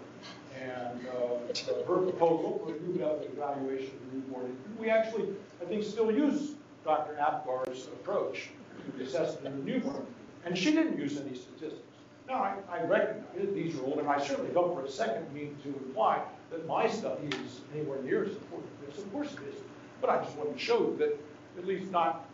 and 0.60 1.08
uh, 1.08 1.84
her 1.88 1.97
proposal 1.97 2.62
for 2.66 2.76
a 2.76 2.80
new 2.82 2.99
method 2.99 3.28
of 3.28 3.34
evaluation 3.34 3.91
of 3.91 4.14
newborn. 4.14 4.58
We 4.80 4.89
actually, 4.89 5.30
I 5.62 5.66
think, 5.66 5.84
still 5.84 6.12
use 6.12 6.51
Dr. 6.84 7.18
Apgar's 7.20 7.88
approach 7.88 8.49
to 8.86 8.97
the 8.97 9.03
assessment 9.03 9.47
of 9.47 9.66
the 9.66 9.72
newborn. 9.72 10.05
And 10.45 10.58
she 10.58 10.72
didn't 10.72 10.97
use 10.97 11.20
any 11.20 11.36
statistics. 11.36 11.86
Now, 12.28 12.43
I, 12.43 12.55
I 12.69 12.84
recognize 12.84 13.53
these 13.53 13.78
are 13.80 13.86
old, 13.86 13.99
and 13.99 14.09
I 14.09 14.19
certainly 14.19 14.51
don't 14.51 14.73
for 14.75 14.84
a 14.84 14.89
second 14.89 15.34
mean 15.34 15.55
to 15.63 15.69
imply 15.69 16.21
that 16.51 16.67
my 16.67 16.88
study 16.88 17.28
is 17.28 17.61
anywhere 17.73 18.01
near 18.01 18.25
as 18.25 18.32
important 18.32 18.69
as 18.82 18.95
this. 18.95 19.05
Of 19.05 19.11
course 19.13 19.34
it 19.34 19.39
is. 19.47 19.61
But 20.01 20.09
I 20.09 20.23
just 20.23 20.36
want 20.38 20.53
to 20.53 20.59
show 20.59 20.93
that, 20.95 21.17
at 21.57 21.65
least 21.65 21.89
not 21.91 22.25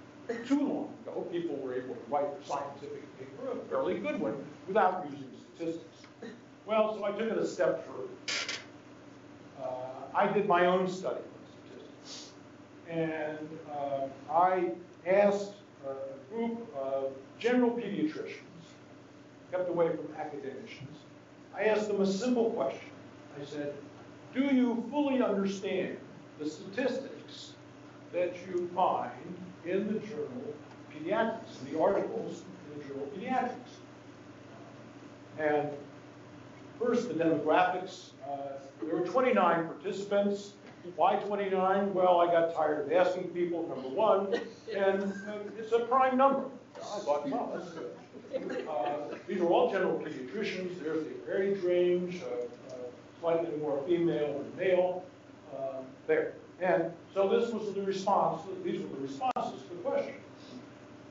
too 0.48 0.60
long 0.60 0.94
ago, 1.06 1.22
people 1.32 1.56
were 1.58 1.76
able 1.76 1.96
to 1.96 2.02
write 2.10 2.26
a 2.26 2.46
scientific 2.46 3.04
paper, 3.20 3.52
a 3.52 3.56
fairly 3.70 4.00
good 4.00 4.20
one, 4.20 4.36
without 4.68 5.06
using 5.10 5.30
statistics. 5.56 6.08
Well, 6.66 6.96
so 6.96 7.04
I 7.04 7.12
took 7.12 7.30
it 7.30 7.38
a 7.38 7.46
step 7.46 7.86
further. 7.86 8.58
Uh, 9.62 9.66
I 10.16 10.28
did 10.28 10.48
my 10.48 10.66
own 10.66 10.88
study 10.88 11.18
on 11.20 11.86
statistics. 12.02 12.32
And 12.90 13.48
uh, 13.72 14.08
I 14.32 14.72
asked 15.06 15.54
a 15.86 16.34
group 16.34 16.74
of 16.76 17.12
general 17.38 17.72
pediatricians, 17.72 18.40
kept 19.54 19.70
away 19.70 19.90
from 19.90 20.08
academicians, 20.20 20.98
I 21.56 21.66
asked 21.66 21.88
them 21.88 22.02
a 22.02 22.08
simple 22.08 22.50
question. 22.52 22.90
I 23.40 23.46
said, 23.46 23.76
do 24.34 24.42
you 24.42 24.84
fully 24.90 25.22
understand 25.22 25.98
the 26.40 26.50
statistics 26.50 27.54
that 28.12 28.36
you 28.48 28.68
find 28.76 29.12
in 29.66 29.94
the 29.94 30.00
journal 30.00 30.54
Pediatrics, 30.92 31.64
the 31.72 31.80
articles 31.80 32.44
in 32.74 32.80
the 32.80 32.88
journal 32.88 33.08
Pediatrics? 33.16 33.74
And 35.38 35.70
First, 36.80 37.08
the 37.08 37.14
demographics. 37.14 38.10
Uh, 38.28 38.60
There 38.82 38.96
were 38.96 39.06
29 39.06 39.68
participants. 39.68 40.54
Why 40.96 41.16
29? 41.16 41.94
Well, 41.94 42.20
I 42.20 42.26
got 42.26 42.54
tired 42.54 42.86
of 42.86 42.92
asking 42.92 43.30
people, 43.30 43.68
number 43.68 43.88
one, 43.88 44.34
and 44.76 45.14
it's 45.58 45.72
a 45.72 45.80
prime 45.80 46.18
number. 46.18 46.46
I 46.76 47.00
thought, 47.00 47.30
well, 47.30 47.54
that's 47.56 47.72
good. 47.72 47.92
Uh, 48.68 49.16
These 49.28 49.42
are 49.42 49.48
all 49.48 49.72
general 49.72 50.00
pediatricians. 50.00 50.82
There's 50.82 51.06
the 51.06 51.42
age 51.42 51.62
range, 51.64 52.22
uh, 52.24 52.74
uh, 52.74 52.78
slightly 53.20 53.56
more 53.58 53.82
female 53.88 54.40
than 54.40 54.56
male, 54.58 55.04
uh, 55.56 55.78
there. 56.08 56.34
And 56.62 56.92
so 57.14 57.28
this 57.30 57.52
was 57.52 57.74
the 57.76 57.82
response, 57.84 58.42
these 58.64 58.82
were 58.82 58.88
the 58.96 59.02
responses 59.02 59.62
to 59.64 59.70
the 59.76 59.82
question. 59.82 60.16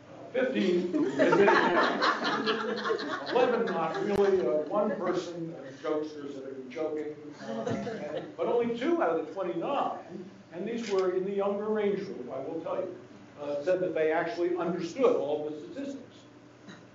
Uh, 0.09 0.33
15 0.33 0.95
admitted 1.21 1.49
11 3.33 3.67
not 3.67 3.97
really, 4.05 4.41
uh, 4.47 4.51
one 4.69 4.91
person, 4.97 5.55
uh, 5.59 5.63
jokesters 5.87 6.35
that 6.35 6.45
been 6.57 6.71
joking, 6.71 7.15
uh, 7.49 7.65
and- 8.15 8.37
but 8.37 8.47
only 8.47 8.77
two 8.79 9.03
out 9.03 9.19
of 9.19 9.27
the 9.27 9.33
29, 9.33 9.99
and 10.55 10.67
these 10.67 10.91
were 10.91 11.13
in 11.17 11.25
the 11.25 11.33
younger 11.33 11.67
range 11.67 11.99
group, 12.05 12.31
I 12.35 12.39
will 12.49 12.61
tell 12.61 12.77
you, 12.77 12.95
uh, 13.43 13.63
said 13.63 13.81
that 13.81 13.95
they 13.95 14.11
actually 14.13 14.57
understood 14.57 15.17
all 15.17 15.49
the 15.51 15.57
statistics. 15.59 16.12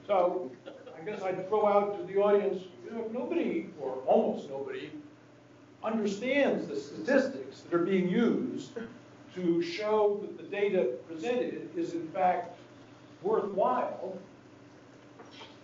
So 0.08 0.50
I 0.98 1.04
guess 1.06 1.22
I'd 1.22 1.48
throw 1.50 1.68
out 1.68 1.98
to 2.00 2.12
the 2.12 2.20
audience, 2.20 2.64
you 2.86 2.92
know, 2.92 3.08
nobody, 3.14 3.70
or 3.80 3.98
almost 4.06 4.50
nobody, 4.50 4.90
understands 5.84 6.68
the 6.68 6.80
statistics 6.80 7.62
that 7.62 7.74
are 7.74 7.86
being 7.86 8.08
used 8.08 8.72
to 9.36 9.62
show 9.62 10.20
that 10.22 10.38
the 10.38 10.44
data 10.44 10.94
presented 11.08 11.70
is 11.76 11.94
in 11.94 12.08
fact 12.10 12.58
worthwhile, 13.22 14.18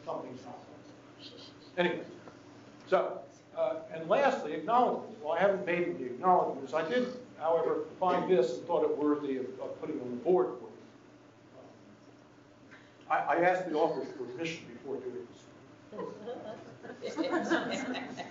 something's 0.06 0.44
not 0.46 0.60
right. 0.70 1.32
Anyway, 1.78 2.04
so, 2.88 3.20
uh, 3.58 3.76
and 3.94 4.08
lastly, 4.10 4.54
acknowledgements. 4.54 5.16
Well, 5.24 5.34
I 5.34 5.40
haven't 5.40 5.66
made 5.66 5.98
the 5.98 6.06
acknowledgements. 6.06 6.74
I 6.74 6.88
did, 6.88 7.08
however, 7.40 7.86
find 8.00 8.30
this 8.30 8.58
and 8.58 8.68
thought 8.68 8.84
it 8.84 8.96
worthy 8.98 9.38
of, 9.38 9.46
of 9.62 9.80
putting 9.80 10.00
on 10.02 10.10
the 10.12 10.18
board. 10.18 10.50
I, 13.10 13.18
I 13.18 13.36
asked 13.42 13.70
the 13.70 13.76
authors 13.76 14.08
for 14.18 14.24
permission 14.26 14.66
before 14.74 14.98
doing 14.98 15.28
this. 15.30 15.42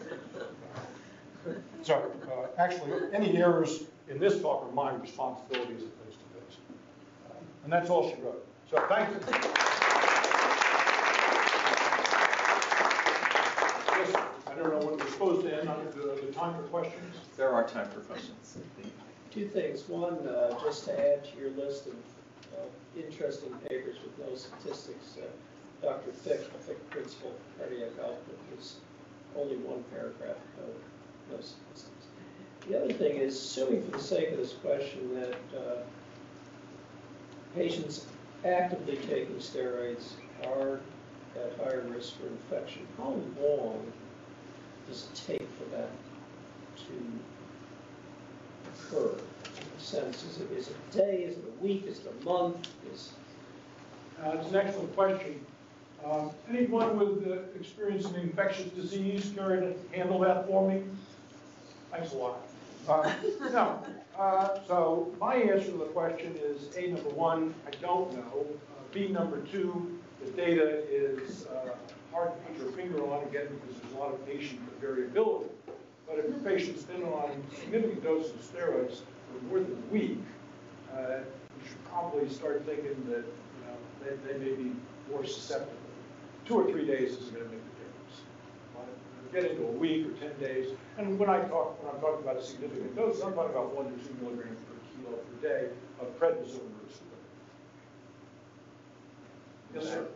So, 1.82 1.94
uh, 2.30 2.46
actually, 2.58 2.92
any 3.12 3.36
errors 3.36 3.82
in 4.08 4.20
this 4.20 4.40
talk 4.40 4.64
are 4.68 4.72
my 4.72 4.92
responsibility 4.94 5.74
as 5.74 5.82
opposed 5.82 6.18
to 6.20 6.24
theirs. 6.34 6.56
Uh, 7.28 7.34
And 7.64 7.72
that's 7.72 7.90
all 7.90 8.08
she 8.08 8.14
wrote. 8.22 8.46
So, 8.70 8.76
thank 8.88 9.08
you. 9.10 9.16
Yes, 13.88 14.14
I 14.46 14.54
don't 14.54 14.70
know 14.70 14.86
when 14.86 14.98
we're 14.98 15.10
supposed 15.10 15.42
to 15.46 15.58
end, 15.58 15.68
on 15.68 15.84
the, 15.86 16.20
the 16.24 16.32
time 16.32 16.54
for 16.54 16.62
questions. 16.68 17.16
There 17.36 17.50
are 17.52 17.66
time 17.66 17.88
for 17.90 18.00
questions. 18.00 18.58
Two 19.32 19.48
things. 19.48 19.88
One, 19.88 20.14
uh, 20.28 20.56
just 20.62 20.84
to 20.84 20.92
add 20.92 21.24
to 21.24 21.40
your 21.40 21.50
list 21.50 21.86
of 21.86 21.94
of 21.94 21.98
interesting 22.96 23.52
papers 23.68 23.96
with 24.02 24.28
no 24.28 24.34
statistics, 24.34 25.16
uh, 25.18 25.26
Dr. 25.82 26.12
Fick, 26.12 26.52
the 26.52 26.58
Fick 26.58 26.90
Principle 26.90 27.34
Cardiac 27.58 27.90
Output, 28.00 28.38
was 28.54 28.76
only 29.36 29.56
one 29.56 29.82
paragraph, 29.90 30.36
no, 30.58 31.36
no 31.36 31.40
statistics. 31.42 32.06
The 32.68 32.84
other 32.84 32.92
thing 32.92 33.16
is, 33.16 33.34
assuming 33.34 33.82
for 33.84 33.96
the 33.96 34.02
sake 34.02 34.30
of 34.30 34.36
this 34.38 34.52
question 34.52 35.14
that 35.14 35.34
uh, 35.58 35.82
patients 37.54 38.06
actively 38.44 38.96
taking 38.96 39.36
steroids 39.36 40.12
are 40.44 40.80
at 41.36 41.56
higher 41.58 41.84
risk 41.88 42.14
for 42.18 42.26
infection, 42.26 42.86
how 42.98 43.16
long 43.40 43.92
does 44.88 45.08
it 45.12 45.22
take 45.26 45.48
for 45.58 45.64
that 45.76 45.90
to 46.76 46.92
occur? 48.72 49.10
Sense, 49.78 50.24
is 50.24 50.40
it, 50.40 50.50
is 50.52 50.68
it 50.68 50.76
a 50.90 50.96
day, 50.96 51.16
is 51.24 51.36
it 51.38 51.44
a 51.58 51.62
week, 51.62 51.84
is 51.86 51.98
it 51.98 52.12
a 52.20 52.24
month, 52.24 52.68
is, 52.92 53.12
Uh, 54.22 54.36
It's 54.38 54.48
an 54.50 54.56
excellent 54.56 54.94
question. 54.94 55.44
Um, 56.04 56.30
Anyone 56.48 56.98
with 56.98 57.26
uh, 57.26 57.58
experience 57.58 58.06
in 58.06 58.16
infectious 58.16 58.66
disease 58.72 59.32
care 59.34 59.60
to 59.60 59.74
handle 59.92 60.18
that 60.20 60.46
for 60.46 60.68
me? 60.68 60.82
Thanks 61.90 62.12
a 62.12 62.16
lot. 62.16 62.46
Uh, 62.88 63.12
No, 63.52 63.78
uh, 64.18 64.58
so 64.68 65.12
my 65.20 65.34
answer 65.36 65.70
to 65.72 65.78
the 65.78 65.84
question 65.86 66.36
is, 66.36 66.74
A, 66.76 66.88
number 66.92 67.10
one, 67.10 67.54
I 67.66 67.70
don't 67.80 68.12
know. 68.14 68.46
Uh, 68.46 68.82
B, 68.92 69.08
number 69.08 69.40
two, 69.52 69.98
the 70.24 70.30
data 70.32 70.84
is 70.88 71.46
uh, 71.46 71.74
hard 72.12 72.30
to 72.32 72.38
put 72.52 72.58
your 72.62 72.72
finger 72.72 73.02
on, 73.10 73.24
again, 73.26 73.46
because 73.48 73.80
there's 73.80 73.94
a 73.94 73.98
lot 73.98 74.12
of 74.14 74.24
patient 74.26 74.60
variability. 74.80 75.50
But 76.12 76.26
if 76.26 76.30
your 76.30 76.40
patient's 76.40 76.82
been 76.82 77.02
on 77.04 77.42
significant 77.58 78.04
doses 78.04 78.32
of 78.32 78.40
steroids 78.40 79.00
for 79.32 79.44
more 79.46 79.60
than 79.60 79.72
a 79.72 79.92
week, 79.92 80.18
uh, 80.92 81.20
you 81.20 81.66
should 81.66 81.84
probably 81.86 82.28
start 82.28 82.66
thinking 82.66 83.02
that, 83.08 83.24
you 83.24 83.62
know, 83.64 83.76
they, 84.04 84.32
they 84.34 84.38
may 84.38 84.52
be 84.54 84.72
more 85.10 85.24
susceptible. 85.24 85.72
Two 86.44 86.56
or 86.56 86.70
three 86.70 86.86
days 86.86 87.12
isn't 87.12 87.32
gonna 87.32 87.46
make 87.46 87.54
a 87.54 87.80
difference. 87.80 88.20
But 88.74 89.32
Get 89.32 89.52
into 89.52 89.66
a 89.66 89.70
week 89.70 90.06
or 90.06 90.10
ten 90.18 90.38
days, 90.38 90.76
and 90.98 91.18
when 91.18 91.30
I 91.30 91.40
talk, 91.44 91.82
when 91.82 91.94
I'm 91.94 92.00
talking 92.02 92.22
about 92.22 92.36
a 92.36 92.44
significant 92.44 92.94
dose, 92.94 93.22
I'm 93.22 93.32
talking 93.32 93.52
about 93.52 93.74
one 93.74 93.86
to 93.86 94.06
two 94.06 94.14
milligrams 94.20 94.60
per 94.60 94.74
kilo 94.92 95.16
per 95.16 95.48
day 95.48 95.68
of 95.98 96.20
prednisone 96.20 96.60
or. 96.60 96.82
Yes, 99.74 99.84
sir. 99.84 100.06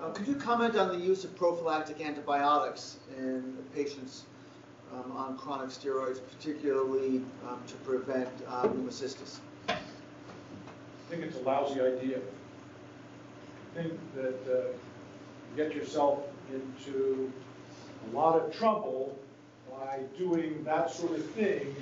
Uh, 0.00 0.10
Could 0.12 0.28
you 0.28 0.36
comment 0.36 0.76
on 0.76 0.88
the 0.88 1.04
use 1.04 1.24
of 1.24 1.34
prophylactic 1.34 2.00
antibiotics 2.00 2.98
in 3.18 3.56
patients 3.74 4.26
um, 4.92 5.12
on 5.12 5.36
chronic 5.36 5.70
steroids, 5.70 6.20
particularly 6.36 7.22
um, 7.48 7.60
to 7.66 7.74
prevent 7.76 8.28
uh, 8.48 8.64
pneumocystis? 8.64 9.38
I 9.68 9.76
think 11.08 11.22
it's 11.22 11.36
a 11.36 11.40
lousy 11.40 11.80
idea. 11.80 12.18
I 12.18 13.82
think 13.82 13.92
that 14.14 14.40
uh, 14.46 14.68
you 14.68 15.56
get 15.56 15.74
yourself 15.74 16.20
into 16.52 17.32
a 18.06 18.16
lot 18.16 18.40
of 18.40 18.56
trouble 18.56 19.16
by 19.70 20.00
doing 20.18 20.62
that 20.64 20.90
sort 20.90 21.12
of 21.12 21.24
thing 21.30 21.74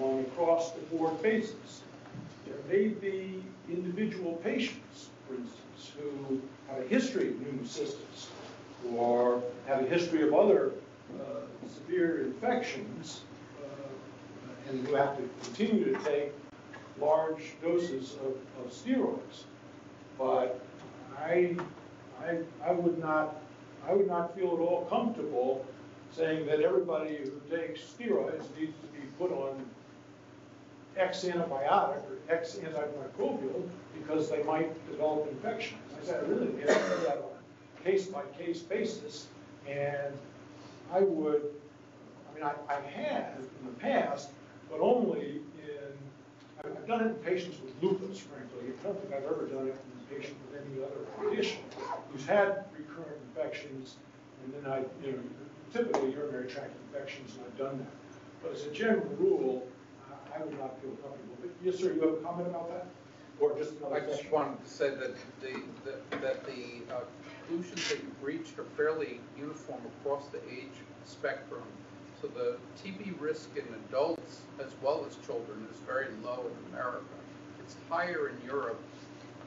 on 0.00 0.20
across-the-board 0.20 1.22
basis. 1.22 1.82
There 2.46 2.56
may 2.68 2.88
be 2.88 3.42
individual 3.68 4.34
patients, 4.44 5.10
for 5.26 5.34
instance, 5.34 5.92
who 5.98 6.40
have 6.68 6.84
a 6.84 6.88
history 6.88 7.28
of 7.28 7.34
pneumocystis 7.34 8.26
or 8.92 9.42
have 9.66 9.80
a 9.82 9.86
history 9.86 10.22
of 10.22 10.34
other 10.34 10.72
severe 11.74 12.24
infections 12.24 13.22
uh, 13.62 14.70
and 14.70 14.86
who 14.86 14.94
have 14.94 15.16
to 15.16 15.28
continue 15.44 15.92
to 15.92 16.04
take 16.04 16.32
large 17.00 17.54
doses 17.62 18.14
of, 18.14 18.64
of 18.64 18.72
steroids. 18.72 19.44
But 20.18 20.60
I, 21.18 21.56
I, 22.20 22.38
I 22.64 22.72
would 22.72 22.98
not, 22.98 23.36
I 23.88 23.92
would 23.92 24.06
not 24.06 24.34
feel 24.34 24.54
at 24.54 24.60
all 24.60 24.86
comfortable 24.88 25.64
saying 26.12 26.46
that 26.46 26.60
everybody 26.60 27.16
who 27.16 27.56
takes 27.56 27.80
steroids 27.80 28.44
needs 28.56 28.74
to 28.80 28.86
be 28.92 29.06
put 29.18 29.32
on 29.32 29.64
X 30.96 31.24
antibiotic 31.24 32.02
or 32.08 32.18
X 32.28 32.56
antimicrobial 32.56 33.68
because 33.94 34.30
they 34.30 34.42
might 34.44 34.72
develop 34.90 35.28
infections. 35.28 35.80
I 36.00 36.06
said, 36.06 36.28
really 36.28 36.46
can't 36.52 36.68
do 36.68 37.04
that 37.06 37.18
on 37.18 37.30
a 37.80 37.84
case-by-case 37.84 38.60
basis. 38.60 39.26
And 39.68 40.14
I 40.92 41.00
would, 41.00 41.42
I 42.30 42.34
mean, 42.34 42.44
I, 42.44 42.52
I 42.72 42.80
have 42.80 43.38
in 43.38 43.66
the 43.66 43.78
past, 43.80 44.30
but 44.70 44.80
only 44.80 45.40
in, 45.58 45.92
I've 46.64 46.70
I've 46.76 46.86
done 46.86 47.00
it 47.02 47.06
in 47.06 47.14
patients 47.16 47.58
with 47.62 47.72
lupus, 47.82 48.18
frankly. 48.20 48.72
I 48.80 48.82
don't 48.84 49.00
think 49.00 49.14
I've 49.14 49.24
ever 49.24 49.46
done 49.46 49.68
it 49.68 49.76
in 49.76 50.16
a 50.16 50.20
patient 50.20 50.36
with 50.50 50.60
any 50.60 50.82
other 50.82 51.04
condition 51.18 51.58
who's 52.12 52.26
had 52.26 52.64
recurrent 52.76 53.18
infections. 53.28 53.96
And 54.44 54.54
then 54.64 54.70
I, 54.72 54.78
you 55.04 55.12
know, 55.12 55.18
typically 55.72 56.12
urinary 56.12 56.48
tract 56.48 56.72
infections, 56.92 57.32
and 57.36 57.44
I've 57.46 57.58
done 57.58 57.78
that. 57.78 57.92
But 58.42 58.52
as 58.52 58.64
a 58.66 58.70
general 58.70 59.06
rule, 59.18 59.66
uh, 60.10 60.36
I 60.38 60.44
would 60.44 60.58
not 60.58 60.78
feel 60.80 60.90
comfortable. 60.90 61.36
But 61.40 61.50
yes, 61.64 61.78
sir, 61.78 61.92
you 61.94 62.00
have 62.02 62.10
a 62.10 62.16
comment 62.18 62.48
about 62.48 62.68
that? 62.70 62.86
Or 63.40 63.56
just 63.58 63.72
another 63.80 63.96
I 63.96 64.00
just 64.00 64.30
wanted 64.30 64.62
to 64.62 64.70
say 64.70 64.90
that 64.90 65.16
the, 65.40 65.62
that- 65.84 66.10
that 66.22 66.44
the 66.46 66.94
uh, 66.94 67.00
conclusions 67.48 67.88
that 67.88 67.98
you've 67.98 68.22
reached 68.22 68.58
are 68.58 68.64
fairly 68.76 69.20
uniform 69.38 69.80
across 70.00 70.28
the 70.28 70.38
age 70.50 70.72
spectrum. 71.04 71.62
So 72.20 72.28
the 72.28 72.56
TB 72.82 73.20
risk 73.20 73.50
in 73.56 73.64
adults 73.88 74.40
as 74.58 74.72
well 74.82 75.04
as 75.08 75.16
children 75.26 75.66
is 75.70 75.78
very 75.86 76.06
low 76.24 76.44
in 76.46 76.72
America. 76.74 77.04
It's 77.60 77.76
higher 77.88 78.28
in 78.30 78.36
Europe, 78.46 78.80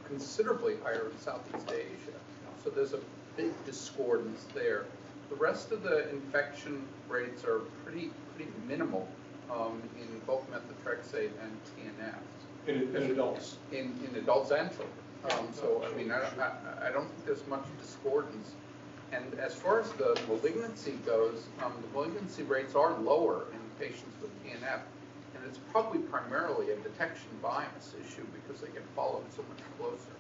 considerably 0.08 0.76
higher 0.84 1.10
in 1.12 1.20
Southeast 1.20 1.72
Asia. 1.72 2.18
So 2.64 2.70
there's 2.70 2.94
a 2.94 3.00
big 3.36 3.54
discordance 3.66 4.46
there. 4.54 4.86
The 5.30 5.36
rest 5.36 5.72
of 5.72 5.84
the 5.84 6.10
infection 6.10 6.86
rates 7.10 7.44
are 7.44 7.60
pretty, 7.84 8.12
pretty 8.36 8.52
minimal 8.68 9.08
um, 9.52 9.82
in 10.00 10.20
both 10.26 10.46
methotrexate 10.52 11.32
and 11.42 11.58
TNF 11.76 12.16
In, 12.68 12.96
in 12.96 13.12
adults. 13.12 13.58
in, 13.72 13.94
in 14.10 14.16
adults 14.18 14.52
and 14.52 14.70
children. 14.70 14.90
Um, 15.24 15.52
so, 15.54 15.84
I 15.86 15.96
mean, 15.98 16.12
I, 16.12 16.20
don't- 16.20 16.40
I, 16.40 16.90
I 16.90 16.92
don't 16.92 17.10
think 17.10 17.26
there's 17.26 17.48
much 17.48 17.66
discordance 17.80 18.56
And 19.12 19.34
as 19.40 19.56
far 19.56 19.80
as 19.82 19.94
the 19.94 20.20
malignancy 20.28 20.94
goes, 21.06 21.50
um, 21.64 21.74
the 21.82 21.88
malignancy 21.90 22.44
rates 22.44 22.76
are 22.76 22.98
lower 23.00 23.48
in 23.54 23.60
patients 23.80 24.20
with 24.22 24.32
TNF. 24.44 24.82
And 25.36 25.44
it's 25.46 25.60
probably 25.60 26.00
primarily 26.00 26.72
a 26.72 26.78
detection 26.78 27.30
bias 27.42 27.96
issue 28.00 28.26
because 28.34 28.62
they 28.62 28.70
get 28.70 28.86
followed 28.96 29.32
so 29.32 29.44
much 29.50 29.60
closer. 29.78 30.18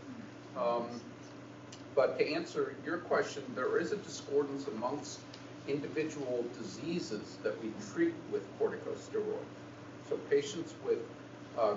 Um, 0.55 1.01
But 1.95 2.17
to 2.19 2.27
answer 2.33 2.75
your 2.85 2.99
question, 2.99 3.43
there 3.55 3.77
is 3.77 3.91
a 3.91 3.97
discordance 3.97 4.67
amongst 4.67 5.21
individual 5.67 6.45
diseases 6.57 7.37
that 7.43 7.61
we 7.61 7.73
treat 7.93 8.15
with 8.31 8.47
corticosteroids. 8.59 9.59
So 10.07 10.17
patients 10.29 10.75
with, 10.85 10.99
uh, 11.57 11.75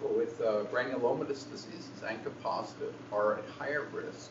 for- 0.00 0.08
with 0.08 0.40
uh, 0.40 0.64
granulomatous 0.72 1.50
diseases, 1.50 1.90
ANCA 2.02 2.30
positive, 2.42 2.94
are 3.12 3.34
at 3.38 3.44
higher 3.58 3.86
risk, 3.92 4.30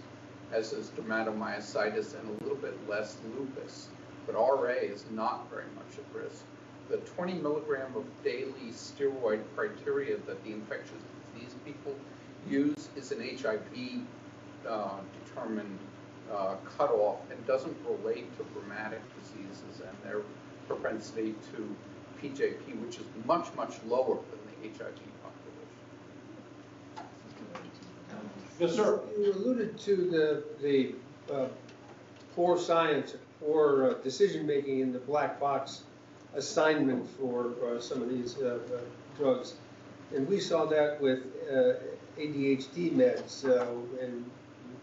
as 0.51 0.74
is 0.74 0.89
dermatomyositis 0.91 2.20
and 2.20 2.30
a 2.30 2.43
little 2.43 2.57
bit 2.57 2.76
less 2.88 3.18
lupus. 3.36 3.88
But 4.26 4.36
RA 4.36 4.74
is 4.82 5.05
not 5.11 5.49
very 5.49 5.70
much 5.76 5.97
at 5.97 6.22
risk. 6.22 6.43
The 6.89 6.97
20 6.97 7.34
milligram 7.36 7.95
of 7.95 8.05
daily 8.24 8.72
steroid 8.72 9.41
criteria 9.55 10.18
that 10.28 10.43
the 10.43 10.51
infectious 10.51 11.01
disease 11.34 11.55
people 11.66 11.95
use 12.47 12.89
is 12.95 13.11
an 13.11 13.20
HIV 13.22 14.01
uh, 14.68 14.99
determined 15.26 15.80
uh, 16.32 16.55
cutoff 16.78 17.20
and 17.32 17.45
doesn't 17.47 17.76
relate 17.88 18.36
to 18.38 18.45
rheumatic 18.55 19.01
diseases 19.20 19.82
and 19.82 19.97
their 20.03 20.22
propensity 20.68 21.36
to 21.55 21.76
PJP, 22.22 22.82
which 22.82 22.97
is 22.97 23.05
much, 23.26 23.47
much 23.55 23.76
lower 23.88 24.16
than 24.32 24.39
the 24.47 24.70
HIV 24.70 24.99
population. 25.22 25.36
Yes, 28.60 28.76
sir. 28.76 29.01
You 29.20 29.34
alluded 29.34 29.78
to 29.80 29.95
the, 29.95 30.43
the 30.62 30.95
uh, 31.34 31.47
poor 32.36 32.58
science, 32.58 33.16
poor 33.41 33.91
uh, 33.91 33.93
decision-making 33.95 34.80
in 34.80 34.93
the 34.93 34.99
black 34.99 35.39
box 35.41 35.82
assignment 36.36 37.10
for 37.18 37.51
uh, 37.66 37.82
some 37.82 38.01
of 38.01 38.10
these 38.10 38.38
uh, 38.38 38.60
uh, 38.74 38.80
drugs. 39.18 39.56
And 40.16 40.28
we 40.28 40.39
saw 40.39 40.66
that 40.66 41.01
with 41.01 41.20
uh, 41.49 41.74
ADHD 42.18 42.93
meds 42.93 43.43
and 44.01 44.30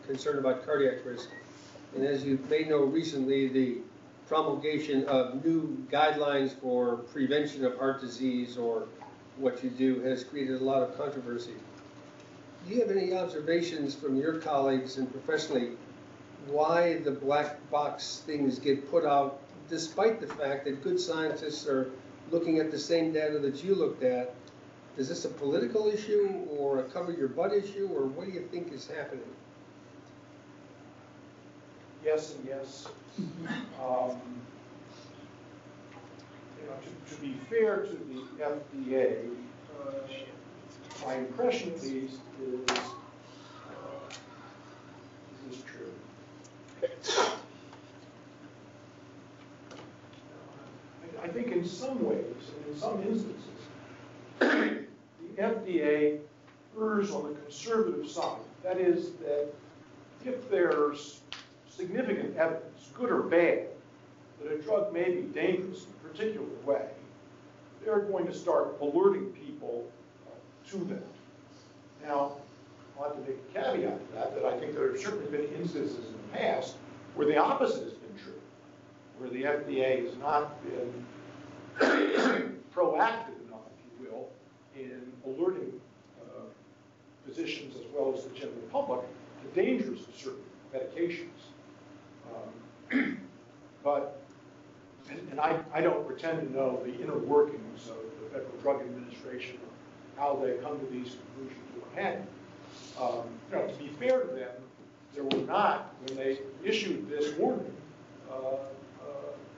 concern 0.06 0.38
about 0.38 0.66
cardiac 0.66 1.04
risk. 1.06 1.30
And 1.94 2.04
as 2.04 2.24
you 2.24 2.38
may 2.50 2.64
know 2.64 2.82
recently, 2.84 3.48
the 3.48 3.78
promulgation 4.28 5.06
of 5.06 5.44
new 5.44 5.86
guidelines 5.90 6.58
for 6.60 6.96
prevention 6.96 7.64
of 7.64 7.78
heart 7.78 8.00
disease 8.02 8.58
or 8.58 8.86
what 9.38 9.64
you 9.64 9.70
do 9.70 10.00
has 10.00 10.24
created 10.24 10.60
a 10.60 10.64
lot 10.64 10.82
of 10.82 10.96
controversy. 10.98 11.54
Do 12.66 12.74
you 12.74 12.80
have 12.80 12.90
any 12.90 13.12
observations 13.14 13.94
from 13.94 14.16
your 14.16 14.38
colleagues 14.38 14.96
and 14.96 15.10
professionally 15.10 15.72
why 16.46 16.98
the 16.98 17.10
black 17.10 17.58
box 17.70 18.22
things 18.26 18.58
get 18.58 18.90
put 18.90 19.04
out 19.04 19.40
despite 19.68 20.20
the 20.20 20.26
fact 20.26 20.64
that 20.64 20.82
good 20.82 21.00
scientists 21.00 21.66
are 21.66 21.90
looking 22.30 22.58
at 22.58 22.70
the 22.70 22.78
same 22.78 23.12
data 23.12 23.38
that 23.38 23.64
you 23.64 23.74
looked 23.74 24.02
at? 24.02 24.34
Is 24.96 25.08
this 25.08 25.24
a 25.24 25.28
political 25.28 25.88
issue 25.88 26.46
or 26.50 26.80
a 26.80 26.84
cover 26.84 27.12
your 27.12 27.28
butt 27.28 27.52
issue 27.52 27.88
or 27.94 28.06
what 28.06 28.26
do 28.26 28.32
you 28.32 28.46
think 28.50 28.72
is 28.72 28.86
happening? 28.86 29.24
Yes 32.04 32.34
and 32.34 32.44
yes. 32.46 32.88
Um, 33.18 34.20
You 36.60 36.68
know, 36.68 36.76
to, 36.76 37.14
to 37.14 37.20
be 37.20 37.34
fair 37.50 37.78
to 37.78 37.90
the 37.90 38.44
FDA, 38.44 39.28
uh, 39.80 39.92
my 41.04 41.14
impression 41.14 41.72
at 41.72 41.82
least 41.82 42.18
is, 42.42 42.60
uh, 42.68 42.74
is 45.50 45.62
true? 45.62 45.92
I, 51.22 51.24
I 51.24 51.28
think 51.28 51.48
in 51.48 51.64
some 51.64 52.04
ways, 52.04 52.24
and 52.56 52.74
in 52.74 52.80
some 52.80 53.02
instances, 53.02 53.42
the 54.38 55.42
FDA 55.42 56.20
errs 56.80 57.10
on 57.10 57.28
the 57.28 57.40
conservative 57.40 58.08
side. 58.08 58.40
That 58.62 58.78
is, 58.78 59.12
that 59.22 59.48
if 60.24 60.48
there's 60.50 61.20
significant 61.68 62.36
evidence, 62.36 62.90
good 62.94 63.10
or 63.10 63.22
bad, 63.22 63.66
that 64.42 64.52
a 64.52 64.58
drug 64.62 64.92
may 64.92 65.10
be 65.10 65.22
dangerous 65.22 65.84
in 65.84 65.92
a 66.04 66.08
particular 66.12 66.46
way, 66.64 66.86
they're 67.84 68.00
going 68.00 68.26
to 68.26 68.34
start 68.34 68.76
alerting 68.80 69.26
people 69.32 69.90
to 70.78 70.84
that. 70.86 71.02
Now, 72.04 72.32
I'll 72.98 73.04
have 73.08 73.14
to 73.14 73.20
make 73.20 73.38
a 73.38 73.52
caveat 73.52 74.08
to 74.08 74.14
that, 74.14 74.34
that 74.34 74.44
I 74.44 74.58
think 74.58 74.74
there 74.74 74.90
have 74.90 75.00
certainly 75.00 75.30
been 75.30 75.52
instances 75.54 76.06
in 76.06 76.12
the 76.12 76.38
past 76.38 76.76
where 77.14 77.26
the 77.26 77.36
opposite 77.36 77.84
has 77.84 77.92
been 77.92 78.18
true, 78.22 78.40
where 79.18 79.30
the 79.30 79.42
FDA 79.42 80.04
has 80.06 80.16
not 80.18 80.58
been 80.64 81.04
proactive 82.74 83.36
enough, 83.46 83.68
if 83.76 84.00
you 84.00 84.10
will, 84.10 84.28
in 84.76 85.12
alerting 85.26 85.72
uh, 86.22 86.42
physicians 87.26 87.76
as 87.76 87.82
well 87.94 88.14
as 88.16 88.24
the 88.24 88.30
general 88.30 88.56
public 88.70 89.00
to 89.42 89.60
dangers 89.60 90.00
of 90.00 90.14
certain 90.16 90.42
medications. 90.74 91.28
Um, 92.90 93.18
But, 93.84 94.22
and 95.10 95.18
and 95.30 95.40
I, 95.40 95.58
I 95.74 95.80
don't 95.80 96.06
pretend 96.06 96.40
to 96.46 96.52
know 96.52 96.80
the 96.84 96.94
inner 97.02 97.18
workings 97.18 97.88
of 97.88 97.96
the 98.20 98.30
Federal 98.30 98.56
Drug 98.62 98.80
Administration, 98.80 99.56
or 99.56 99.71
how 100.16 100.36
they 100.42 100.54
come 100.62 100.78
to 100.78 100.86
these 100.86 101.16
conclusions 101.34 101.68
or 101.76 102.00
had. 102.00 102.26
Um, 103.00 103.24
You 103.50 103.56
know, 103.56 103.66
to 103.66 103.74
be 103.74 103.88
fair 103.88 104.20
to 104.20 104.34
them, 104.34 104.50
there 105.14 105.24
were 105.24 105.46
not, 105.46 105.94
when 106.06 106.16
they 106.16 106.38
issued 106.64 107.08
this 107.08 107.36
warning, 107.36 107.74
uh, 108.30 108.34
uh, 108.34 108.58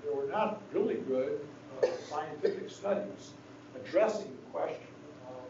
there 0.02 0.14
were 0.14 0.30
not 0.30 0.60
really 0.72 0.94
good 0.94 1.40
uh, 1.82 1.86
scientific 2.08 2.70
studies 2.70 3.32
addressing 3.76 4.26
the 4.26 4.58
question 4.58 4.86
of 5.28 5.42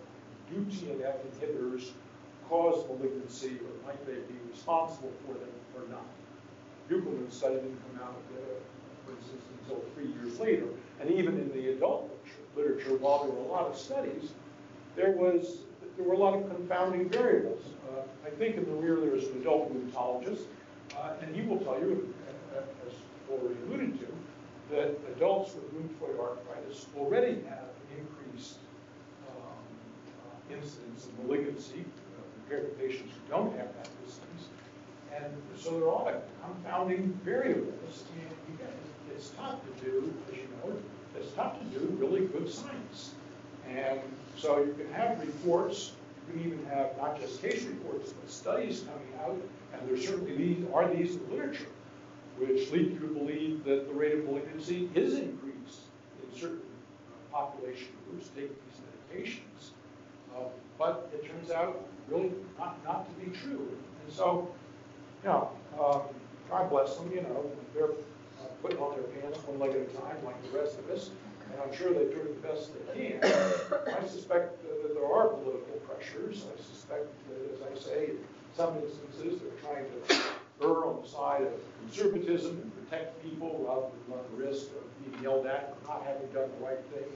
do 0.51 0.61
TNF 0.65 1.17
inhibitors 1.27 1.91
cause 2.49 2.87
malignancy 2.89 3.59
or 3.65 3.87
might 3.87 4.07
they 4.07 4.15
be 4.15 4.39
responsible 4.51 5.13
for 5.27 5.33
them 5.35 5.49
or 5.75 5.89
not? 5.91 6.05
Beukelman's 6.91 7.35
study 7.35 7.55
didn't 7.55 7.81
come 7.97 8.07
out, 8.07 8.17
for 9.07 9.13
instance, 9.13 9.43
until 9.63 9.83
three 9.95 10.13
years 10.13 10.39
later. 10.39 10.67
And 11.01 11.11
even 11.11 11.39
in 11.39 11.51
the 11.53 11.73
adult 11.73 12.11
literature, 12.57 12.97
while 12.99 13.25
there 13.25 13.33
were 13.33 13.45
a 13.45 13.49
lot 13.49 13.67
of 13.67 13.77
studies, 13.77 14.33
there 14.97 15.13
was, 15.13 15.59
there 15.97 16.07
were 16.07 16.15
a 16.15 16.19
lot 16.19 16.35
of 16.35 16.49
confounding 16.49 17.09
variables. 17.09 17.63
Uh, 17.91 18.03
I 18.27 18.31
think 18.31 18.57
in 18.57 18.65
the 18.65 18.73
rear 18.73 18.97
there's 18.97 19.25
an 19.29 19.41
adult 19.41 19.73
rheumatologist, 19.73 20.43
uh, 20.97 21.13
and 21.21 21.35
he 21.35 21.43
will 21.43 21.59
tell 21.59 21.79
you, 21.79 22.15
uh, 22.55 22.61
as 22.87 22.95
already 23.31 23.57
alluded 23.67 23.99
to, 24.01 24.07
that 24.71 24.97
adults 25.17 25.55
with 25.55 25.65
rheumatoid 25.75 26.19
arthritis 26.19 26.87
already 26.97 27.43
have 27.49 27.69
increased 27.99 28.59
um, 29.29 29.37
uh, 29.41 30.55
incidence 30.55 31.07
of 31.07 31.25
malignancy 31.25 31.81
uh, 31.81 32.23
compared 32.35 32.71
to 32.71 32.83
patients 32.83 33.13
who 33.13 33.35
don't 33.35 33.57
have 33.57 33.69
that 33.77 33.89
disease. 34.05 34.49
And 35.15 35.33
so 35.57 35.71
there 35.73 35.83
are 35.83 35.87
a 35.87 35.93
lot 35.93 36.15
of 36.15 36.23
confounding 36.43 37.19
variables, 37.25 38.05
and 38.17 38.59
again, 38.59 38.75
it's 39.15 39.31
tough 39.31 39.61
to 39.65 39.85
do, 39.85 40.13
as 40.29 40.37
you 40.37 40.49
know, 40.65 40.77
it's 41.17 41.33
tough 41.33 41.59
to 41.61 41.65
do 41.67 41.97
really 42.01 42.27
good 42.27 42.51
science. 42.51 43.15
And 43.71 44.01
so 44.37 44.59
you 44.63 44.75
can 44.75 44.93
have 44.93 45.21
reports, 45.21 45.93
you 46.29 46.33
can 46.41 46.53
even 46.53 46.67
have 46.67 46.97
not 46.97 47.21
just 47.21 47.41
case 47.43 47.65
reports, 47.65 48.13
but 48.13 48.31
studies 48.31 48.81
coming 48.81 49.09
out, 49.25 49.41
and 49.73 49.89
there 49.89 49.97
certainly 49.97 50.37
these, 50.37 50.65
are 50.73 50.89
these 50.95 51.17
in 51.17 51.29
the 51.29 51.35
literature, 51.35 51.67
which 52.39 52.71
lead 52.71 52.93
you 52.93 52.99
to 53.01 53.07
believe 53.07 53.65
that 53.65 53.89
the 53.89 53.95
rate 53.95 54.15
of 54.15 54.25
malignancy 54.25 54.89
is 54.95 55.15
increased 55.15 55.81
in 56.23 56.39
certain 56.39 56.61
uh, 57.33 57.37
population 57.37 57.89
groups 58.11 58.29
taking 58.35 58.51
these 58.51 59.27
medications. 59.27 59.71
Uh, 60.37 60.49
But 60.79 61.11
it 61.15 61.25
turns 61.27 61.51
out 61.51 61.87
really 62.09 62.33
not, 62.59 62.83
not 62.85 63.07
to 63.09 63.25
be 63.25 63.37
true. 63.37 63.69
And 64.05 64.13
so, 64.13 64.51
you 65.23 65.29
know, 65.31 65.51
um, 65.81 66.03
God 66.51 66.69
bless 66.71 66.97
them, 66.97 67.11
you 67.13 67.23
know, 67.23 67.51
they're 67.75 67.91
uh, 67.91 68.47
putting 68.61 68.79
on 68.79 68.95
their 68.95 69.05
pants 69.05 69.39
one 69.47 69.59
leg 69.59 69.71
at 69.71 69.89
a 69.89 70.01
time 70.01 70.17
like 70.25 70.53
the 70.53 70.59
rest 70.59 70.79
of 70.79 70.91
us, 70.91 71.11
and 71.55 71.63
I'm 71.63 71.73
sure 71.77 71.93
they're 71.95 72.11
doing 72.11 72.35
the 72.43 72.49
best 72.49 72.71
they 72.93 73.19
can. 73.21 73.23
I 73.23 74.07
suspect 74.07 74.61
that 74.63 74.95
there 74.95 75.07
are 75.07 75.29
political 75.29 75.81
pressures. 75.87 76.45
I 76.53 76.61
suspect, 76.61 77.07
that, 77.29 77.55
as 77.55 77.61
I 77.63 77.81
say, 77.81 78.07
in 78.11 78.19
some 78.57 78.77
instances, 78.79 79.41
they're 79.41 79.63
trying 79.63 79.87
to 79.87 80.17
err 80.63 80.85
on 80.85 81.03
the 81.03 81.09
side 81.09 81.43
of 81.43 81.53
conservatism 81.81 82.51
and 82.63 82.89
protect 82.91 83.23
people 83.23 83.65
rather 83.67 83.87
than 83.91 84.17
run 84.17 84.25
the 84.37 84.45
risk 84.51 84.67
of 84.69 85.13
being 85.13 85.23
yelled 85.23 85.47
at 85.47 85.75
for 85.81 85.89
not 85.89 86.03
having 86.05 86.27
done 86.33 86.51
the 86.59 86.65
right 86.67 86.83
thing. 86.93 87.11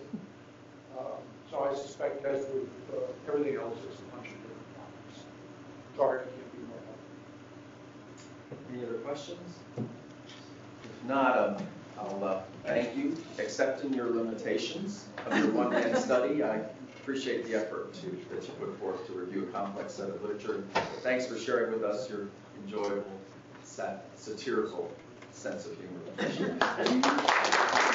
Um, 0.99 1.18
So 1.51 1.64
I 1.64 1.74
suspect, 1.74 2.24
as 2.26 2.41
with 2.53 2.68
uh, 2.93 3.32
everything 3.32 3.57
else, 3.57 3.78
it's 3.89 4.01
a 4.01 4.05
bunch 4.14 4.26
of 4.28 4.36
different 4.45 4.68
topics. 4.76 5.24
Sorry, 5.97 6.20
I 6.20 6.22
can't 6.24 6.53
be 6.53 6.62
more 6.68 6.82
helpful. 6.84 8.74
Any 8.74 8.84
other 8.84 8.99
questions? 8.99 9.59
If 9.78 11.05
not, 11.09 11.39
um, 11.39 11.57
I'll 12.01 12.24
uh, 12.24 12.40
thank 12.64 12.96
you, 12.96 13.16
accepting 13.38 13.92
your 13.92 14.11
limitations 14.11 15.07
of 15.26 15.36
your 15.36 15.51
one-man 15.51 15.96
study. 16.01 16.42
I 16.42 16.61
appreciate 17.01 17.46
the 17.46 17.55
effort 17.55 17.92
to, 17.94 18.07
that 18.30 18.44
you 18.44 18.53
put 18.61 18.78
forth 18.78 19.07
to 19.07 19.12
review 19.12 19.44
a 19.44 19.46
complex 19.46 19.94
set 19.94 20.11
of 20.11 20.22
literature. 20.22 20.64
Thanks 21.03 21.26
for 21.26 21.38
sharing 21.38 21.72
with 21.72 21.82
us 21.82 22.09
your 22.09 22.28
enjoyable 22.62 23.20
sat- 23.62 24.11
satirical 24.14 24.92
sense 25.32 25.66
of 25.66 25.76
humor. 25.76 26.01